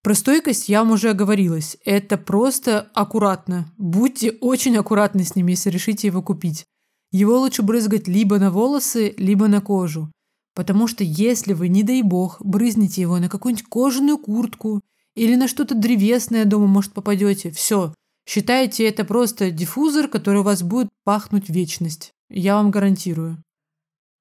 Про 0.05 0.15
стойкость 0.15 0.69
я 0.69 0.85
вам 0.85 0.93
уже 0.93 1.11
оговорилась. 1.11 1.77
Это 1.85 2.17
просто 2.17 2.89
аккуратно. 2.95 3.69
Будьте 3.77 4.31
очень 4.41 4.77
аккуратны 4.77 5.25
с 5.25 5.35
ним, 5.35 5.49
если 5.49 5.71
решите 5.71 6.07
его 6.07 6.23
купить. 6.23 6.67
Его 7.11 7.37
лучше 7.41 7.63
брызгать 7.63 8.07
либо 8.07 8.39
на 8.39 8.53
волосы, 8.53 9.13
либо 9.19 9.49
на 9.49 9.61
кожу. 9.61 10.13
Потому 10.55 10.87
что 10.87 11.03
если 11.03 11.53
вы, 11.53 11.67
не 11.67 11.83
дай 11.83 12.03
бог, 12.03 12.41
брызнете 12.41 13.01
его 13.01 13.19
на 13.19 13.29
какую-нибудь 13.29 13.67
кожаную 13.69 14.19
куртку 14.19 14.83
или 15.17 15.35
на 15.35 15.49
что-то 15.49 15.75
древесное 15.75 16.45
дома, 16.45 16.69
может, 16.69 16.93
попадете, 16.93 17.51
все. 17.51 17.93
Считайте 18.25 18.89
это 18.89 19.05
просто 19.05 19.51
диффузор, 19.51 20.07
который 20.07 20.43
у 20.43 20.45
вас 20.45 20.63
будет 20.63 20.91
пахнуть 21.03 21.49
вечность. 21.49 22.13
Я 22.31 22.55
вам 22.55 22.71
гарантирую. 22.71 23.43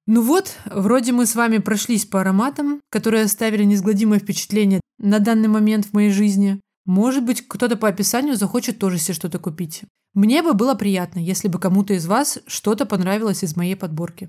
Ну 0.06 0.22
вот, 0.22 0.56
вроде 0.66 1.12
мы 1.12 1.26
с 1.26 1.36
вами 1.36 1.58
прошлись 1.58 2.04
по 2.04 2.20
ароматам, 2.20 2.80
которые 2.90 3.24
оставили 3.24 3.62
неизгладимое 3.62 4.18
впечатление 4.18 4.80
на 4.98 5.20
данный 5.20 5.48
момент 5.48 5.86
в 5.86 5.92
моей 5.92 6.10
жизни. 6.10 6.60
Может 6.84 7.24
быть, 7.24 7.46
кто-то 7.46 7.76
по 7.76 7.86
описанию 7.86 8.34
захочет 8.34 8.78
тоже 8.80 8.98
себе 8.98 9.14
что-то 9.14 9.38
купить. 9.38 9.82
Мне 10.12 10.42
бы 10.42 10.54
было 10.54 10.74
приятно, 10.74 11.20
если 11.20 11.46
бы 11.46 11.60
кому-то 11.60 11.94
из 11.94 12.06
вас 12.06 12.40
что-то 12.48 12.84
понравилось 12.84 13.44
из 13.44 13.56
моей 13.56 13.76
подборки. 13.76 14.28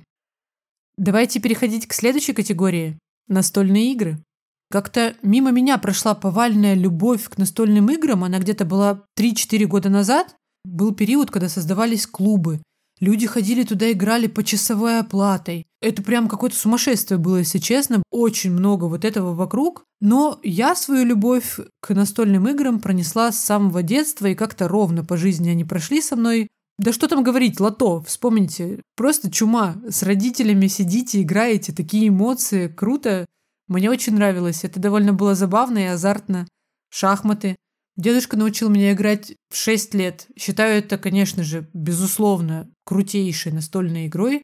Давайте 0.98 1.40
переходить 1.40 1.88
к 1.88 1.94
следующей 1.94 2.34
категории– 2.34 3.00
настольные 3.28 3.92
игры. 3.92 4.24
Как-то 4.70 5.16
мимо 5.24 5.50
меня 5.50 5.80
прошла 5.80 6.14
повальная 6.14 6.76
любовь 6.76 7.28
к 7.28 7.40
настольным 7.40 7.90
играм, 7.90 8.24
она 8.24 8.38
где-то 8.38 8.66
была 8.66 9.04
3-4 9.18 9.66
года 9.66 9.90
назад. 9.90 10.36
Был 10.64 10.94
период, 10.94 11.32
когда 11.32 11.50
создавались 11.50 12.06
клубы, 12.06 12.62
Люди 13.02 13.26
ходили 13.26 13.64
туда, 13.64 13.92
играли 13.92 14.28
по 14.28 14.44
часовой 14.44 15.00
оплатой. 15.00 15.66
Это 15.82 16.04
прям 16.04 16.28
какое-то 16.28 16.56
сумасшествие 16.56 17.18
было, 17.18 17.38
если 17.38 17.58
честно. 17.58 18.04
Очень 18.12 18.52
много 18.52 18.86
вот 18.86 19.04
этого 19.04 19.34
вокруг. 19.34 19.84
Но 20.00 20.40
я 20.44 20.76
свою 20.76 21.04
любовь 21.04 21.60
к 21.80 21.96
настольным 21.96 22.48
играм 22.48 22.80
пронесла 22.80 23.32
с 23.32 23.40
самого 23.40 23.82
детства, 23.82 24.28
и 24.28 24.36
как-то 24.36 24.68
ровно 24.68 25.04
по 25.04 25.18
жизни 25.18 25.50
они 25.50 25.66
прошли 25.66 26.00
со 26.00 26.16
мной. 26.16 26.48
Да 26.78 26.94
что 26.94 27.08
там 27.08 27.24
говорить, 27.24 27.60
лото, 27.60 28.04
вспомните, 28.04 28.82
просто 28.96 29.32
чума. 29.32 29.82
С 29.90 30.04
родителями 30.04 30.68
сидите, 30.68 31.24
играете, 31.24 31.74
такие 31.74 32.10
эмоции, 32.10 32.68
круто. 32.68 33.26
Мне 33.68 33.90
очень 33.90 34.14
нравилось, 34.14 34.64
это 34.64 34.80
довольно 34.80 35.14
было 35.14 35.34
забавно 35.34 35.80
и 35.80 35.86
азартно. 35.86 36.48
Шахматы. 36.90 37.56
Дедушка 37.98 38.38
научил 38.38 38.70
меня 38.70 38.94
играть 38.94 39.34
в 39.50 39.56
6 39.58 39.94
лет. 39.94 40.28
Считаю 40.38 40.80
это, 40.80 40.98
конечно 40.98 41.44
же, 41.44 41.70
безусловно, 41.74 42.70
крутейшей 42.86 43.52
настольной 43.52 44.08
игрой. 44.08 44.44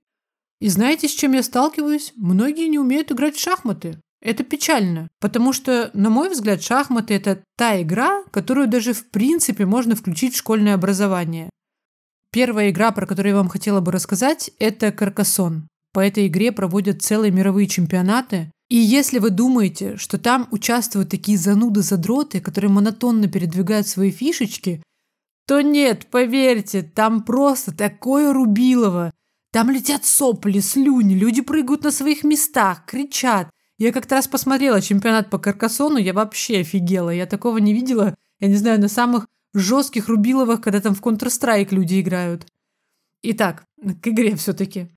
И 0.59 0.69
знаете, 0.69 1.07
с 1.07 1.11
чем 1.11 1.33
я 1.33 1.43
сталкиваюсь? 1.43 2.13
Многие 2.15 2.67
не 2.67 2.79
умеют 2.79 3.11
играть 3.11 3.35
в 3.35 3.41
шахматы. 3.41 3.99
Это 4.21 4.43
печально, 4.43 5.07
потому 5.19 5.53
что, 5.53 5.91
на 5.93 6.09
мой 6.09 6.29
взгляд, 6.29 6.63
шахматы– 6.63 7.13
это 7.15 7.43
та 7.55 7.79
игра, 7.81 8.23
которую 8.31 8.67
даже 8.67 8.93
в 8.93 9.09
принципе 9.11 9.65
можно 9.65 9.95
включить 9.95 10.33
в 10.33 10.37
школьное 10.37 10.73
образование. 10.73 11.49
Первая 12.31 12.71
игра, 12.71 12.91
про 12.91 13.05
которую 13.05 13.33
я 13.33 13.37
вам 13.37 13.47
хотела 13.47 13.79
бы 13.79 13.91
рассказать, 13.91 14.51
это 14.59 14.91
«Каркасон». 14.91 15.67
По 15.93 15.99
этой 15.99 16.27
игре 16.27 16.51
проводят 16.51 17.01
целые 17.01 17.31
мировые 17.31 17.67
чемпионаты, 17.67 18.51
и 18.69 18.75
если 18.75 19.19
вы 19.19 19.29
думаете, 19.29 19.95
что 19.95 20.17
там 20.17 20.47
участвуют 20.51 21.09
такие 21.09 21.37
зануды-задроты, 21.37 22.41
которые 22.41 22.69
монотонно 22.69 23.27
передвигают 23.27 23.87
свои 23.87 24.11
фишечки, 24.11 24.83
то 25.47 25.61
нет, 25.61 26.07
поверьте, 26.07 26.81
там 26.81 27.23
просто 27.23 27.75
такое 27.75 28.33
рубилово. 28.33 29.13
Там 29.53 29.69
летят 29.69 30.03
сопли, 30.03 30.59
слюни, 30.59 31.13
люди 31.13 31.41
прыгают 31.41 31.83
на 31.83 31.91
своих 31.91 32.25
местах, 32.25 32.85
кричат. 32.85 33.49
Я 33.77 33.93
как-то 33.93 34.15
раз 34.15 34.27
посмотрела 34.27 34.81
чемпионат 34.81 35.29
по 35.29 35.39
каркасону, 35.39 35.97
я 35.97 36.13
вообще 36.13 36.59
офигела. 36.59 37.11
Я 37.11 37.25
такого 37.25 37.59
не 37.59 37.73
видела, 37.73 38.15
я 38.41 38.49
не 38.49 38.55
знаю, 38.55 38.81
на 38.81 38.89
самых 38.89 39.27
жестких 39.53 40.09
рубиловых, 40.09 40.59
когда 40.59 40.81
там 40.81 40.93
в 40.93 41.01
Counter-Strike 41.01 41.69
люди 41.73 42.01
играют. 42.01 42.45
Итак, 43.21 43.63
к 44.01 44.07
игре 44.07 44.35
все-таки. 44.35 44.89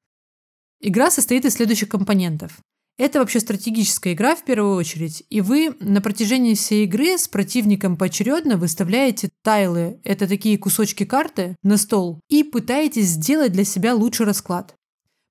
Игра 0.80 1.10
состоит 1.10 1.44
из 1.44 1.54
следующих 1.54 1.88
компонентов. 1.88 2.58
Это 3.01 3.18
вообще 3.18 3.40
стратегическая 3.40 4.12
игра 4.12 4.36
в 4.36 4.44
первую 4.44 4.74
очередь, 4.76 5.24
и 5.30 5.40
вы 5.40 5.74
на 5.80 6.03
протяжении 6.03 6.53
всей 6.53 6.84
игры 6.84 7.16
с 7.16 7.28
противником 7.28 7.96
поочередно 7.96 8.59
выставляете 8.59 9.30
тайлы, 9.42 9.98
это 10.05 10.28
такие 10.28 10.59
кусочки 10.59 11.07
карты, 11.07 11.57
на 11.62 11.78
стол, 11.78 12.20
и 12.28 12.42
пытаетесь 12.44 13.07
сделать 13.07 13.53
для 13.53 13.64
себя 13.64 13.94
лучший 13.94 14.26
расклад. 14.26 14.74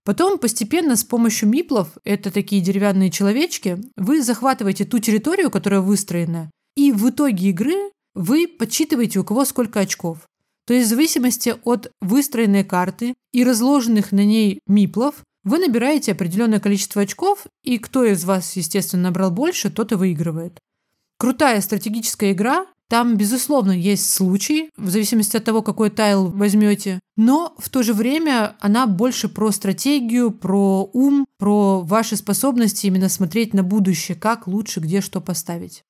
Потом 0.03 0.39
постепенно 0.39 0.95
с 0.95 1.03
помощью 1.03 1.47
миплов, 1.47 1.89
это 2.03 2.31
такие 2.31 2.59
деревянные 2.59 3.11
человечки, 3.11 3.77
вы 3.95 4.23
захватываете 4.23 4.85
ту 4.85 4.97
территорию, 4.97 5.51
которая 5.51 5.81
выстроена, 5.81 6.49
и 6.75 6.91
в 6.91 7.07
итоге 7.07 7.49
игры 7.49 7.91
вы 8.15 8.47
подсчитываете, 8.47 9.19
у 9.19 9.23
кого 9.23 9.45
сколько 9.45 9.81
очков. 9.81 10.27
То 10.65 10.73
есть 10.73 10.87
в 10.87 10.89
зависимости 10.89 11.53
от 11.65 11.91
выстроенной 12.01 12.63
карты 12.63 13.13
и 13.31 13.43
разложенных 13.43 14.11
на 14.11 14.25
ней 14.25 14.59
миплов, 14.65 15.23
вы 15.43 15.59
набираете 15.59 16.11
определенное 16.11 16.59
количество 16.59 17.01
очков, 17.01 17.45
и 17.63 17.77
кто 17.77 18.03
из 18.03 18.25
вас, 18.25 18.55
естественно, 18.55 19.03
набрал 19.03 19.31
больше, 19.31 19.69
тот 19.69 19.91
и 19.91 19.95
выигрывает. 19.95 20.59
Крутая 21.17 21.61
стратегическая 21.61 22.31
игра. 22.31 22.65
Там, 22.87 23.17
безусловно, 23.17 23.71
есть 23.71 24.11
случаи, 24.11 24.71
в 24.75 24.89
зависимости 24.89 25.37
от 25.37 25.43
того, 25.43 25.61
какой 25.61 25.91
тайл 25.91 26.29
возьмете. 26.29 26.99
Но 27.17 27.53
в 27.59 27.69
то 27.69 27.83
же 27.83 27.93
время 27.93 28.55
она 28.59 28.87
больше 28.87 29.29
про 29.29 29.51
стратегию, 29.51 30.31
про 30.31 30.89
ум, 30.91 31.27
про 31.37 31.81
ваши 31.81 32.15
способности 32.15 32.87
именно 32.87 33.09
смотреть 33.09 33.53
на 33.53 33.61
будущее, 33.61 34.17
как 34.17 34.47
лучше, 34.47 34.79
где 34.79 35.01
что 35.01 35.21
поставить. 35.21 35.83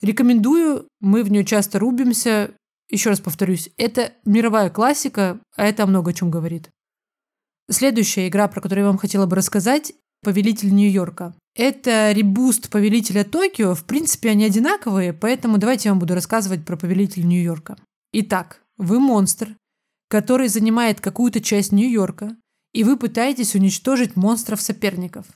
Рекомендую, 0.00 0.86
мы 1.00 1.24
в 1.24 1.30
нее 1.30 1.44
часто 1.44 1.78
рубимся. 1.78 2.52
Еще 2.88 3.10
раз 3.10 3.20
повторюсь, 3.20 3.70
это 3.76 4.12
мировая 4.24 4.70
классика, 4.70 5.40
а 5.56 5.64
это 5.64 5.86
много 5.86 6.10
о 6.10 6.14
чем 6.14 6.30
говорит. 6.30 6.70
Следующая 7.70 8.28
игра, 8.28 8.48
про 8.48 8.60
которую 8.60 8.84
я 8.84 8.90
вам 8.90 8.98
хотела 8.98 9.26
бы 9.26 9.36
рассказать, 9.36 9.92
«Повелитель 10.22 10.72
Нью-Йорка». 10.72 11.34
Это 11.54 12.12
ребуст 12.12 12.70
Повелителя 12.70 13.24
Токио. 13.24 13.74
В 13.74 13.84
принципе, 13.84 14.30
они 14.30 14.44
одинаковые, 14.44 15.12
поэтому 15.12 15.58
давайте 15.58 15.88
я 15.88 15.92
вам 15.92 15.98
буду 15.98 16.14
рассказывать 16.14 16.64
про 16.64 16.76
Повелителя 16.76 17.24
Нью-Йорка. 17.24 17.76
Итак, 18.12 18.62
вы 18.76 19.00
монстр, 19.00 19.56
который 20.08 20.48
занимает 20.48 21.00
какую-то 21.00 21.40
часть 21.40 21.72
Нью-Йорка, 21.72 22.36
и 22.72 22.84
вы 22.84 22.96
пытаетесь 22.96 23.54
уничтожить 23.54 24.16
монстров-соперников. 24.16 25.26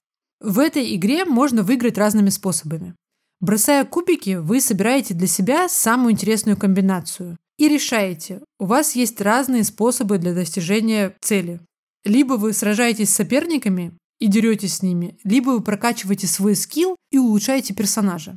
В 0.40 0.58
этой 0.58 0.94
игре 0.94 1.24
можно 1.24 1.62
выиграть 1.62 1.98
разными 1.98 2.30
способами. 2.30 2.94
Бросая 3.40 3.84
кубики, 3.84 4.36
вы 4.36 4.60
собираете 4.60 5.14
для 5.14 5.26
себя 5.26 5.68
самую 5.68 6.12
интересную 6.12 6.56
комбинацию 6.56 7.36
и 7.58 7.68
решаете, 7.68 8.42
у 8.58 8.66
вас 8.66 8.94
есть 8.94 9.20
разные 9.20 9.64
способы 9.64 10.18
для 10.18 10.34
достижения 10.34 11.14
цели. 11.20 11.60
Либо 12.06 12.34
вы 12.34 12.52
сражаетесь 12.52 13.10
с 13.10 13.16
соперниками 13.16 13.92
и 14.20 14.28
деретесь 14.28 14.76
с 14.76 14.82
ними, 14.82 15.18
либо 15.24 15.50
вы 15.50 15.60
прокачиваете 15.60 16.28
свой 16.28 16.54
скилл 16.54 16.94
и 17.10 17.18
улучшаете 17.18 17.74
персонажа. 17.74 18.36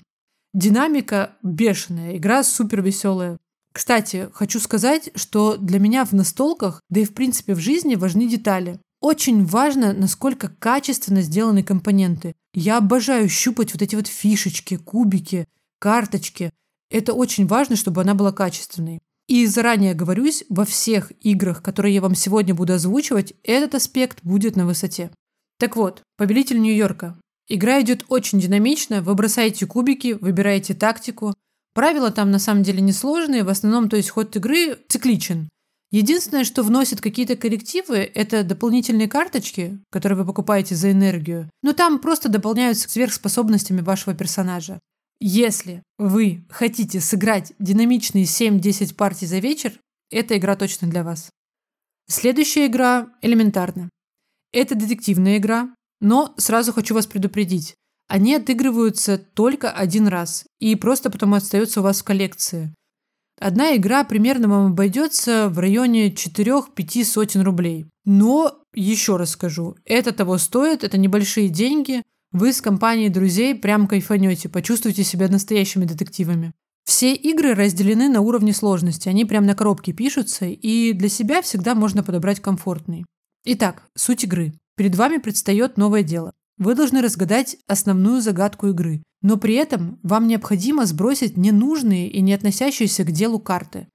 Динамика 0.55 1.37
бешеная, 1.43 2.17
игра 2.17 2.43
супер 2.43 2.81
веселая. 2.81 3.37
Кстати, 3.71 4.29
хочу 4.33 4.59
сказать, 4.59 5.11
что 5.13 5.55
для 5.55 5.77
меня 5.77 6.03
в 6.03 6.13
настолках, 6.13 6.81
да 6.89 7.01
и 7.01 7.05
в 7.05 7.13
принципе 7.13 7.53
в 7.53 7.59
жизни 7.59 7.93
важны 7.93 8.27
детали. 8.27 8.79
Очень 9.01 9.45
важно, 9.45 9.93
насколько 9.93 10.49
качественно 10.49 11.21
сделаны 11.21 11.61
компоненты. 11.61 12.33
Я 12.55 12.79
обожаю 12.79 13.29
щупать 13.29 13.71
вот 13.73 13.83
эти 13.83 13.95
вот 13.95 14.07
фишечки, 14.07 14.77
кубики, 14.77 15.45
карточки. 15.77 16.51
Это 16.89 17.13
очень 17.13 17.45
важно, 17.45 17.75
чтобы 17.75 18.01
она 18.01 18.15
была 18.15 18.31
качественной. 18.31 18.99
И 19.29 19.45
заранее 19.45 19.93
говорюсь, 19.93 20.43
во 20.49 20.65
всех 20.65 21.11
играх, 21.21 21.61
которые 21.61 21.93
я 21.93 22.01
вам 22.01 22.15
сегодня 22.15 22.55
буду 22.55 22.73
озвучивать, 22.73 23.35
этот 23.43 23.75
аспект 23.75 24.17
будет 24.23 24.55
на 24.55 24.65
высоте. 24.65 25.11
Так 25.59 25.75
вот, 25.75 26.01
«Повелитель 26.17 26.59
Нью-Йорка». 26.59 27.15
Игра 27.47 27.79
идет 27.79 28.05
очень 28.09 28.39
динамично, 28.39 29.03
вы 29.03 29.13
бросаете 29.13 29.67
кубики, 29.67 30.13
выбираете 30.13 30.73
тактику. 30.73 31.35
Правила 31.75 32.09
там 32.09 32.31
на 32.31 32.39
самом 32.39 32.63
деле 32.63 32.81
несложные, 32.81 33.43
в 33.43 33.49
основном, 33.49 33.87
то 33.87 33.97
есть 33.97 34.09
ход 34.09 34.35
игры 34.35 34.79
цикличен. 34.87 35.47
Единственное, 35.91 36.43
что 36.43 36.63
вносит 36.63 36.99
какие-то 36.99 37.35
коррективы, 37.35 37.97
это 37.97 38.43
дополнительные 38.43 39.07
карточки, 39.07 39.79
которые 39.91 40.17
вы 40.17 40.25
покупаете 40.25 40.73
за 40.73 40.91
энергию, 40.91 41.51
но 41.61 41.73
там 41.73 41.99
просто 41.99 42.29
дополняются 42.29 42.89
сверхспособностями 42.89 43.81
вашего 43.81 44.15
персонажа. 44.15 44.79
Если 45.19 45.83
вы 45.97 46.45
хотите 46.49 47.01
сыграть 47.01 47.51
динамичные 47.59 48.23
7-10 48.23 48.95
партий 48.95 49.25
за 49.25 49.39
вечер, 49.39 49.77
эта 50.09 50.37
игра 50.37 50.55
точно 50.55 50.87
для 50.87 51.03
вас. 51.03 51.29
Следующая 52.07 52.67
игра 52.67 53.09
элементарна. 53.21 53.89
Это 54.53 54.75
детективная 54.75 55.37
игра, 55.37 55.75
но 55.99 56.33
сразу 56.37 56.71
хочу 56.71 56.95
вас 56.95 57.05
предупредить. 57.05 57.75
Они 58.07 58.33
отыгрываются 58.33 59.17
только 59.17 59.69
один 59.69 60.07
раз 60.07 60.45
и 60.59 60.75
просто 60.75 61.09
потом 61.09 61.33
остаются 61.33 61.81
у 61.81 61.83
вас 61.83 61.99
в 61.99 62.05
коллекции. 62.05 62.73
Одна 63.39 63.75
игра 63.75 64.05
примерно 64.05 64.47
вам 64.47 64.71
обойдется 64.71 65.49
в 65.49 65.59
районе 65.59 66.09
4-5 66.09 67.03
сотен 67.03 67.41
рублей. 67.41 67.85
Но, 68.05 68.63
еще 68.73 69.17
раз 69.17 69.31
скажу, 69.31 69.75
это 69.85 70.13
того 70.13 70.37
стоит, 70.37 70.83
это 70.85 70.97
небольшие 70.97 71.49
деньги– 71.49 72.03
вы 72.31 72.53
с 72.53 72.61
компанией 72.61 73.09
друзей 73.09 73.55
прям 73.55 73.87
кайфанете, 73.87 74.49
почувствуете 74.49 75.03
себя 75.03 75.27
настоящими 75.27 75.85
детективами. 75.85 76.53
Все 76.85 77.13
игры 77.13 77.53
разделены 77.53 78.09
на 78.09 78.21
уровне 78.21 78.53
сложности, 78.53 79.09
они 79.09 79.25
прям 79.25 79.45
на 79.45 79.55
коробке 79.55 79.93
пишутся, 79.93 80.45
и 80.45 80.93
для 80.93 81.09
себя 81.09 81.41
всегда 81.41 81.75
можно 81.75 82.03
подобрать 82.03 82.39
комфортный. 82.39 83.05
Итак, 83.45 83.83
суть 83.95 84.23
игры. 84.23 84.53
Перед 84.75 84.95
вами 84.95 85.17
предстает 85.17 85.77
новое 85.77 86.03
дело. 86.03 86.33
Вы 86.57 86.75
должны 86.75 87.01
разгадать 87.01 87.57
основную 87.67 88.21
загадку 88.21 88.67
игры, 88.67 89.01
но 89.21 89.37
при 89.37 89.55
этом 89.55 89.99
вам 90.03 90.27
необходимо 90.27 90.85
сбросить 90.85 91.37
ненужные 91.37 92.09
и 92.09 92.21
не 92.21 92.33
относящиеся 92.33 93.03
к 93.03 93.11
делу 93.11 93.39
карты. 93.39 93.87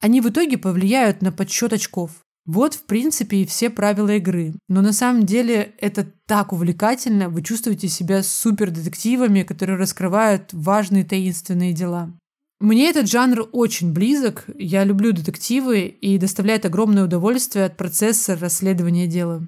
Они 0.00 0.20
в 0.20 0.28
итоге 0.28 0.58
повлияют 0.58 1.22
на 1.22 1.30
подсчет 1.30 1.72
очков. 1.72 2.21
Вот, 2.44 2.74
в 2.74 2.84
принципе, 2.84 3.38
и 3.38 3.46
все 3.46 3.70
правила 3.70 4.16
игры. 4.16 4.54
Но 4.68 4.82
на 4.82 4.92
самом 4.92 5.24
деле 5.24 5.74
это 5.78 6.06
так 6.26 6.52
увлекательно. 6.52 7.28
Вы 7.28 7.42
чувствуете 7.42 7.88
себя 7.88 8.22
супер 8.22 8.70
детективами, 8.70 9.42
которые 9.42 9.78
раскрывают 9.78 10.48
важные 10.52 11.04
таинственные 11.04 11.72
дела. 11.72 12.12
Мне 12.58 12.90
этот 12.90 13.08
жанр 13.08 13.48
очень 13.52 13.92
близок. 13.92 14.44
Я 14.56 14.84
люблю 14.84 15.12
детективы 15.12 15.86
и 15.86 16.18
доставляет 16.18 16.64
огромное 16.64 17.04
удовольствие 17.04 17.64
от 17.64 17.76
процесса 17.76 18.36
расследования 18.36 19.06
дела. 19.06 19.46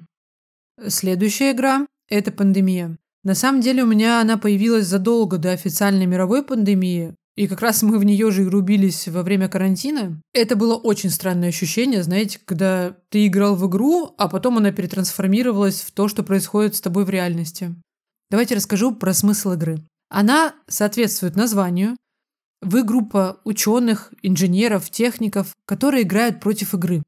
Следующая 0.87 1.51
игра– 1.51 1.85
это 2.09 2.31
пандемия. 2.31 2.97
На 3.23 3.33
самом 3.33 3.61
деле 3.61 3.83
у 3.83 3.87
меня 3.87 4.21
она 4.21 4.37
появилась 4.37 4.85
задолго 4.85 5.37
до 5.37 5.51
официальной 5.51 6.05
мировой 6.05 6.43
пандемии, 6.43 7.15
и 7.35 7.47
как 7.47 7.61
раз 7.61 7.83
мы 7.83 7.99
в 7.99 8.03
нее 8.03 8.31
же 8.31 8.43
и 8.43 8.47
рубились 8.47 9.07
во 9.07 9.21
время 9.21 9.49
карантина. 9.49 10.21
Это 10.33 10.55
было 10.55 10.75
очень 10.75 11.09
странное 11.09 11.49
ощущение, 11.49 12.01
знаете, 12.01 12.39
когда 12.43 12.95
ты 13.09 13.27
играл 13.27 13.55
в 13.55 13.67
игру, 13.67 14.15
а 14.17 14.29
потом 14.29 14.57
она 14.57 14.71
перетрансформировалась 14.71 15.81
в 15.81 15.91
то, 15.91 16.07
что 16.07 16.23
происходит 16.23 16.75
с 16.75 16.81
тобой 16.81 17.03
в 17.03 17.09
реальности. 17.09 17.75
Давайте 18.31 18.55
расскажу 18.55 18.95
про 18.95 19.13
смысл 19.13 19.51
игры. 19.51 19.85
Она 20.09 20.55
соответствует 20.67 21.35
названию. 21.35 21.97
Вы 22.61 22.83
группа 22.83 23.41
ученых, 23.43 24.13
инженеров, 24.21 24.89
техников, 24.89 25.53
которые 25.65 26.03
играют 26.03 26.39
против 26.39 26.73
игры. 26.73 27.03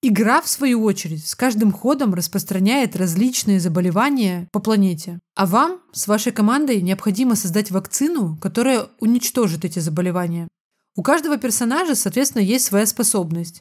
Игра, 0.00 0.40
в 0.40 0.48
свою 0.48 0.84
очередь, 0.84 1.26
с 1.26 1.34
каждым 1.34 1.72
ходом 1.72 2.14
распространяет 2.14 2.94
различные 2.94 3.58
заболевания 3.58 4.48
по 4.52 4.60
планете. 4.60 5.18
А 5.34 5.44
вам 5.44 5.80
с 5.92 6.06
вашей 6.06 6.30
командой 6.30 6.80
необходимо 6.80 7.34
создать 7.34 7.72
вакцину, 7.72 8.36
которая 8.40 8.86
уничтожит 9.00 9.64
эти 9.64 9.80
заболевания. 9.80 10.46
У 10.94 11.02
каждого 11.02 11.36
персонажа, 11.36 11.96
соответственно, 11.96 12.42
есть 12.42 12.66
своя 12.66 12.86
способность. 12.86 13.60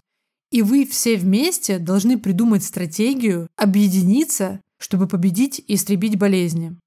И 0.52 0.62
вы 0.62 0.86
все 0.86 1.18
вместе 1.18 1.80
должны 1.80 2.20
придумать 2.20 2.64
стратегию, 2.64 3.48
объединиться, 3.56 4.62
чтобы 4.78 5.08
победить 5.08 5.64
и 5.68 5.74
истребить 5.74 6.20
болезни. 6.20 6.78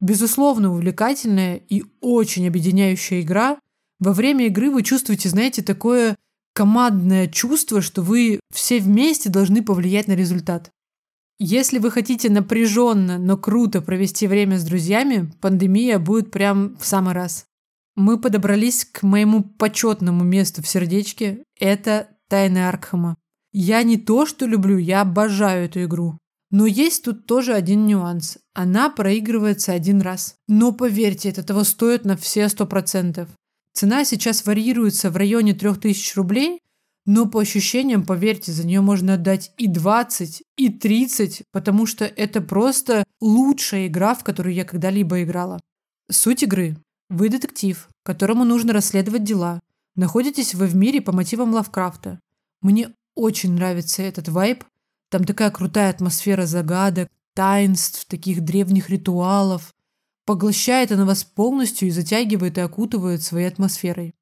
Безусловно, 0.00 0.72
увлекательная 0.72 1.56
и 1.56 1.82
очень 2.00 2.46
объединяющая 2.46 3.22
игра. 3.22 3.58
Во 3.98 4.12
время 4.12 4.46
игры 4.46 4.70
вы 4.70 4.84
чувствуете, 4.84 5.28
знаете, 5.28 5.62
такое 5.62 6.16
командное 6.54 7.26
чувство, 7.28 7.80
что 7.80 8.02
вы 8.02 8.40
все 8.52 8.80
вместе 8.80 9.30
должны 9.30 9.62
повлиять 9.62 10.08
на 10.08 10.12
результат. 10.12 10.70
Если 11.38 11.78
вы 11.78 11.90
хотите 11.90 12.28
напряженно, 12.28 13.18
но 13.18 13.36
круто 13.38 13.80
провести 13.80 14.26
время 14.26 14.58
с 14.58 14.64
друзьями, 14.64 15.32
пандемия 15.40 15.98
будет 15.98 16.30
прям 16.30 16.76
в 16.76 16.84
самый 16.84 17.14
раз. 17.14 17.46
Мы 17.96 18.20
подобрались 18.20 18.84
к 18.84 19.02
моему 19.02 19.42
почетному 19.42 20.22
месту 20.22 20.62
в 20.62 20.68
сердечке. 20.68 21.42
Это 21.58 22.08
Тайны 22.28 22.68
Аркхема. 22.68 23.16
Я 23.52 23.82
не 23.82 23.96
то, 23.96 24.26
что 24.26 24.46
люблю, 24.46 24.76
я 24.76 25.00
обожаю 25.00 25.64
эту 25.64 25.82
игру. 25.84 26.18
Но 26.50 26.66
есть 26.66 27.04
тут 27.04 27.26
тоже 27.26 27.54
один 27.54 27.86
нюанс. 27.86 28.38
Она 28.54 28.90
проигрывается 28.90 29.72
один 29.72 30.00
раз. 30.00 30.34
Но 30.48 30.72
поверьте, 30.72 31.30
это 31.30 31.42
того 31.42 31.64
стоит 31.64 32.04
на 32.04 32.16
все 32.16 32.48
сто 32.48 32.66
процентов. 32.66 33.28
Цена 33.72 34.04
сейчас 34.04 34.44
варьируется 34.44 35.10
в 35.10 35.16
районе 35.16 35.54
3000 35.54 36.16
рублей, 36.16 36.60
но 37.06 37.26
по 37.26 37.40
ощущениям, 37.40 38.04
поверьте, 38.04 38.52
за 38.52 38.66
нее 38.66 38.80
можно 38.80 39.14
отдать 39.14 39.52
и 39.56 39.66
20, 39.66 40.42
и 40.56 40.68
30, 40.68 41.42
потому 41.50 41.86
что 41.86 42.04
это 42.04 42.40
просто 42.40 43.04
лучшая 43.20 43.86
игра, 43.86 44.14
в 44.14 44.22
которую 44.22 44.54
я 44.54 44.64
когда-либо 44.64 45.22
играла. 45.22 45.60
Суть 46.10 46.42
игры. 46.42 46.76
Вы 47.08 47.28
детектив, 47.28 47.88
которому 48.04 48.44
нужно 48.44 48.72
расследовать 48.72 49.24
дела. 49.24 49.60
Находитесь 49.96 50.54
вы 50.54 50.66
в 50.66 50.76
мире 50.76 51.00
по 51.00 51.12
мотивам 51.12 51.52
Лавкрафта. 51.52 52.20
Мне 52.62 52.94
очень 53.14 53.54
нравится 53.54 54.02
этот 54.02 54.28
вайб. 54.28 54.64
Там 55.10 55.24
такая 55.24 55.50
крутая 55.50 55.90
атмосфера 55.90 56.46
загадок, 56.46 57.08
таинств, 57.34 58.06
таких 58.06 58.42
древних 58.42 58.90
ритуалов. 58.90 59.74
Поглощает 60.30 60.92
она 60.92 61.06
вас 61.06 61.24
полностью 61.24 61.88
и 61.88 61.90
затягивает 61.90 62.56
и 62.56 62.60
окутывает 62.60 63.20
своей 63.20 63.48
атмосферой. 63.48 64.14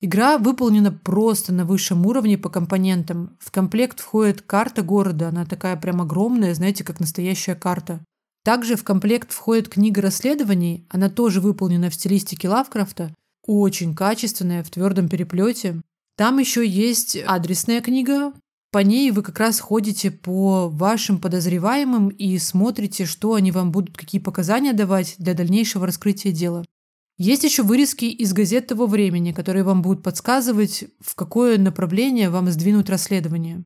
Игра 0.00 0.38
выполнена 0.38 0.92
просто 0.92 1.52
на 1.52 1.64
высшем 1.64 2.06
уровне 2.06 2.38
по 2.38 2.48
компонентам. 2.48 3.36
В 3.40 3.50
комплект 3.50 3.98
входит 3.98 4.40
карта 4.40 4.82
города, 4.82 5.30
она 5.30 5.44
такая 5.44 5.74
прям 5.74 6.00
огромная, 6.00 6.54
знаете, 6.54 6.84
как 6.84 7.00
настоящая 7.00 7.56
карта. 7.56 7.98
Также 8.44 8.76
в 8.76 8.84
комплект 8.84 9.32
входит 9.32 9.68
книга 9.68 10.00
расследований, 10.00 10.86
она 10.90 11.10
тоже 11.10 11.40
выполнена 11.40 11.90
в 11.90 11.94
стилистике 11.96 12.48
Лавкрафта, 12.48 13.12
очень 13.44 13.96
качественная, 13.96 14.62
в 14.62 14.70
твердом 14.70 15.08
переплете. 15.08 15.82
Там 16.16 16.38
еще 16.38 16.64
есть 16.64 17.18
адресная 17.26 17.80
книга, 17.80 18.32
по 18.70 18.78
ней 18.78 19.10
вы 19.10 19.22
как 19.22 19.38
раз 19.38 19.60
ходите 19.60 20.10
по 20.10 20.68
вашим 20.68 21.18
подозреваемым 21.18 22.08
и 22.08 22.38
смотрите, 22.38 23.06
что 23.06 23.34
они 23.34 23.50
вам 23.50 23.72
будут, 23.72 23.96
какие 23.96 24.20
показания 24.20 24.72
давать 24.72 25.14
для 25.18 25.34
дальнейшего 25.34 25.86
раскрытия 25.86 26.32
дела. 26.32 26.64
Есть 27.16 27.44
еще 27.44 27.62
вырезки 27.62 28.04
из 28.04 28.32
газет 28.32 28.68
того 28.68 28.86
времени, 28.86 29.32
которые 29.32 29.64
вам 29.64 29.82
будут 29.82 30.04
подсказывать, 30.04 30.84
в 31.00 31.14
какое 31.14 31.58
направление 31.58 32.30
вам 32.30 32.48
сдвинуть 32.50 32.88
расследование. 32.88 33.64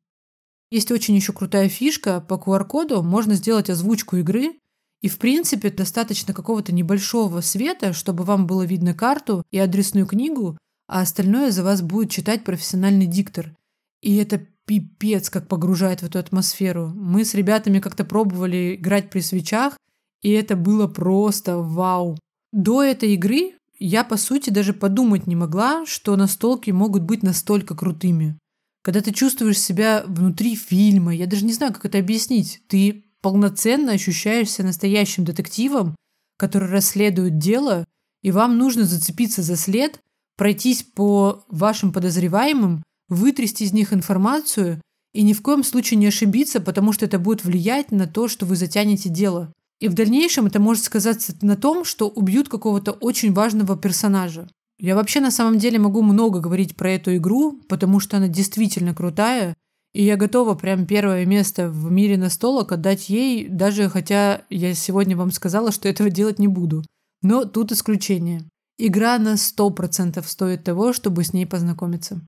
Есть 0.71 0.91
очень 0.91 1.15
еще 1.15 1.33
крутая 1.33 1.69
фишка. 1.69 2.19
По 2.19 2.33
QR-коду 2.33 3.03
можно 3.03 3.35
сделать 3.35 3.69
озвучку 3.69 4.17
игры, 4.17 4.53
и 5.01 5.09
в 5.09 5.19
принципе 5.19 5.69
достаточно 5.69 6.33
какого-то 6.33 6.73
небольшого 6.73 7.41
света, 7.41 7.93
чтобы 7.93 8.23
вам 8.23 8.47
было 8.47 8.63
видно 8.63 8.95
карту 8.95 9.43
и 9.51 9.59
адресную 9.59 10.07
книгу, 10.07 10.57
а 10.87 11.01
остальное 11.01 11.51
за 11.51 11.63
вас 11.63 11.81
будет 11.81 12.09
читать 12.09 12.43
профессиональный 12.43 13.05
диктор. 13.05 13.55
И 14.01 14.15
это 14.15 14.47
пипец 14.65 15.29
как 15.29 15.47
погружает 15.47 16.01
в 16.01 16.05
эту 16.05 16.19
атмосферу. 16.19 16.91
Мы 16.95 17.25
с 17.25 17.33
ребятами 17.33 17.79
как-то 17.79 18.05
пробовали 18.05 18.75
играть 18.75 19.09
при 19.09 19.19
свечах, 19.19 19.77
и 20.21 20.31
это 20.31 20.55
было 20.55 20.87
просто 20.87 21.57
вау. 21.57 22.17
До 22.51 22.81
этой 22.81 23.13
игры 23.13 23.53
я, 23.79 24.03
по 24.03 24.17
сути, 24.17 24.49
даже 24.49 24.73
подумать 24.73 25.27
не 25.27 25.35
могла, 25.35 25.85
что 25.85 26.15
настолки 26.15 26.71
могут 26.71 27.03
быть 27.03 27.23
настолько 27.23 27.75
крутыми. 27.75 28.37
Когда 28.83 29.01
ты 29.01 29.11
чувствуешь 29.11 29.59
себя 29.59 30.03
внутри 30.05 30.55
фильма, 30.55 31.15
я 31.15 31.25
даже 31.25 31.45
не 31.45 31.53
знаю, 31.53 31.73
как 31.73 31.85
это 31.85 31.97
объяснить, 31.97 32.61
ты 32.67 33.05
полноценно 33.21 33.93
ощущаешься 33.93 34.63
настоящим 34.63 35.23
детективом, 35.23 35.95
который 36.37 36.69
расследует 36.69 37.37
дело, 37.37 37.85
и 38.21 38.31
вам 38.31 38.57
нужно 38.57 38.83
зацепиться 38.83 39.41
за 39.41 39.55
след, 39.55 39.99
пройтись 40.37 40.83
по 40.83 41.45
вашим 41.47 41.93
подозреваемым, 41.93 42.83
вытрясти 43.09 43.65
из 43.65 43.73
них 43.73 43.93
информацию 43.93 44.81
и 45.13 45.21
ни 45.21 45.33
в 45.33 45.41
коем 45.41 45.63
случае 45.63 45.99
не 45.99 46.07
ошибиться, 46.07 46.59
потому 46.59 46.91
что 46.91 47.05
это 47.05 47.19
будет 47.19 47.43
влиять 47.43 47.91
на 47.91 48.07
то, 48.07 48.27
что 48.27 48.45
вы 48.45 48.55
затянете 48.55 49.09
дело. 49.09 49.53
И 49.79 49.87
в 49.87 49.93
дальнейшем 49.93 50.45
это 50.45 50.59
может 50.59 50.83
сказаться 50.83 51.35
на 51.41 51.55
том, 51.55 51.85
что 51.85 52.07
убьют 52.07 52.49
какого-то 52.49 52.93
очень 52.93 53.33
важного 53.33 53.77
персонажа. 53.77 54.47
Я 54.79 54.95
вообще 54.95 55.19
на 55.19 55.31
самом 55.31 55.59
деле 55.59 55.77
могу 55.77 56.01
много 56.01 56.39
говорить 56.39 56.75
про 56.75 56.91
эту 56.91 57.15
игру, 57.17 57.59
потому 57.69 57.99
что 57.99 58.17
она 58.17 58.27
действительно 58.27 58.95
крутая, 58.95 59.55
и 59.93 60.03
я 60.03 60.17
готова 60.17 60.55
прям 60.55 60.87
первое 60.87 61.25
место 61.25 61.69
в 61.69 61.91
мире 61.91 62.17
настолок 62.17 62.71
отдать 62.71 63.09
ей, 63.09 63.47
даже 63.47 63.89
хотя 63.89 64.41
я 64.49 64.73
сегодня 64.73 65.15
вам 65.15 65.31
сказала, 65.31 65.71
что 65.71 65.87
этого 65.87 66.09
делать 66.09 66.39
не 66.39 66.47
буду. 66.47 66.83
Но 67.21 67.45
тут 67.45 67.71
исключение. 67.71 68.43
Игра 68.79 69.19
на 69.19 69.35
100% 69.35 70.23
стоит 70.25 70.63
того, 70.63 70.93
чтобы 70.93 71.23
с 71.23 71.31
ней 71.31 71.45
познакомиться. 71.45 72.21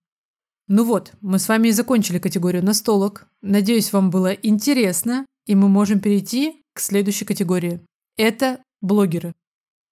Ну 0.68 0.84
вот, 0.84 1.14
мы 1.22 1.38
с 1.38 1.48
вами 1.48 1.68
и 1.68 1.72
закончили 1.72 2.18
категорию 2.18 2.66
настолок. 2.66 3.28
Надеюсь, 3.42 3.94
вам 3.94 4.10
было 4.10 4.32
интересно, 4.32 5.26
и 5.46 5.54
мы 5.54 5.70
можем 5.70 6.00
перейти 6.00 6.64
к 6.74 6.80
следующей 6.80 7.26
категории. 7.26 7.82
Это 8.18 8.62
блогеры. 8.82 9.34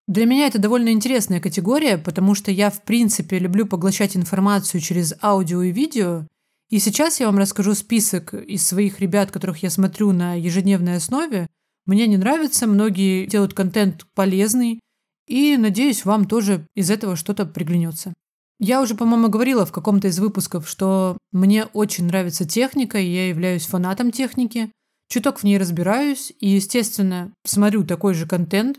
Для 0.08 0.26
меня 0.26 0.48
это 0.48 0.60
довольно 0.60 0.90
интересная 0.90 1.40
категория, 1.40 1.98
потому 1.98 2.36
что 2.36 2.52
я, 2.52 2.70
в 2.70 2.84
принципе, 2.84 3.40
люблю 3.40 3.66
поглощать 3.66 4.18
информацию 4.18 4.82
через 4.82 5.14
аудио 5.22 5.62
и 5.62 5.72
видео. 5.72 6.28
И 6.70 6.80
сейчас 6.80 7.20
я 7.20 7.28
вам 7.28 7.38
расскажу 7.38 7.76
список 7.76 8.34
из 8.34 8.66
своих 8.66 9.00
ребят, 9.00 9.32
которых 9.32 9.62
я 9.64 9.70
смотрю 9.70 10.12
на 10.12 10.34
ежедневной 10.34 10.96
основе. 10.96 11.48
Мне 11.86 12.08
не 12.08 12.18
нравится, 12.18 12.66
многие 12.66 13.28
делают 13.28 13.54
контент 13.54 14.08
полезный, 14.16 14.80
и 15.28 15.56
надеюсь, 15.58 16.04
вам 16.04 16.26
тоже 16.26 16.68
из 16.76 16.90
этого 16.90 17.16
что-то 17.16 17.46
приглянется. 17.46 18.14
Я 18.60 18.82
уже, 18.82 18.96
по-моему, 18.96 19.30
говорила 19.30 19.66
в 19.66 19.72
каком-то 19.72 20.08
из 20.08 20.20
выпусков, 20.20 20.70
что 20.70 21.18
мне 21.32 21.66
очень 21.66 22.06
нравится 22.06 22.46
техника, 22.48 23.00
и 23.00 23.08
я 23.08 23.30
являюсь 23.30 23.66
фанатом 23.66 24.12
техники. 24.12 24.72
Чуток 25.10 25.40
в 25.40 25.44
ней 25.44 25.58
разбираюсь 25.58 26.32
и, 26.40 26.50
естественно, 26.50 27.34
смотрю 27.46 27.84
такой 27.84 28.14
же 28.14 28.26
контент, 28.26 28.78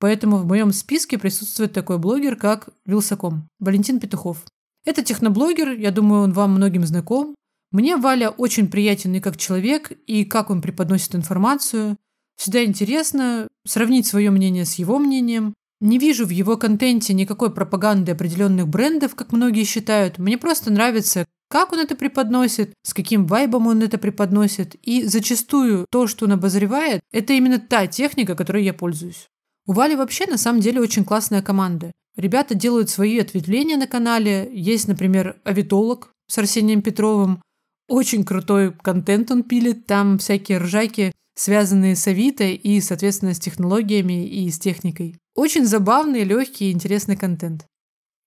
Поэтому 0.00 0.38
в 0.38 0.46
моем 0.46 0.72
списке 0.72 1.18
присутствует 1.18 1.72
такой 1.72 1.98
блогер, 1.98 2.36
как 2.36 2.68
Вилсаком, 2.86 3.48
Валентин 3.58 3.98
Петухов. 3.98 4.44
Это 4.84 5.02
техноблогер, 5.02 5.72
я 5.72 5.90
думаю, 5.90 6.22
он 6.22 6.32
вам 6.32 6.52
многим 6.52 6.86
знаком. 6.86 7.34
Мне 7.72 7.96
Валя 7.96 8.30
очень 8.30 8.68
приятен 8.68 9.14
и 9.14 9.20
как 9.20 9.36
человек, 9.36 9.92
и 10.06 10.24
как 10.24 10.50
он 10.50 10.62
преподносит 10.62 11.14
информацию. 11.14 11.96
Всегда 12.36 12.64
интересно 12.64 13.48
сравнить 13.66 14.06
свое 14.06 14.30
мнение 14.30 14.64
с 14.64 14.74
его 14.74 14.98
мнением. 14.98 15.52
Не 15.80 15.98
вижу 15.98 16.26
в 16.26 16.30
его 16.30 16.56
контенте 16.56 17.14
никакой 17.14 17.52
пропаганды 17.52 18.12
определенных 18.12 18.66
брендов, 18.68 19.14
как 19.14 19.32
многие 19.32 19.64
считают. 19.64 20.18
Мне 20.18 20.36
просто 20.36 20.72
нравится, 20.72 21.24
как 21.48 21.72
он 21.72 21.78
это 21.78 21.94
преподносит, 21.94 22.74
с 22.82 22.92
каким 22.92 23.26
вайбом 23.26 23.68
он 23.68 23.82
это 23.82 23.96
преподносит. 23.96 24.74
И 24.82 25.04
зачастую 25.04 25.86
то, 25.90 26.06
что 26.06 26.26
он 26.26 26.32
обозревает, 26.32 27.00
это 27.12 27.32
именно 27.32 27.58
та 27.58 27.86
техника, 27.86 28.34
которой 28.34 28.64
я 28.64 28.74
пользуюсь. 28.74 29.28
У 29.66 29.72
Вали 29.72 29.94
вообще 29.94 30.26
на 30.26 30.38
самом 30.38 30.60
деле 30.60 30.80
очень 30.80 31.04
классная 31.04 31.42
команда. 31.42 31.92
Ребята 32.16 32.54
делают 32.56 32.90
свои 32.90 33.18
ответвления 33.18 33.76
на 33.76 33.86
канале. 33.86 34.50
Есть, 34.52 34.88
например, 34.88 35.36
авитолог 35.44 36.10
с 36.26 36.36
Арсением 36.38 36.82
Петровым. 36.82 37.40
Очень 37.88 38.24
крутой 38.24 38.72
контент 38.72 39.30
он 39.30 39.44
пилит. 39.44 39.86
Там 39.86 40.18
всякие 40.18 40.58
ржаки, 40.58 41.12
связанные 41.36 41.94
с 41.94 42.06
Авито 42.08 42.44
и, 42.44 42.80
соответственно, 42.80 43.34
с 43.34 43.38
технологиями 43.38 44.26
и 44.26 44.50
с 44.50 44.58
техникой. 44.58 45.16
Очень 45.38 45.66
забавный, 45.66 46.24
легкий 46.24 46.68
и 46.68 46.72
интересный 46.72 47.16
контент. 47.16 47.64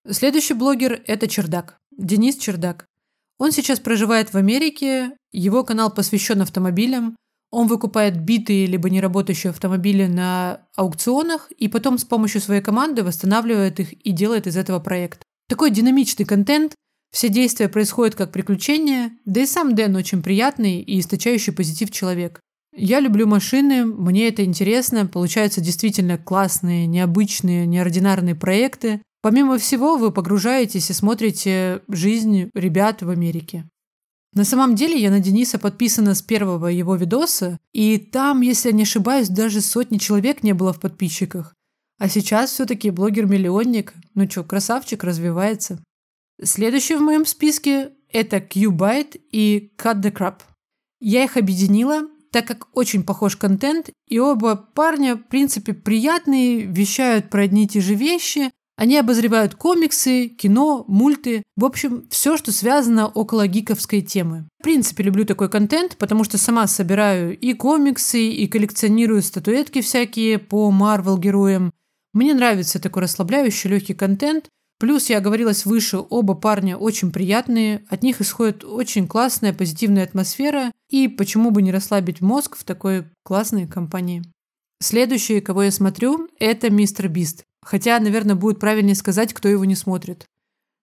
Следующий 0.09 0.53
блогер– 0.53 1.03
это 1.07 1.27
Чердак. 1.27 1.77
Денис 1.91 2.37
Чердак. 2.37 2.85
Он 3.37 3.51
сейчас 3.51 3.81
проживает 3.81 4.31
в 4.31 4.37
Америке. 4.37 5.17
Его 5.33 5.65
канал 5.65 5.91
посвящен 5.91 6.41
автомобилям. 6.41 7.17
Он 7.49 7.67
выкупает 7.67 8.17
битые 8.21 8.65
либо 8.65 8.89
неработающие 8.89 9.49
автомобили 9.49 10.05
на 10.05 10.65
аукционах 10.77 11.51
и 11.51 11.67
потом 11.67 11.97
с 11.97 12.05
помощью 12.05 12.39
своей 12.39 12.61
команды 12.61 13.03
восстанавливает 13.03 13.81
их 13.81 13.91
и 13.91 14.11
делает 14.11 14.47
из 14.47 14.55
этого 14.55 14.79
проект. 14.79 15.21
Такой 15.49 15.69
динамичный 15.69 16.25
контент, 16.25 16.75
все 17.11 17.27
действия 17.27 17.67
происходят 17.67 18.15
как 18.15 18.31
приключения, 18.31 19.11
да 19.25 19.41
и 19.41 19.45
сам 19.45 19.75
Дэн 19.75 19.97
очень 19.97 20.23
приятный 20.23 20.79
и 20.79 21.01
источающий 21.01 21.51
позитив 21.51 21.91
человек. 21.91 22.39
Я 22.73 22.99
люблю 23.01 23.27
машины, 23.27 23.85
мне 23.85 24.29
это 24.29 24.45
интересно, 24.45 25.05
получаются 25.05 25.59
действительно 25.59 26.17
классные, 26.17 26.87
необычные, 26.87 27.65
неординарные 27.65 28.35
проекты. 28.35 29.01
Помимо 29.21 29.57
всего, 29.57 29.97
вы 29.97 30.11
погружаетесь 30.11 30.89
и 30.89 30.93
смотрите 30.93 31.81
жизнь 31.89 32.49
ребят 32.53 33.01
в 33.01 33.09
Америке. 33.09 33.65
На 34.33 34.45
самом 34.45 34.75
деле 34.75 34.97
я 34.97 35.11
на 35.11 35.19
Дениса 35.19 35.59
подписана 35.59 36.15
с 36.15 36.21
первого 36.21 36.67
его 36.67 36.95
видоса, 36.95 37.59
и 37.73 37.97
там, 37.97 38.39
если 38.39 38.69
я 38.69 38.75
не 38.75 38.83
ошибаюсь, 38.83 39.27
даже 39.27 39.59
сотни 39.59 39.97
человек 39.97 40.41
не 40.41 40.53
было 40.53 40.71
в 40.71 40.79
подписчиках. 40.79 41.53
А 41.99 42.07
сейчас 42.07 42.51
все-таки 42.51 42.89
блогер-миллионник. 42.89 43.93
Ну 44.15 44.29
что, 44.29 44.43
красавчик, 44.43 45.03
развивается. 45.03 45.83
Следующий 46.41 46.95
в 46.95 47.01
моем 47.01 47.25
списке– 47.25 47.91
это 48.11 48.37
Qbyte 48.37 49.21
и 49.31 49.73
Cut 49.77 50.01
the 50.01 50.11
Crap. 50.11 50.39
Я 51.01 51.25
их 51.25 51.35
объединила, 51.35 52.07
так 52.31 52.47
как 52.47 52.67
очень 52.73 53.03
похож 53.03 53.35
контент, 53.35 53.89
и 54.07 54.19
оба 54.19 54.55
парня, 54.55 55.15
в 55.15 55.23
принципе, 55.23 55.73
приятные, 55.73 56.61
вещают 56.61 57.29
про 57.29 57.43
одни 57.43 57.65
и 57.65 57.67
те 57.67 57.81
же 57.81 57.95
вещи, 57.95 58.51
они 58.77 58.97
обозревают 58.97 59.53
комиксы, 59.53 60.27
кино, 60.27 60.85
мульты, 60.87 61.43
в 61.55 61.65
общем, 61.65 62.07
все, 62.09 62.35
что 62.35 62.51
связано 62.51 63.07
около 63.07 63.45
гиковской 63.45 64.01
темы. 64.01 64.47
В 64.59 64.63
принципе, 64.63 65.03
люблю 65.03 65.23
такой 65.23 65.49
контент, 65.49 65.97
потому 65.97 66.23
что 66.23 66.39
сама 66.39 66.65
собираю 66.65 67.37
и 67.37 67.53
комиксы, 67.53 68.29
и 68.29 68.47
коллекционирую 68.47 69.21
статуэтки 69.21 69.81
всякие 69.81 70.39
по 70.39 70.71
Марвел 70.71 71.19
героям. 71.19 71.71
Мне 72.13 72.33
нравится 72.33 72.81
такой 72.81 73.03
расслабляющий 73.03 73.69
легкий 73.69 73.93
контент. 73.93 74.49
Плюс, 74.81 75.11
я 75.11 75.19
говорилась 75.19 75.67
выше, 75.67 75.99
оба 76.09 76.33
парня 76.33 76.75
очень 76.75 77.11
приятные, 77.11 77.85
от 77.87 78.01
них 78.01 78.19
исходит 78.19 78.63
очень 78.63 79.07
классная 79.07 79.53
позитивная 79.53 80.03
атмосфера, 80.03 80.71
и 80.89 81.07
почему 81.07 81.51
бы 81.51 81.61
не 81.61 81.71
расслабить 81.71 82.19
мозг 82.19 82.57
в 82.57 82.63
такой 82.63 83.05
классной 83.23 83.67
компании. 83.67 84.23
Следующий, 84.81 85.39
кого 85.39 85.61
я 85.61 85.71
смотрю, 85.71 86.29
это 86.39 86.71
Мистер 86.71 87.09
Бист. 87.09 87.43
Хотя, 87.63 87.99
наверное, 87.99 88.33
будет 88.33 88.59
правильнее 88.59 88.95
сказать, 88.95 89.35
кто 89.35 89.47
его 89.47 89.65
не 89.65 89.75
смотрит. 89.75 90.25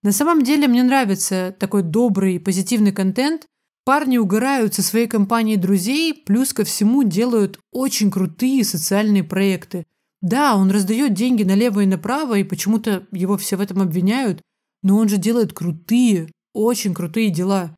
На 0.04 0.12
самом 0.12 0.44
деле 0.44 0.68
мне 0.68 0.84
нравится 0.84 1.52
такой 1.58 1.82
добрый 1.82 2.36
и 2.36 2.38
позитивный 2.38 2.92
контент. 2.92 3.46
Парни 3.84 4.16
угорают 4.16 4.74
со 4.74 4.82
своей 4.84 5.08
компанией 5.08 5.56
друзей, 5.56 6.14
плюс 6.24 6.52
ко 6.52 6.62
всему 6.62 7.02
делают 7.02 7.58
очень 7.72 8.12
крутые 8.12 8.62
социальные 8.62 9.24
проекты. 9.24 9.86
Да, 10.20 10.56
он 10.56 10.70
раздает 10.70 11.14
деньги 11.14 11.44
налево 11.44 11.80
и 11.80 11.86
направо, 11.86 12.38
и 12.38 12.44
почему-то 12.44 13.06
его 13.12 13.36
все 13.36 13.56
в 13.56 13.60
этом 13.60 13.80
обвиняют, 13.80 14.42
но 14.82 14.96
он 14.96 15.08
же 15.08 15.16
делает 15.16 15.52
крутые, 15.52 16.30
очень 16.52 16.94
крутые 16.94 17.30
дела. 17.30 17.74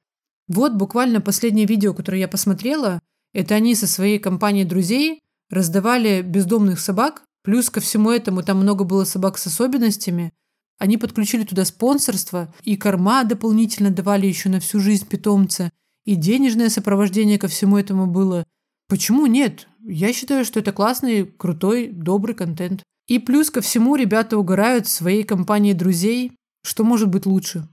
Вот 0.49 0.74
буквально 0.74 1.20
последнее 1.20 1.66
видео, 1.66 1.95
которое 1.95 2.18
я 2.18 2.28
посмотрела, 2.28 2.99
это 3.34 3.55
они 3.55 3.74
со 3.74 3.86
своей 3.86 4.18
компанией 4.18 4.64
друзей 4.64 5.20
раздавали 5.51 6.22
бездомных 6.22 6.80
собак 6.80 7.24
Плюс 7.43 7.70
ко 7.70 7.80
всему 7.80 8.11
этому 8.11 8.43
там 8.43 8.59
много 8.59 8.84
было 8.84 9.05
собак 9.05 9.38
с 9.38 9.47
особенностями. 9.47 10.32
Они 10.78 10.97
подключили 10.97 11.45
туда 11.45 11.64
спонсорство, 11.64 12.53
и 12.62 12.76
корма 12.76 13.24
дополнительно 13.24 13.91
давали 13.91 14.26
еще 14.26 14.49
на 14.49 14.61
всю 14.61 14.80
жизнь 14.80 15.07
питомца, 15.07 15.70
и 16.05 16.16
денежное 16.16 16.68
сопровождение 16.68 17.38
ко 17.38 17.49
всему 17.49 17.78
этому 17.78 18.07
было. 18.07 18.45
Почему 18.88 19.26
нет? 19.26 19.68
Я 19.83 20.12
считаю, 20.12 20.45
что 20.45 20.61
это 20.61 20.72
классный, 20.72 21.24
крутой, 21.24 21.89
добрый 21.89 22.35
контент. 22.35 22.83
И 23.07 23.18
плюс 23.18 23.51
ко 23.51 23.61
всему 23.61 23.97
ребята 23.97 24.39
угорают 24.39 24.87
в 24.87 24.91
своей 24.91 25.24
компании 25.24 25.72
друзей. 25.72 26.33
Что 26.62 26.85
может 26.85 27.09
быть 27.09 27.26
лучше? 27.26 27.66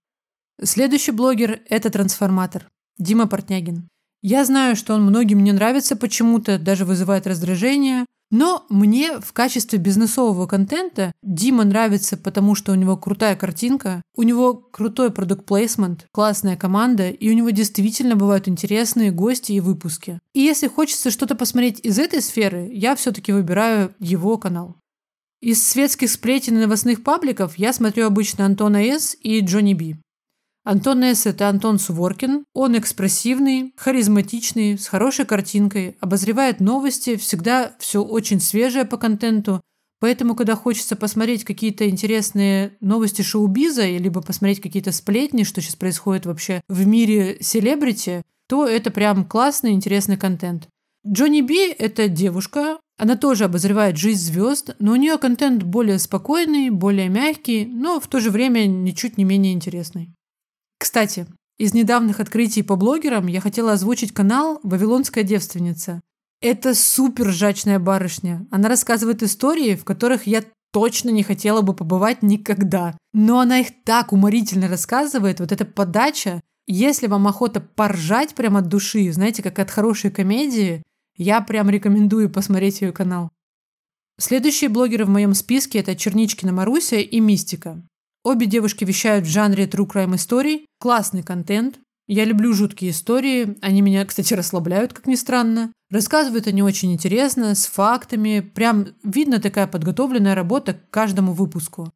Следующий 0.64 1.12
блогер– 1.12 1.62
это 1.70 1.90
трансформатор. 1.90 2.68
Дима 2.98 3.28
Портнягин. 3.28 3.88
Я 4.24 4.46
знаю, 4.46 4.76
что 4.76 4.96
он 4.96 5.04
многим 5.04 5.44
не 5.44 5.52
нравится 5.52 5.96
почему-то, 5.96 6.58
даже 6.58 6.86
вызывает 6.86 7.28
раздражение– 7.28 8.06
но 8.30 8.66
мне 8.70 9.20
в 9.20 9.32
качестве 9.34 9.80
бизнесового 9.80 10.48
контента 10.48 11.14
Дима 11.22 11.64
нравится, 11.64 12.18
потому 12.18 12.56
что 12.56 12.72
у 12.72 12.76
него 12.76 12.98
крутая 12.98 13.36
картинка, 13.36 14.02
у 14.16 14.24
него 14.24 14.54
крутой 14.54 15.12
продукт 15.12 15.46
плейсмент, 15.46 16.08
классная 16.12 16.58
команда, 16.58 17.10
и 17.10 17.30
у 17.30 17.34
него 17.34 17.52
действительно 17.52 18.16
бывают 18.16 18.48
интересные 18.48 19.12
гости 19.12 19.54
и 19.54 19.60
выпуски. 19.60 20.20
И 20.34 20.42
если 20.42 20.68
хочется 20.68 21.12
что-то 21.12 21.36
посмотреть 21.36 21.80
из 21.84 22.00
этой 22.00 22.22
сферы, 22.22 22.70
я 22.72 22.96
все-таки 22.96 23.32
выбираю 23.32 23.94
его 24.00 24.38
канал. 24.38 24.76
Из 25.40 25.66
светских 25.66 26.10
сплетен 26.10 26.58
и 26.58 26.62
новостных 26.62 27.04
пабликов 27.04 27.58
я 27.58 27.72
смотрю 27.72 28.08
обычно 28.08 28.46
Антона 28.46 28.82
С. 28.82 29.16
и 29.22 29.40
Джонни 29.40 29.74
Би. 29.74 29.98
Антон 30.70 31.02
С.– 31.02 31.26
это 31.26 31.48
Антон 31.48 31.80
Суворкин. 31.80 32.44
Он 32.54 32.78
экспрессивный, 32.78 33.74
харизматичный, 33.78 34.78
с 34.78 34.88
хорошей 34.88 35.24
картинкой, 35.24 35.96
обозревает 36.02 36.60
новости, 36.60 37.16
всегда 37.16 37.72
все 37.80 38.04
очень 38.04 38.42
свежее 38.42 38.84
по 38.84 38.98
контенту. 38.98 39.62
Поэтому, 40.02 40.36
когда 40.36 40.58
хочется 40.58 40.98
посмотреть 40.98 41.46
какие-то 41.46 41.90
интересные 41.90 42.76
новости 42.82 43.22
шоу-биза, 43.22 43.86
либо 43.86 44.22
посмотреть 44.22 44.60
какие-то 44.60 44.92
сплетни, 44.92 45.44
что 45.44 45.62
сейчас 45.62 45.78
происходит 45.78 46.26
вообще 46.26 46.60
в 46.68 46.86
мире 46.86 47.38
селебрити, 47.40 48.22
то 48.50 48.68
это 48.68 48.92
прям 48.92 49.24
классный, 49.24 49.72
интересный 49.72 50.18
контент. 50.18 50.68
Джонни 51.08 51.40
Би– 51.40 51.72
это 51.80 52.10
девушка, 52.10 52.78
она 52.98 53.16
тоже 53.16 53.46
обозревает 53.46 53.96
жизнь 53.96 54.34
звезд, 54.34 54.76
но 54.80 54.92
у 54.92 54.96
нее 54.98 55.18
контент 55.18 55.64
более 55.64 55.98
спокойный, 55.98 56.72
более 56.72 57.08
мягкий, 57.08 57.66
но 57.66 58.02
в 58.02 58.08
то 58.08 58.20
же 58.20 58.32
время 58.32 58.66
ничуть 58.66 59.18
не 59.18 59.24
менее 59.24 59.54
интересный. 59.54 60.17
Кстати, 60.78 61.28
из 61.58 61.74
недавних 61.74 62.20
открытий 62.20 62.62
по 62.62 62.76
блогерам 62.76 63.28
я 63.28 63.42
хотела 63.42 63.74
озвучить 63.74 64.14
канал 64.14 64.60
«Вавилонская 64.64 65.24
девственница». 65.24 66.02
Это 66.40 66.76
супер 66.76 67.30
ржачная 67.30 67.80
барышня. 67.80 68.46
Она 68.52 68.70
рассказывает 68.70 69.24
истории, 69.24 69.76
в 69.76 69.84
которых 69.84 70.28
я 70.28 70.44
точно 70.72 71.10
не 71.10 71.24
хотела 71.24 71.62
бы 71.62 71.74
побывать 71.74 72.22
никогда. 72.22 72.96
Но 73.12 73.40
она 73.40 73.60
их 73.60 73.70
так 73.84 74.14
уморительно 74.14 74.68
рассказывает, 74.68 75.40
вот 75.40 75.52
эта 75.52 75.66
подача. 75.66 76.42
Если 76.68 77.08
вам 77.08 77.28
охота 77.28 77.60
поржать 77.60 78.36
прямо 78.36 78.60
от 78.60 78.68
души, 78.68 79.12
знаете, 79.12 79.42
как 79.42 79.58
от 79.58 79.72
хорошей 79.72 80.12
комедии, 80.12 80.84
я 81.16 81.42
прям 81.42 81.72
рекомендую 81.72 82.30
посмотреть 82.30 82.82
ее 82.82 82.92
канал. 82.92 83.32
Следующие 84.20 84.70
блогеры 84.70 85.06
в 85.06 85.10
моем 85.10 85.34
списке– 85.34 85.80
это 85.80 85.96
Черничкина 85.96 86.52
Маруся 86.52 86.98
и 86.98 87.20
Мистика. 87.20 87.82
Обе 88.28 88.46
девушки 88.46 88.84
вещают 88.84 89.26
в 89.26 89.30
жанре 89.30 89.68
true 89.68 89.88
crime 89.88 90.18
историй. 90.18 90.66
Классный 90.82 91.24
контент. 91.24 91.80
Я 92.10 92.26
люблю 92.26 92.52
жуткие 92.52 92.92
истории. 92.92 93.56
Они 93.62 93.80
меня, 93.80 94.04
кстати, 94.04 94.34
расслабляют, 94.34 94.92
как 94.92 95.08
ни 95.08 95.16
странно. 95.16 95.72
Рассказывают 95.90 96.46
они 96.46 96.62
очень 96.62 96.92
интересно, 96.92 97.56
с 97.56 97.68
фактами. 97.68 98.42
Прям 98.42 98.88
видно 99.02 99.40
такая 99.40 99.66
подготовленная 99.66 100.36
работа 100.36 100.74
к 100.74 100.90
каждому 100.90 101.32
выпуску. 101.32 101.90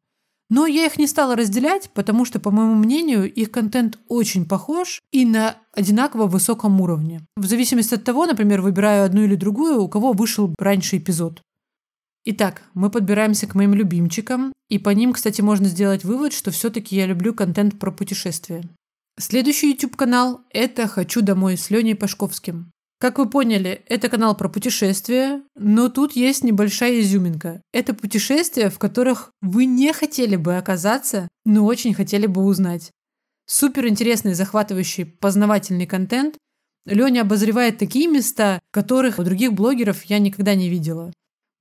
Но 0.48 0.64
я 0.64 0.86
их 0.86 0.98
не 0.98 1.06
стала 1.06 1.36
разделять, 1.36 1.90
потому 1.92 2.24
что, 2.24 2.40
по 2.40 2.50
моему 2.50 2.76
мнению, 2.76 3.30
их 3.30 3.50
контент 3.50 3.98
очень 4.08 4.46
похож 4.46 5.02
и 5.12 5.26
на 5.26 5.56
одинаково 5.74 6.28
высоком 6.28 6.80
уровне. 6.80 7.20
В 7.36 7.44
зависимости 7.44 7.92
от 7.92 8.04
того, 8.04 8.24
например, 8.24 8.62
выбираю 8.62 9.04
одну 9.04 9.20
или 9.20 9.34
другую, 9.34 9.82
у 9.82 9.88
кого 9.88 10.14
вышел 10.14 10.54
раньше 10.58 10.96
эпизод. 10.96 11.42
Итак, 12.24 12.62
мы 12.74 12.88
подбираемся 12.88 13.48
к 13.48 13.56
моим 13.56 13.74
любимчикам, 13.74 14.52
и 14.68 14.78
по 14.78 14.90
ним, 14.90 15.12
кстати, 15.12 15.40
можно 15.40 15.66
сделать 15.66 16.04
вывод, 16.04 16.32
что 16.32 16.52
все-таки 16.52 16.94
я 16.94 17.06
люблю 17.06 17.34
контент 17.34 17.80
про 17.80 17.90
путешествия. 17.90 18.62
Следующий 19.18 19.70
YouTube-канал– 19.72 20.42
это 20.50 20.86
«Хочу 20.86 21.20
домой» 21.20 21.56
с 21.56 21.68
Леней 21.70 21.96
Пашковским. 21.96 22.70
Как 23.00 23.18
вы 23.18 23.28
поняли, 23.28 23.82
это 23.88 24.08
канал 24.08 24.36
про 24.36 24.48
путешествия, 24.48 25.42
но 25.56 25.88
тут 25.88 26.12
есть 26.12 26.44
небольшая 26.44 27.00
изюминка. 27.00 27.60
Это 27.72 27.92
путешествия, 27.92 28.70
в 28.70 28.78
которых 28.78 29.32
вы 29.40 29.64
не 29.64 29.92
хотели 29.92 30.36
бы 30.36 30.56
оказаться, 30.56 31.28
но 31.44 31.64
очень 31.64 31.92
хотели 31.92 32.26
бы 32.26 32.44
узнать. 32.44 32.92
Супер 33.46 33.88
интересный, 33.88 34.34
захватывающий, 34.34 35.04
познавательный 35.04 35.86
контент. 35.86 36.36
Леня 36.86 37.22
обозревает 37.22 37.78
такие 37.78 38.06
места, 38.06 38.60
которых 38.70 39.18
у 39.18 39.24
других 39.24 39.52
блогеров 39.52 40.04
я 40.04 40.20
никогда 40.20 40.54
не 40.54 40.68
видела. 40.68 41.12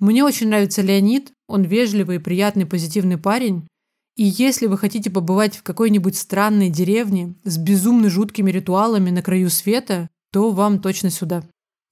Мне 0.02 0.24
очень 0.24 0.48
нравится 0.48 0.82
Леонид, 0.82 1.32
он 1.48 1.62
вежливый, 1.62 2.20
приятный, 2.20 2.66
позитивный 2.66 3.20
парень. 3.20 3.68
И 4.18 4.24
если 4.24 4.66
вы 4.66 4.80
хотите 4.80 5.12
побывать 5.12 5.56
в 5.56 5.62
какой-нибудь 5.62 6.18
странной 6.18 6.70
деревне 6.70 7.36
с 7.44 7.60
безумно 7.60 8.10
жуткими 8.10 8.50
ритуалами 8.50 9.12
на 9.12 9.22
краю 9.22 9.52
света, 9.52 10.10
то 10.34 10.50
вам 10.50 10.82
точно 10.82 11.12
сюда. 11.12 11.44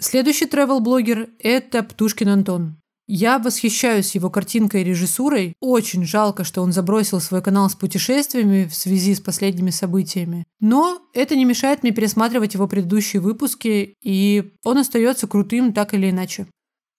Следующий 0.01 0.45
travel-блогер– 0.45 1.29
это 1.39 1.83
Птушкин 1.83 2.29
Антон. 2.29 2.77
Я 3.05 3.37
восхищаюсь 3.37 4.15
его 4.15 4.31
картинкой 4.31 4.81
и 4.81 4.85
режиссурой. 4.85 5.53
Очень 5.59 6.03
жалко, 6.03 6.43
что 6.43 6.63
он 6.63 6.71
забросил 6.71 7.19
свой 7.19 7.43
канал 7.43 7.69
с 7.69 7.75
путешествиями 7.75 8.65
в 8.65 8.73
связи 8.73 9.13
с 9.13 9.19
последними 9.19 9.69
событиями. 9.69 10.45
Но 10.59 10.99
это 11.13 11.35
не 11.35 11.45
мешает 11.45 11.83
мне 11.83 11.91
пересматривать 11.91 12.55
его 12.55 12.67
предыдущие 12.67 13.21
выпуски, 13.21 13.93
и 14.03 14.53
он 14.63 14.79
остается 14.79 15.27
крутым 15.27 15.73
так 15.73 15.93
или 15.93 16.09
иначе. 16.09 16.47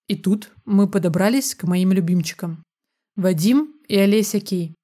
И 0.07 0.15
тут 0.15 0.51
мы 0.65 0.87
подобрались 0.87 1.55
к 1.55 1.63
моим 1.63 1.91
любимчикам. 1.91 2.63
Вадим 3.15 3.75
и 3.87 3.97
Олеся 3.97 4.39
Кей. 4.39 4.75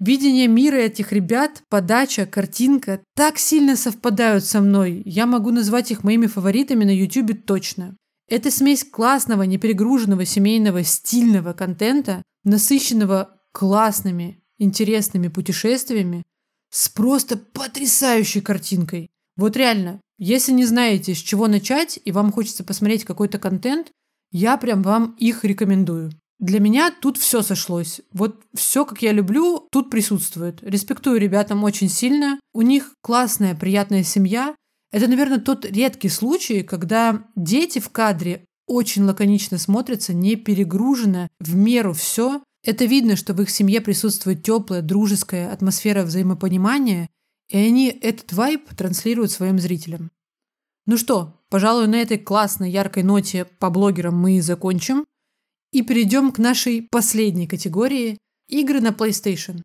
Видение 0.00 0.48
мира 0.48 0.76
этих 0.76 1.12
ребят, 1.12 1.62
подача, 1.68 2.26
картинка 2.26 3.00
так 3.14 3.38
сильно 3.38 3.76
совпадают 3.76 4.44
со 4.44 4.60
мной. 4.60 5.02
Я 5.04 5.26
могу 5.26 5.50
назвать 5.50 5.92
их 5.92 6.02
моими 6.02 6.26
фаворитами 6.26 6.84
на 6.84 6.90
YouTube 6.90 7.44
точно. 7.46 7.96
Это 8.28 8.50
смесь 8.50 8.82
классного, 8.82 9.42
неперегруженного, 9.44 10.24
семейного, 10.24 10.82
стильного 10.82 11.52
контента, 11.52 12.22
насыщенного 12.44 13.40
классными, 13.52 14.42
интересными 14.58 15.28
путешествиями 15.28 16.22
с 16.70 16.88
просто 16.88 17.36
потрясающей 17.36 18.40
картинкой. 18.40 19.10
Вот 19.36 19.56
реально, 19.56 20.00
если 20.18 20.52
не 20.52 20.64
знаете, 20.64 21.14
с 21.14 21.18
чего 21.18 21.46
начать, 21.46 22.00
и 22.04 22.10
вам 22.10 22.32
хочется 22.32 22.64
посмотреть 22.64 23.04
какой-то 23.04 23.38
контент, 23.38 23.92
я 24.32 24.56
прям 24.56 24.82
вам 24.82 25.14
их 25.18 25.44
рекомендую. 25.44 26.10
Для 26.40 26.58
меня 26.58 26.90
тут 26.90 27.18
все 27.18 27.42
сошлось. 27.42 28.00
Вот 28.12 28.42
все, 28.52 28.84
как 28.84 29.00
я 29.00 29.12
люблю, 29.12 29.68
тут 29.70 29.90
присутствует. 29.90 30.60
Респектую 30.62 31.20
ребятам 31.20 31.62
очень 31.62 31.88
сильно. 31.88 32.40
У 32.52 32.62
них 32.62 32.94
классная, 33.00 33.54
приятная 33.54 34.02
семья. 34.02 34.56
Это, 34.90 35.06
наверное, 35.06 35.38
тот 35.38 35.64
редкий 35.64 36.08
случай, 36.08 36.62
когда 36.62 37.24
дети 37.36 37.78
в 37.78 37.90
кадре 37.90 38.44
очень 38.66 39.04
лаконично 39.04 39.58
смотрятся, 39.58 40.14
не 40.14 40.34
перегружено, 40.34 41.28
в 41.38 41.54
меру 41.54 41.92
все. 41.92 42.42
Это 42.64 42.86
видно, 42.86 43.16
что 43.16 43.34
в 43.34 43.42
их 43.42 43.50
семье 43.50 43.80
присутствует 43.80 44.42
теплая, 44.42 44.82
дружеская 44.82 45.52
атмосфера 45.52 46.02
взаимопонимания, 46.02 47.08
и 47.50 47.58
они 47.58 47.88
этот 47.88 48.32
вайб 48.32 48.68
транслируют 48.74 49.30
своим 49.30 49.58
зрителям. 49.58 50.10
Ну 50.86 50.96
что, 50.96 51.41
пожалуй, 51.52 51.86
на 51.86 51.96
этой 51.96 52.16
классной, 52.16 52.70
яркой 52.70 53.02
ноте 53.02 53.44
по 53.44 53.68
блогерам 53.68 54.18
мы 54.18 54.38
и 54.38 54.40
закончим. 54.40 55.04
И 55.70 55.82
перейдем 55.82 56.32
к 56.32 56.38
нашей 56.38 56.88
последней 56.90 57.46
категории– 57.46 58.16
игры 58.48 58.80
на 58.80 58.88
PlayStation. 58.88 59.62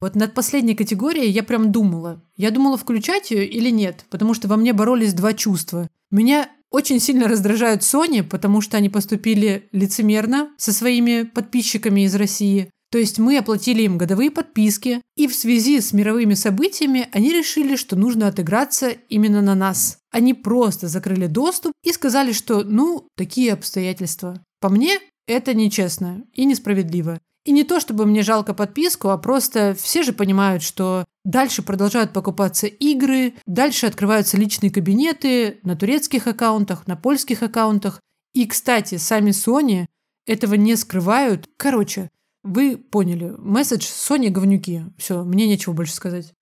Вот 0.00 0.14
над 0.14 0.32
последней 0.32 0.76
категорией 0.76 1.30
я 1.30 1.42
прям 1.42 1.72
думала. 1.72 2.22
Я 2.36 2.52
думала, 2.52 2.76
включать 2.76 3.32
ее 3.32 3.44
или 3.44 3.68
нет, 3.68 4.04
потому 4.10 4.32
что 4.32 4.46
во 4.46 4.56
мне 4.56 4.72
боролись 4.72 5.12
два 5.12 5.32
чувства. 5.32 5.88
Меня 6.12 6.48
очень 6.70 7.00
сильно 7.00 7.26
раздражают 7.26 7.82
Sony, 7.82 8.22
потому 8.22 8.60
что 8.60 8.76
они 8.76 8.88
поступили 8.88 9.68
лицемерно 9.72 10.50
со 10.56 10.72
своими 10.72 11.24
подписчиками 11.24 12.02
из 12.02 12.14
России. 12.14 12.70
То 12.90 12.98
есть 12.98 13.18
мы 13.18 13.36
оплатили 13.36 13.82
им 13.82 13.98
годовые 13.98 14.30
подписки, 14.30 15.02
и 15.16 15.26
в 15.26 15.34
связи 15.34 15.80
с 15.80 15.92
мировыми 15.92 16.34
событиями 16.34 17.08
они 17.12 17.32
решили, 17.32 17.76
что 17.76 17.96
нужно 17.96 18.28
отыграться 18.28 18.88
именно 18.88 19.42
на 19.42 19.54
нас. 19.54 19.98
Они 20.10 20.32
просто 20.32 20.88
закрыли 20.88 21.26
доступ 21.26 21.72
и 21.82 21.92
сказали, 21.92 22.32
что 22.32 22.64
ну, 22.64 23.06
такие 23.16 23.52
обстоятельства. 23.52 24.42
По 24.60 24.70
мне, 24.70 24.98
это 25.26 25.52
нечестно 25.52 26.24
и 26.32 26.46
несправедливо. 26.46 27.20
И 27.44 27.52
не 27.52 27.64
то, 27.64 27.80
чтобы 27.80 28.06
мне 28.06 28.22
жалко 28.22 28.54
подписку, 28.54 29.08
а 29.08 29.18
просто 29.18 29.76
все 29.78 30.02
же 30.02 30.12
понимают, 30.12 30.62
что 30.62 31.04
дальше 31.24 31.62
продолжают 31.62 32.12
покупаться 32.12 32.66
игры, 32.66 33.34
дальше 33.46 33.86
открываются 33.86 34.36
личные 34.36 34.70
кабинеты 34.70 35.58
на 35.62 35.76
турецких 35.76 36.26
аккаунтах, 36.26 36.86
на 36.86 36.96
польских 36.96 37.42
аккаунтах. 37.42 38.00
И, 38.34 38.46
кстати, 38.46 38.96
сами 38.96 39.30
Sony 39.30 39.86
этого 40.26 40.54
не 40.54 40.76
скрывают. 40.76 41.48
Короче, 41.56 42.10
вы 42.42 42.76
поняли. 42.76 43.34
Месседж 43.38 43.84
Sony 43.84 44.30
говнюки. 44.30 44.84
Все, 44.96 45.24
мне 45.24 45.46
нечего 45.46 45.72
больше 45.72 45.94
сказать. 45.94 46.32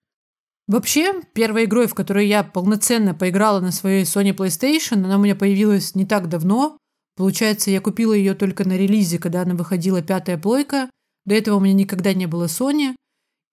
Вообще, 0.69 1.23
первой 1.33 1.65
игрой, 1.65 1.87
в 1.87 1.95
которой 1.95 2.27
я 2.27 2.43
полноценно 2.43 3.15
поиграла 3.15 3.61
на 3.61 3.71
своей 3.71 4.05
Sony 4.05 4.35
PlayStation, 4.35 5.05
она 5.05 5.17
у 5.17 5.21
меня 5.21 5.37
появилась 5.37 5.95
не 5.95 6.05
так 6.05 6.29
давно. 6.29 6.79
Получается, 7.17 7.71
я 7.71 7.81
купила 7.81 8.13
ее 8.13 8.35
только 8.35 8.69
на 8.69 8.77
релизе, 8.77 9.19
когда 9.19 9.43
она 9.43 9.55
выходила 9.55 10.03
пятая 10.03 10.39
плойка. 10.39 10.91
До 11.25 11.35
этого 11.35 11.57
у 11.57 11.61
меня 11.61 11.75
никогда 11.75 12.15
не 12.15 12.27
было 12.27 12.47
Sony. 12.47 12.95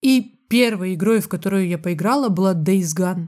И 0.02 0.20
первой 0.48 0.94
игрой, 0.94 1.20
в 1.20 1.28
которую 1.28 1.68
я 1.68 1.78
поиграла, 1.78 2.28
была 2.28 2.52
Days 2.52 2.94
Gone. 2.96 3.26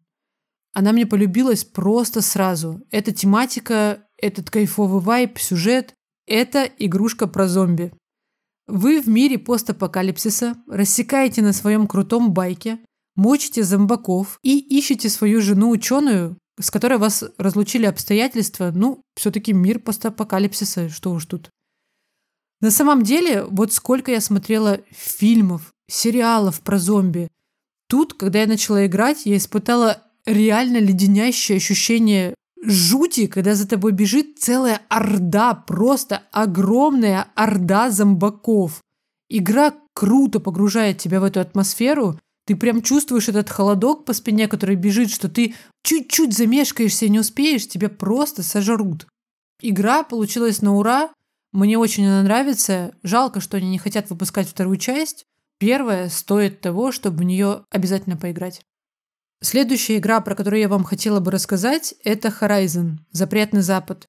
Она 0.75 0.93
мне 0.93 1.07
полюбилась 1.07 1.65
просто 1.65 2.21
сразу. 2.21 2.83
Эта 2.91 3.13
тематика, 3.13 4.05
этот 4.19 4.51
кайфовый 4.51 5.01
вайб, 5.01 5.39
сюжет– 5.39 5.95
это 6.27 6.65
игрушка 6.79 7.27
про 7.27 7.49
зомби. 7.49 7.93
Вы 8.67 9.01
в 9.01 9.09
мире 9.09 9.39
постапокалипсиса 9.39 10.57
рассекаете 10.69 11.43
на 11.43 11.53
своем 11.53 11.87
крутом 11.87 12.33
байке, 12.33 12.81
мочите 13.15 13.63
зомбаков 13.63 14.39
и 14.43 14.59
ищете 14.59 15.09
свою 15.09 15.41
жену-ученую, 15.41 16.37
с 16.59 16.71
которой 16.71 16.99
вас 16.99 17.25
разлучили 17.39 17.87
обстоятельства, 17.87 18.73
ну, 18.75 19.03
все-таки 19.15 19.53
мир 19.53 19.79
постапокалипсиса, 19.79 20.89
что 20.89 21.13
уж 21.13 21.27
тут. 21.27 21.51
На 22.61 22.71
самом 22.71 23.03
деле, 23.03 23.45
вот 23.45 23.73
сколько 23.73 24.11
я 24.11 24.21
смотрела 24.21 24.81
фильмов, 24.91 25.73
сериалов 25.89 26.61
про 26.63 26.79
зомби. 26.79 27.29
Тут, 27.89 28.15
когда 28.15 28.41
я 28.41 28.47
начала 28.47 28.87
играть, 28.87 29.27
я 29.27 29.37
испытала 29.37 30.03
реально 30.25 30.79
леденящее 30.79 31.57
ощущение 31.57 32.35
жути, 32.71 33.27
когда 33.27 33.55
за 33.55 33.69
тобой 33.69 33.93
бежит 33.93 34.39
целая 34.39 34.83
орда, 34.89 35.55
просто 35.55 36.23
огромная 36.33 37.29
орда 37.35 37.91
зомбаков. 37.91 38.81
Игра 39.29 39.75
круто 39.95 40.41
погружает 40.41 40.99
тебя 40.99 41.21
в 41.21 41.25
эту 41.25 41.41
атмосферу, 41.41 42.19
ты 42.47 42.55
прям 42.55 42.81
чувствуешь 42.81 43.29
этот 43.29 43.51
холодок 43.51 44.05
по 44.05 44.13
спине, 44.13 44.47
который 44.47 44.77
бежит, 44.77 45.11
что 45.11 45.29
ты 45.29 45.55
чуть-чуть 45.83 46.33
замешкаешься 46.33 47.07
и 47.07 47.11
не 47.11 47.19
успеешь, 47.19 47.67
тебя 47.67 47.89
просто 47.89 48.45
сожрут. 48.45 49.07
Игра 49.61 50.05
получилась 50.05 50.63
на 50.63 50.77
ура. 50.77 51.11
Мне 51.53 51.77
очень 51.77 52.07
она 52.07 52.23
нравится. 52.23 52.95
Жалко, 53.03 53.41
что 53.41 53.57
они 53.57 53.69
не 53.69 53.79
хотят 53.79 54.11
выпускать 54.11 54.49
вторую 54.49 54.77
часть. 54.77 55.25
Первая 55.59 56.09
стоит 56.09 56.61
того, 56.61 56.93
чтобы 56.93 57.19
в 57.19 57.23
нее 57.25 57.65
обязательно 57.71 58.17
поиграть. 58.17 58.61
Следующая 59.43 59.99
игра, 59.99 60.21
про 60.21 60.35
которую 60.35 60.61
я 60.61 60.69
вам 60.69 60.85
хотела 60.85 61.21
бы 61.21 61.31
рассказать, 61.31 61.95
это 62.05 62.29
Horizon– 62.29 62.99
Запретный 63.13 63.63
Запад. 63.63 64.07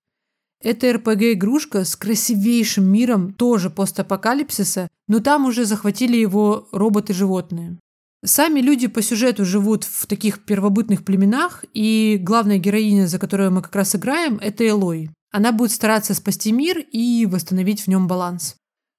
Это 0.64 0.92
РПГ-игрушка 0.94 1.84
с 1.86 1.96
красивейшим 1.96 2.86
миром, 2.86 3.34
тоже 3.34 3.70
постапокалипсиса, 3.70 4.88
но 5.08 5.20
там 5.20 5.46
уже 5.46 5.66
захватили 5.66 6.18
его 6.18 6.68
роботы-животные. 6.72 7.78
Сами 8.26 8.62
люди 8.62 8.88
по 8.88 9.02
сюжету 9.02 9.46
живут 9.46 9.84
в 9.84 10.08
таких 10.08 10.44
первобытных 10.44 11.06
племенах, 11.06 11.64
и 11.74 12.18
главная 12.20 12.58
героиня, 12.58 13.08
за 13.08 13.20
которую 13.20 13.52
мы 13.52 13.62
как 13.62 13.76
раз 13.76 13.96
играем, 13.96 14.40
это 14.42 14.68
Элой. 14.68 15.12
Она 15.32 15.52
будет 15.52 15.72
стараться 15.72 16.16
спасти 16.16 16.52
мир 16.52 16.80
и 16.80 17.28
восстановить 17.28 17.82
в 17.82 17.88
нем 17.88 18.08
баланс. 18.08 18.56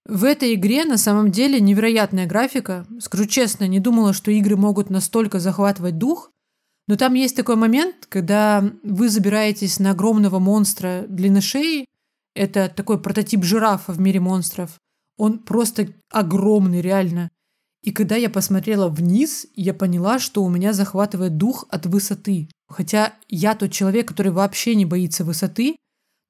В 0.09 0.25
этой 0.25 0.55
игре 0.55 0.87
на 0.87 0.97
самом 0.97 1.31
деле 1.31 1.61
невероятная 1.61 2.25
графика. 2.25 2.87
Скажу 2.99 3.27
честно, 3.27 3.69
не 3.69 3.79
думала, 3.79 4.15
что 4.15 4.31
игры 4.31 4.57
могут 4.57 4.89
настолько 4.89 5.39
захватывать 5.39 5.99
дух. 5.99 6.31
Но 6.87 6.97
там 6.97 7.13
есть 7.13 7.37
такой 7.37 7.57
момент, 7.57 8.07
когда 8.09 8.65
вы 8.83 9.11
забираетесь 9.11 9.79
на 9.79 9.91
огромного 9.91 10.39
монстра 10.39 11.05
длины 11.07 11.43
шеи. 11.43 11.85
Это 12.35 12.73
такой 12.75 12.99
прототип 12.99 13.45
жирафа 13.45 13.93
в 13.93 14.01
мире 14.01 14.19
монстров. 14.19 14.79
Он 15.19 15.41
просто 15.41 15.89
огромный, 16.11 16.81
реально. 16.81 17.29
И 17.83 17.93
когда 17.93 18.17
я 18.17 18.31
посмотрела 18.31 18.89
вниз, 18.89 19.47
я 19.55 19.75
поняла, 19.75 20.19
что 20.19 20.43
у 20.43 20.49
меня 20.49 20.73
захватывает 20.73 21.37
дух 21.37 21.67
от 21.69 21.85
высоты. 21.85 22.49
Хотя 22.67 23.13
я 23.29 23.55
тот 23.55 23.73
человек, 23.73 24.09
который 24.09 24.33
вообще 24.33 24.75
не 24.75 24.87
боится 24.87 25.23
высоты, 25.23 25.77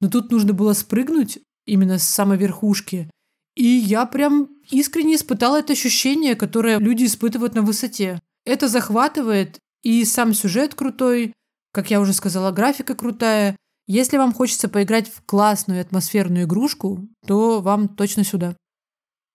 но 0.01 0.09
тут 0.09 0.31
нужно 0.31 0.51
было 0.51 0.73
спрыгнуть 0.73 1.39
именно 1.65 1.97
с 1.97 2.03
самой 2.03 2.37
верхушки. 2.37 3.09
И 3.55 3.65
я 3.65 4.05
прям 4.05 4.49
искренне 4.69 5.15
испытала 5.15 5.59
это 5.59 5.73
ощущение, 5.73 6.35
которое 6.35 6.79
люди 6.79 7.05
испытывают 7.05 7.55
на 7.55 7.61
высоте. 7.61 8.19
Это 8.45 8.67
захватывает, 8.67 9.59
и 9.83 10.03
сам 10.05 10.33
сюжет 10.33 10.75
крутой, 10.75 11.33
как 11.73 11.91
я 11.91 11.99
уже 12.01 12.13
сказала, 12.13 12.51
графика 12.51 12.95
крутая. 12.95 13.55
Если 13.87 14.17
вам 14.17 14.33
хочется 14.33 14.69
поиграть 14.69 15.09
в 15.11 15.23
классную 15.25 15.81
атмосферную 15.81 16.45
игрушку, 16.45 17.07
то 17.25 17.61
вам 17.61 17.87
точно 17.87 18.23
сюда. 18.23 18.55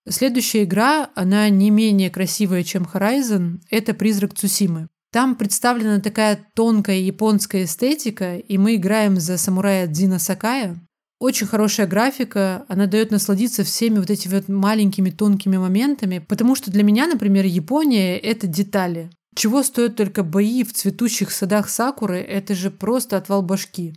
Следующая 0.08 0.64
игра, 0.64 1.10
она 1.14 1.48
не 1.48 1.70
менее 1.70 2.10
красивая, 2.10 2.62
чем 2.62 2.82
Horizon, 2.82 3.60
это 3.70 3.94
«Призрак 3.94 4.34
Цусимы». 4.34 4.88
Там 5.12 5.36
представлена 5.36 6.00
такая 6.00 6.44
тонкая 6.54 6.98
японская 6.98 7.64
эстетика, 7.64 8.36
и 8.36 8.58
мы 8.58 8.74
играем 8.74 9.18
за 9.18 9.38
самурая 9.38 9.86
Дзина 9.86 10.18
Сакая. 10.18 10.76
Очень 11.24 11.46
хорошая 11.46 11.86
графика, 11.86 12.66
она 12.68 12.86
дает 12.86 13.10
насладиться 13.10 13.64
всеми 13.64 13.98
вот 13.98 14.10
этими 14.10 14.34
вот 14.34 14.48
маленькими 14.50 15.08
тонкими 15.08 15.56
моментами, 15.56 16.18
потому 16.18 16.54
что 16.54 16.70
для 16.70 16.82
меня, 16.82 17.06
например, 17.06 17.46
Япония— 17.46 18.18
это 18.18 18.46
детали. 18.46 19.08
Чего 19.34 19.62
стоят 19.62 19.96
только 19.96 20.22
бои 20.22 20.64
в 20.64 20.74
цветущих 20.74 21.30
садах 21.30 21.70
Сакуры, 21.70 22.18
это 22.18 22.54
же 22.54 22.70
просто 22.70 23.16
отвал 23.16 23.40
башки. 23.40 23.96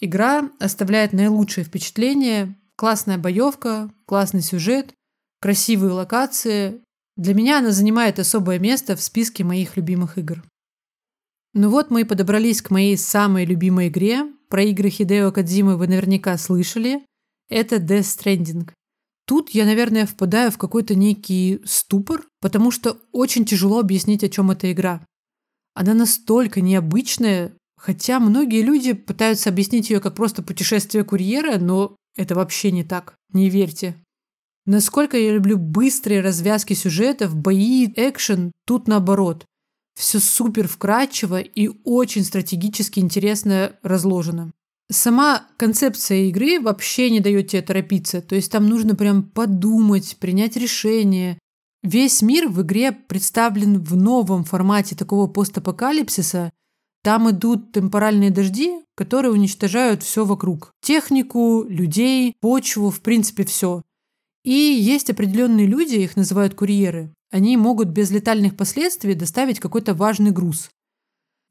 Игра 0.00 0.48
оставляет 0.58 1.12
наилучшее 1.12 1.64
впечатление, 1.64 2.56
классная 2.74 3.18
боевка, 3.18 3.90
классный 4.06 4.40
сюжет, 4.40 4.94
красивые 5.42 5.92
локации. 5.92 6.80
Для 7.18 7.34
меня 7.34 7.58
она 7.58 7.70
занимает 7.70 8.18
особое 8.18 8.58
место 8.58 8.96
в 8.96 9.02
списке 9.02 9.44
моих 9.44 9.76
любимых 9.76 10.16
игр. 10.16 10.42
Ну 11.58 11.70
вот 11.70 11.90
мы 11.90 12.02
и 12.02 12.04
подобрались 12.04 12.60
к 12.60 12.68
моей 12.68 12.98
самой 12.98 13.46
любимой 13.46 13.88
игре. 13.88 14.30
Про 14.50 14.64
игры 14.64 14.90
Хидео 14.90 15.32
Кадзимы 15.32 15.78
вы 15.78 15.86
наверняка 15.86 16.36
слышали. 16.36 17.00
Это 17.48 17.76
Death 17.76 18.02
Stranding. 18.02 18.70
Тут 19.26 19.48
я, 19.48 19.64
наверное, 19.64 20.04
впадаю 20.04 20.50
в 20.50 20.58
какой-то 20.58 20.94
некий 20.94 21.62
ступор, 21.64 22.26
потому 22.42 22.70
что 22.70 22.98
очень 23.10 23.46
тяжело 23.46 23.80
объяснить, 23.80 24.22
о 24.22 24.28
чем 24.28 24.50
эта 24.50 24.70
игра. 24.70 25.06
Она 25.72 25.94
настолько 25.94 26.60
необычная, 26.60 27.56
хотя 27.78 28.20
многие 28.20 28.60
люди 28.60 28.92
пытаются 28.92 29.48
объяснить 29.48 29.88
ее 29.88 30.00
как 30.00 30.14
просто 30.14 30.42
путешествие 30.42 31.04
курьера, 31.04 31.58
но 31.58 31.96
это 32.18 32.34
вообще 32.34 32.70
не 32.70 32.84
так. 32.84 33.14
Не 33.32 33.48
верьте. 33.48 33.96
Насколько 34.66 35.16
я 35.16 35.32
люблю 35.32 35.56
быстрые 35.56 36.20
развязки 36.20 36.74
сюжетов, 36.74 37.34
бои, 37.34 37.86
экшен, 37.96 38.52
тут 38.66 38.88
наоборот. 38.88 39.46
Все 39.96 40.20
супер 40.20 40.68
вкрадчиво 40.68 41.40
и 41.40 41.70
очень 41.84 42.22
стратегически 42.22 43.00
интересно 43.00 43.72
разложено. 43.82 44.52
Сама 44.90 45.46
концепция 45.56 46.28
игры 46.28 46.60
вообще 46.60 47.10
не 47.10 47.20
дает 47.20 47.48
тебе 47.48 47.62
торопиться, 47.62 48.20
то 48.20 48.36
есть 48.36 48.52
там 48.52 48.66
нужно 48.66 48.94
прям 48.94 49.24
подумать, 49.24 50.16
принять 50.20 50.56
решение. 50.56 51.38
Весь 51.82 52.22
мир 52.22 52.48
в 52.48 52.62
игре 52.62 52.92
представлен 52.92 53.82
в 53.82 53.96
новом 53.96 54.44
формате 54.44 54.94
такого 54.94 55.26
постапокалипсиса. 55.26 56.52
Там 57.02 57.30
идут 57.30 57.72
темпоральные 57.72 58.30
дожди, 58.30 58.80
которые 58.94 59.32
уничтожают 59.32 60.02
все 60.02 60.24
вокруг. 60.24 60.72
Технику, 60.82 61.64
людей, 61.68 62.34
почву, 62.40 62.90
в 62.90 63.00
принципе, 63.00 63.44
все. 63.44 63.82
И 64.44 64.52
есть 64.52 65.10
определенные 65.10 65.66
люди, 65.66 65.94
их 65.94 66.16
называют 66.16 66.54
курьеры. 66.54 67.12
Они 67.36 67.58
могут 67.58 67.88
без 67.88 68.10
летальных 68.10 68.56
последствий 68.56 69.12
доставить 69.12 69.60
какой-то 69.60 69.92
важный 69.92 70.30
груз. 70.30 70.70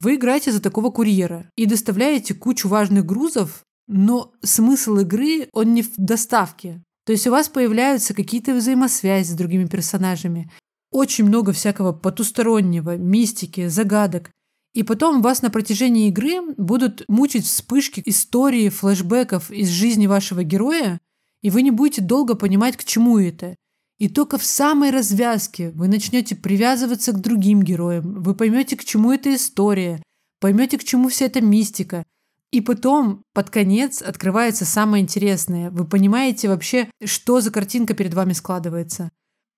Вы 0.00 0.16
играете 0.16 0.50
за 0.50 0.60
такого 0.60 0.90
курьера 0.90 1.48
и 1.54 1.64
доставляете 1.64 2.34
кучу 2.34 2.66
важных 2.66 3.06
грузов, 3.06 3.62
но 3.86 4.32
смысл 4.42 4.96
игры, 4.96 5.48
он 5.52 5.74
не 5.74 5.82
в 5.82 5.92
доставке. 5.96 6.82
То 7.04 7.12
есть 7.12 7.28
у 7.28 7.30
вас 7.30 7.48
появляются 7.48 8.14
какие-то 8.14 8.52
взаимосвязи 8.52 9.30
с 9.30 9.36
другими 9.36 9.66
персонажами. 9.66 10.50
Очень 10.90 11.26
много 11.26 11.52
всякого 11.52 11.92
потустороннего, 11.92 12.96
мистики, 12.96 13.68
загадок. 13.68 14.32
И 14.74 14.82
потом 14.82 15.22
вас 15.22 15.40
на 15.40 15.50
протяжении 15.50 16.08
игры 16.08 16.52
будут 16.56 17.04
мучить 17.06 17.44
вспышки 17.44 18.02
истории, 18.06 18.70
флэшбэков 18.70 19.52
из 19.52 19.68
жизни 19.68 20.08
вашего 20.08 20.42
героя, 20.42 20.98
и 21.42 21.50
вы 21.50 21.62
не 21.62 21.70
будете 21.70 22.02
долго 22.02 22.34
понимать, 22.34 22.76
к 22.76 22.82
чему 22.82 23.20
это. 23.20 23.54
И 23.98 24.08
только 24.08 24.36
в 24.36 24.44
самой 24.44 24.90
развязке 24.90 25.70
вы 25.70 25.88
начнете 25.88 26.36
привязываться 26.36 27.12
к 27.12 27.20
другим 27.20 27.62
героям, 27.62 28.22
вы 28.22 28.34
поймете, 28.34 28.76
к 28.76 28.84
чему 28.84 29.12
эта 29.12 29.34
история, 29.34 30.02
поймете, 30.40 30.78
к 30.78 30.84
чему 30.84 31.08
вся 31.08 31.26
эта 31.26 31.40
мистика. 31.40 32.04
И 32.52 32.60
потом, 32.60 33.22
под 33.32 33.50
конец, 33.50 34.02
открывается 34.02 34.64
самое 34.64 35.02
интересное. 35.02 35.70
Вы 35.70 35.86
понимаете 35.86 36.48
вообще, 36.48 36.88
что 37.04 37.40
за 37.40 37.50
картинка 37.50 37.94
перед 37.94 38.14
вами 38.14 38.34
складывается. 38.34 39.10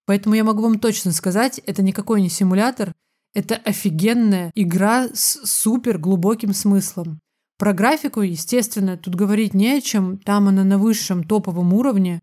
Поэтому 0.06 0.36
я 0.36 0.44
могу 0.44 0.62
вам 0.62 0.78
точно 0.78 1.12
сказать, 1.12 1.60
это 1.66 1.82
никакой 1.82 2.22
не 2.22 2.30
симулятор, 2.30 2.94
это 3.34 3.56
офигенная 3.56 4.52
игра 4.54 5.08
с 5.12 5.44
супер 5.44 5.98
глубоким 5.98 6.54
смыслом. 6.54 7.20
Про 7.58 7.72
графику, 7.72 8.22
естественно, 8.22 8.96
тут 8.96 9.16
говорить 9.16 9.52
не 9.52 9.72
о 9.72 9.80
чем, 9.80 10.16
там 10.18 10.48
она 10.48 10.64
на 10.64 10.78
высшем 10.78 11.24
топовом 11.24 11.74
уровне. 11.74 12.20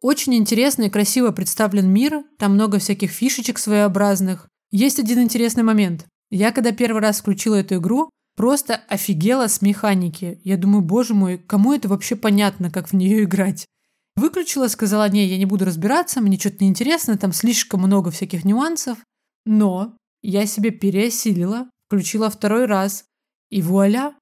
Очень 0.00 0.34
интересно 0.36 0.84
и 0.84 0.90
красиво 0.90 1.32
представлен 1.32 1.90
мир, 1.90 2.22
там 2.38 2.54
много 2.54 2.78
всяких 2.78 3.10
фишечек 3.10 3.58
своеобразных. 3.58 4.48
Есть 4.70 4.98
один 4.98 5.20
интересный 5.20 5.64
момент. 5.64 6.06
Я 6.30 6.52
когда 6.52 6.72
первый 6.72 7.02
раз 7.02 7.20
включила 7.20 7.56
эту 7.56 7.76
игру, 7.76 8.10
просто 8.36 8.80
офигела 8.88 9.48
с 9.48 9.60
механики. 9.62 10.40
Я 10.44 10.56
думаю, 10.56 10.82
боже 10.82 11.14
мой, 11.14 11.38
кому 11.38 11.72
это 11.72 11.88
вообще 11.88 12.14
понятно, 12.14 12.70
как 12.70 12.88
в 12.88 12.92
нее 12.92 13.24
играть? 13.24 13.66
Выключила, 14.14 14.68
сказала, 14.68 15.08
не, 15.08 15.26
я 15.26 15.38
не 15.38 15.46
буду 15.46 15.64
разбираться, 15.64 16.20
мне 16.20 16.38
что-то 16.38 16.62
неинтересно, 16.62 17.16
там 17.16 17.32
слишком 17.32 17.82
много 17.82 18.10
всяких 18.10 18.44
нюансов. 18.44 18.98
Но 19.46 19.96
я 20.22 20.46
себе 20.46 20.70
переосилила, 20.70 21.70
включила 21.86 22.30
второй 22.30 22.66
раз, 22.66 23.04
и 23.50 23.62
вуаля, 23.62 24.14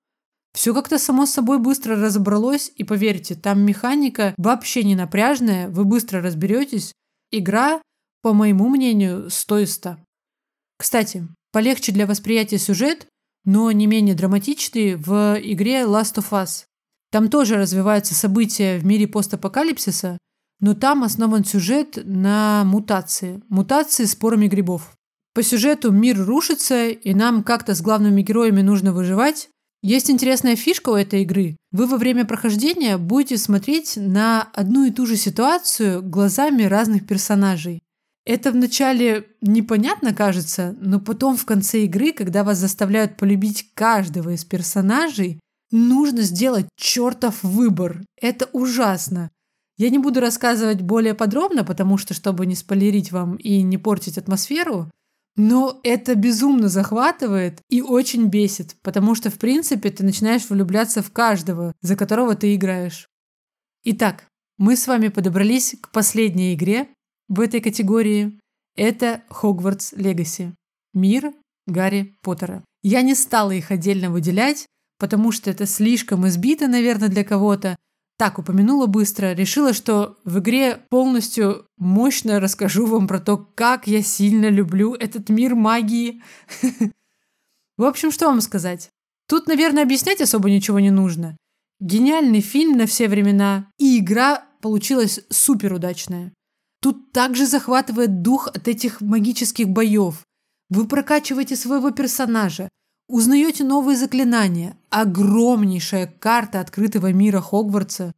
все 0.56 0.72
как-то 0.72 0.98
само 0.98 1.26
собой 1.26 1.58
быстро 1.58 1.96
разобралось, 1.96 2.72
и 2.74 2.82
поверьте, 2.82 3.34
там 3.34 3.60
механика 3.60 4.32
вообще 4.38 4.84
не 4.84 4.94
напряжная, 4.94 5.68
вы 5.68 5.84
быстро 5.84 6.22
разберетесь. 6.22 6.94
Игра, 7.30 7.82
по 8.22 8.32
моему 8.32 8.70
мнению, 8.70 9.28
100 9.28 9.58
из 9.58 9.74
100. 9.74 9.98
Кстати, 10.78 11.28
полегче 11.52 11.92
для 11.92 12.06
восприятия 12.06 12.56
сюжет, 12.56 13.06
но 13.44 13.70
не 13.70 13.86
менее 13.86 14.14
драматичный 14.14 14.94
в 14.94 15.38
игре 15.42 15.82
Last 15.82 16.14
of 16.14 16.30
Us. 16.30 16.64
Там 17.12 17.28
тоже 17.28 17.56
развиваются 17.56 18.14
события 18.14 18.78
в 18.78 18.86
мире 18.86 19.06
постапокалипсиса, 19.06 20.16
но 20.60 20.72
там 20.72 21.04
основан 21.04 21.44
сюжет 21.44 21.98
на 22.02 22.64
мутации. 22.64 23.42
Мутации 23.50 24.06
спорами 24.06 24.48
грибов. 24.48 24.96
По 25.34 25.42
сюжету 25.42 25.92
мир 25.92 26.16
рушится, 26.16 26.88
и 26.88 27.12
нам 27.12 27.42
как-то 27.42 27.74
с 27.74 27.82
главными 27.82 28.22
героями 28.22 28.62
нужно 28.62 28.94
выживать, 28.94 29.50
Есть 29.82 30.10
интересная 30.10 30.56
фишка 30.56 30.90
у 30.90 30.94
этой 30.94 31.22
игры. 31.22 31.56
Вы 31.70 31.86
во 31.86 31.96
время 31.96 32.24
прохождения 32.24 32.98
будете 32.98 33.38
смотреть 33.38 33.96
на 33.96 34.42
одну 34.54 34.84
и 34.84 34.90
ту 34.90 35.06
же 35.06 35.16
ситуацию 35.16 36.02
глазами 36.02 36.64
разных 36.64 37.06
персонажей. 37.06 37.82
Это 38.24 38.50
вначале 38.50 39.28
непонятно 39.40 40.12
кажется, 40.12 40.74
но 40.80 40.98
потом 40.98 41.36
в 41.36 41.44
конце 41.44 41.84
игры, 41.84 42.12
когда 42.12 42.42
вас 42.42 42.58
заставляют 42.58 43.16
полюбить 43.16 43.72
каждого 43.74 44.30
из 44.30 44.44
персонажей, 44.44 45.38
нужно 45.70 46.22
сделать 46.22 46.66
чертов 46.76 47.44
выбор. 47.44 48.02
Это 48.20 48.46
ужасно. 48.52 49.30
Я 49.78 49.90
не 49.90 49.98
буду 49.98 50.20
рассказывать 50.20 50.80
более 50.80 51.14
подробно, 51.14 51.62
потому 51.62 51.98
что, 51.98 52.14
чтобы 52.14 52.46
не 52.46 52.56
спойлерить 52.56 53.12
вам 53.12 53.36
и 53.36 53.62
не 53.62 53.78
портить 53.78 54.18
атмосферу, 54.18 54.90
но 55.36 55.80
это 55.82 56.14
безумно 56.14 56.68
захватывает 56.68 57.60
и 57.68 57.82
очень 57.82 58.28
бесит, 58.28 58.74
потому 58.82 59.14
что, 59.14 59.30
в 59.30 59.38
принципе, 59.38 59.90
ты 59.90 60.02
начинаешь 60.02 60.48
влюбляться 60.48 61.02
в 61.02 61.12
каждого, 61.12 61.74
за 61.82 61.94
которого 61.94 62.34
ты 62.34 62.54
играешь. 62.54 63.08
Итак, 63.84 64.26
мы 64.58 64.76
с 64.76 64.86
вами 64.86 65.08
подобрались 65.08 65.76
к 65.80 65.90
последней 65.90 66.54
игре 66.54 66.88
в 67.28 67.40
этой 67.40 67.60
категории. 67.60 68.40
Это 68.74 69.22
Хогвартс 69.28 69.92
Легаси. 69.92 70.54
Мир 70.94 71.32
Гарри 71.66 72.14
Поттера. 72.22 72.64
Я 72.82 73.02
не 73.02 73.14
стала 73.14 73.50
их 73.50 73.70
отдельно 73.70 74.10
выделять, 74.10 74.66
потому 74.98 75.32
что 75.32 75.50
это 75.50 75.66
слишком 75.66 76.26
избито, 76.26 76.68
наверное, 76.68 77.08
для 77.08 77.24
кого-то, 77.24 77.76
так 78.18 78.38
упомянула 78.38 78.86
быстро, 78.86 79.34
решила, 79.34 79.72
что 79.72 80.16
в 80.24 80.38
игре 80.38 80.80
полностью 80.88 81.66
мощно 81.76 82.40
расскажу 82.40 82.86
вам 82.86 83.06
про 83.06 83.20
то, 83.20 83.36
как 83.36 83.86
я 83.86 84.02
сильно 84.02 84.48
люблю 84.48 84.94
этот 84.94 85.28
мир 85.28 85.54
магии. 85.54 86.22
В 87.76 87.84
общем, 87.84 88.10
что 88.10 88.26
вам 88.26 88.40
сказать? 88.40 88.90
Тут, 89.28 89.46
наверное, 89.48 89.82
объяснять 89.82 90.20
особо 90.20 90.50
ничего 90.50 90.80
не 90.80 90.90
нужно. 90.90 91.36
Гениальный 91.78 92.40
фильм 92.40 92.78
на 92.78 92.86
все 92.86 93.08
времена, 93.08 93.68
и 93.76 93.98
игра 93.98 94.46
получилась 94.62 95.20
супер 95.28 95.74
удачная. 95.74 96.32
Тут 96.80 97.12
также 97.12 97.46
захватывает 97.46 98.22
дух 98.22 98.48
от 98.48 98.66
этих 98.68 99.00
магических 99.00 99.68
боев. 99.68 100.24
Вы 100.70 100.88
прокачиваете 100.88 101.54
своего 101.54 101.90
персонажа, 101.90 102.68
Узнаете 103.08 103.62
новые 103.62 103.96
заклинания, 103.96 104.76
огромнейшая 104.90 106.12
карта 106.18 106.58
открытого 106.58 107.12
мира 107.12 107.40
Хогвартса. 107.40 108.12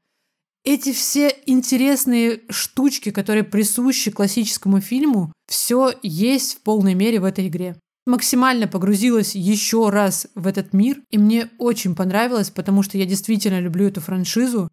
Эти 0.65 0.93
все 0.95 1.37
интересные 1.45 2.41
штучки, 2.49 3.11
которые 3.11 3.45
присущи 3.45 4.11
классическому 4.11 4.81
фильму, 4.81 5.31
все 5.47 5.93
есть 6.03 6.55
в 6.55 6.61
полной 6.63 6.95
мере 6.95 7.21
в 7.21 7.25
этой 7.25 7.49
игре. 7.49 7.77
Максимально 8.07 8.67
погрузилась 8.67 9.35
еще 9.35 9.91
раз 9.91 10.27
в 10.35 10.47
этот 10.47 10.73
мир, 10.73 11.03
и 11.11 11.19
мне 11.19 11.51
очень 11.59 11.95
понравилось, 11.95 12.49
потому 12.49 12.83
что 12.83 12.97
я 12.97 13.05
действительно 13.05 13.61
люблю 13.61 13.89
эту 13.89 14.01
франшизу. 14.01 14.71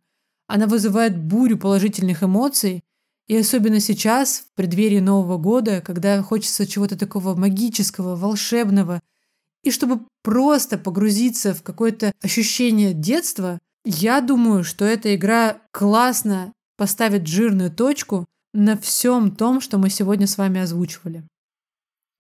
Она 0.48 0.68
вызывает 0.68 1.18
бурю 1.18 1.58
положительных 1.58 2.24
эмоций, 2.24 2.84
и 3.28 3.36
особенно 3.36 3.82
сейчас, 3.82 4.46
в 4.52 4.56
преддверии 4.56 5.00
Нового 5.00 5.38
года, 5.38 5.82
когда 5.82 6.22
хочется 6.24 6.66
чего-то 6.66 6.98
такого 6.98 7.36
магического, 7.36 8.16
волшебного– 8.16 9.02
и 9.66 9.72
чтобы 9.72 10.02
просто 10.24 10.78
погрузиться 10.78 11.54
в 11.54 11.64
какое-то 11.64 12.14
ощущение 12.22 12.94
детства, 12.94 13.60
я 13.84 14.22
думаю, 14.22 14.64
что 14.64 14.86
эта 14.86 15.16
игра 15.16 15.58
классно 15.72 16.54
поставит 16.78 17.28
жирную 17.28 17.72
точку 17.72 18.26
на 18.54 18.78
всем 18.78 19.36
том, 19.36 19.60
что 19.60 19.78
мы 19.78 19.90
сегодня 19.90 20.28
с 20.28 20.38
вами 20.38 20.62
озвучивали. 20.62 21.24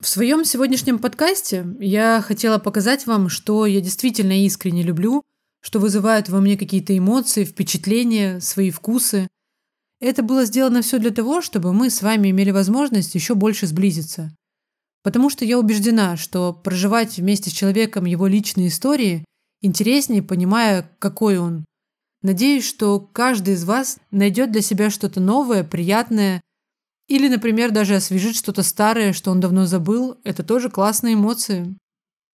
В 0.02 0.08
своем 0.08 0.44
сегодняшнем 0.44 0.98
подкасте 0.98 1.68
я 1.80 2.22
хотела 2.22 2.58
показать 2.58 3.06
вам, 3.06 3.30
что 3.30 3.66
я 3.66 3.80
действительно 3.80 4.44
искренне 4.44 4.82
люблю, 4.82 5.22
что 5.62 5.80
вызывают 5.80 6.30
во 6.30 6.42
мне 6.42 6.58
какие-то 6.58 6.98
эмоции, 6.98 7.44
впечатления, 7.44 8.40
свои 8.40 8.72
вкусы. 8.72 9.28
Это 10.02 10.24
было 10.24 10.46
сделано 10.46 10.82
все 10.82 10.98
для 10.98 11.12
того, 11.12 11.42
чтобы 11.42 11.74
мы 11.74 11.90
с 11.90 12.02
вами 12.02 12.32
имели 12.32 12.52
возможность 12.52 13.16
еще 13.16 13.36
больше 13.36 13.68
сблизиться. 13.68 14.36
Потому 15.06 15.30
что 15.30 15.46
я 15.46 15.60
убеждена, 15.60 16.18
что 16.18 16.52
проживать 16.52 17.18
вместе 17.18 17.52
с 17.52 17.54
человеком 17.54 18.06
его 18.06 18.26
личные 18.26 18.70
истории 18.70 19.24
интереснее, 19.62 20.24
понимая, 20.24 20.90
какой 20.98 21.38
он. 21.38 21.64
Надеюсь, 22.24 22.66
что 22.66 23.00
каждый 23.00 23.54
из 23.54 23.66
вас 23.66 24.00
найдет 24.10 24.52
для 24.52 24.62
себя 24.62 24.90
что-то 24.90 25.20
новое, 25.20 25.64
приятное, 25.64 26.42
или, 27.08 27.28
например, 27.28 27.70
даже 27.70 27.94
освежит 27.94 28.36
что-то 28.36 28.64
старое, 28.64 29.14
что 29.14 29.30
он 29.30 29.40
давно 29.40 29.68
забыл. 29.68 30.18
Это 30.24 30.42
тоже 30.42 30.72
классные 30.72 31.14
эмоции. 31.14 31.78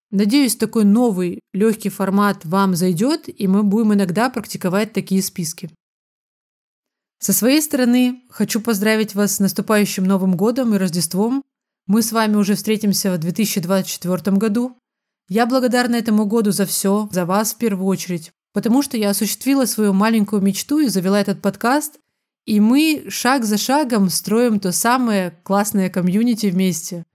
Надеюсь, 0.09 0.55
такой 0.55 0.85
новый, 0.85 1.41
легкий 1.51 1.89
формат 1.89 2.45
вам 2.45 2.77
зайдет, 2.77 3.27
и 3.27 3.47
мы 3.47 3.63
будем 3.63 3.95
иногда 3.95 4.29
практиковать 4.29 4.93
такие 4.93 5.21
списки. 5.21 5.69
Со 7.19 7.33
своей 7.33 7.61
стороны, 7.61 8.23
хочу 8.29 8.61
поздравить 8.61 9.13
вас 9.13 9.35
с 9.35 9.39
наступающим 9.41 10.05
Новым 10.05 10.37
годом 10.37 10.73
и 10.73 10.77
Рождеством. 10.77 11.43
Мы 11.87 12.01
с 12.01 12.11
вами 12.11 12.35
уже 12.35 12.55
встретимся 12.55 13.11
в 13.11 13.17
2024 13.17 14.37
году. 14.37 14.77
Я 15.27 15.45
благодарна 15.45 15.95
этому 15.95 16.25
году 16.25 16.51
за 16.51 16.65
все, 16.65 17.09
за 17.11 17.25
вас 17.25 17.53
в 17.53 17.57
первую 17.57 17.87
очередь, 17.87 18.31
потому 18.53 18.81
что 18.81 18.97
я 18.97 19.09
осуществила 19.09 19.65
свою 19.65 19.93
маленькую 19.93 20.41
мечту 20.41 20.79
и 20.79 20.87
завела 20.87 21.19
этот 21.19 21.41
подкаст, 21.41 21.99
и 22.45 22.59
мы 22.59 23.05
шаг 23.09 23.45
за 23.45 23.57
шагом 23.57 24.09
строим 24.09 24.59
то 24.59 24.71
самое 24.71 25.31
классное 25.43 25.89
комьюнити 25.89 26.47
вместе. 26.47 27.05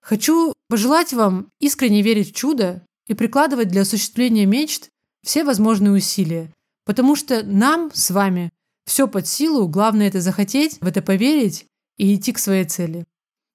Хочу 0.00 0.52
пожелать 0.68 1.12
вам 1.12 1.48
искренне 1.60 2.02
верить 2.02 2.30
в 2.30 2.34
чудо 2.34 2.84
и 3.06 3.14
прикладывать 3.14 3.68
для 3.68 3.82
осуществления 3.82 4.46
мечт 4.46 4.90
все 5.22 5.44
возможные 5.44 5.92
усилия, 5.92 6.52
потому 6.84 7.16
что 7.16 7.42
нам 7.44 7.90
с 7.94 8.10
вами 8.10 8.50
все 8.84 9.06
под 9.06 9.26
силу, 9.26 9.68
главное 9.68 10.08
это 10.08 10.20
захотеть, 10.20 10.78
в 10.80 10.86
это 10.86 11.02
поверить 11.02 11.66
и 11.96 12.14
идти 12.14 12.32
к 12.32 12.38
своей 12.38 12.64
цели. 12.64 13.04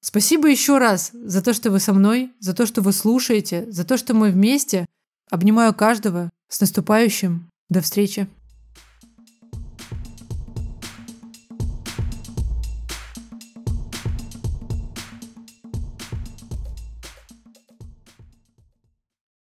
Спасибо 0.02 0.48
еще 0.48 0.78
раз 0.78 1.12
за 1.14 1.42
то, 1.42 1.54
что 1.54 1.72
вы 1.72 1.80
со 1.80 1.94
мной, 1.94 2.32
за 2.40 2.54
то, 2.54 2.66
что 2.66 2.82
вы 2.82 2.94
слушаете, 2.94 3.70
за 3.72 3.84
то, 3.84 3.98
что 3.98 4.14
мы 4.14 4.32
вместе. 4.32 4.86
Обнимаю 5.30 5.74
каждого. 5.74 6.30
С 6.48 6.62
наступающим. 6.62 7.50
До 7.70 7.82
встречи. 7.82 8.28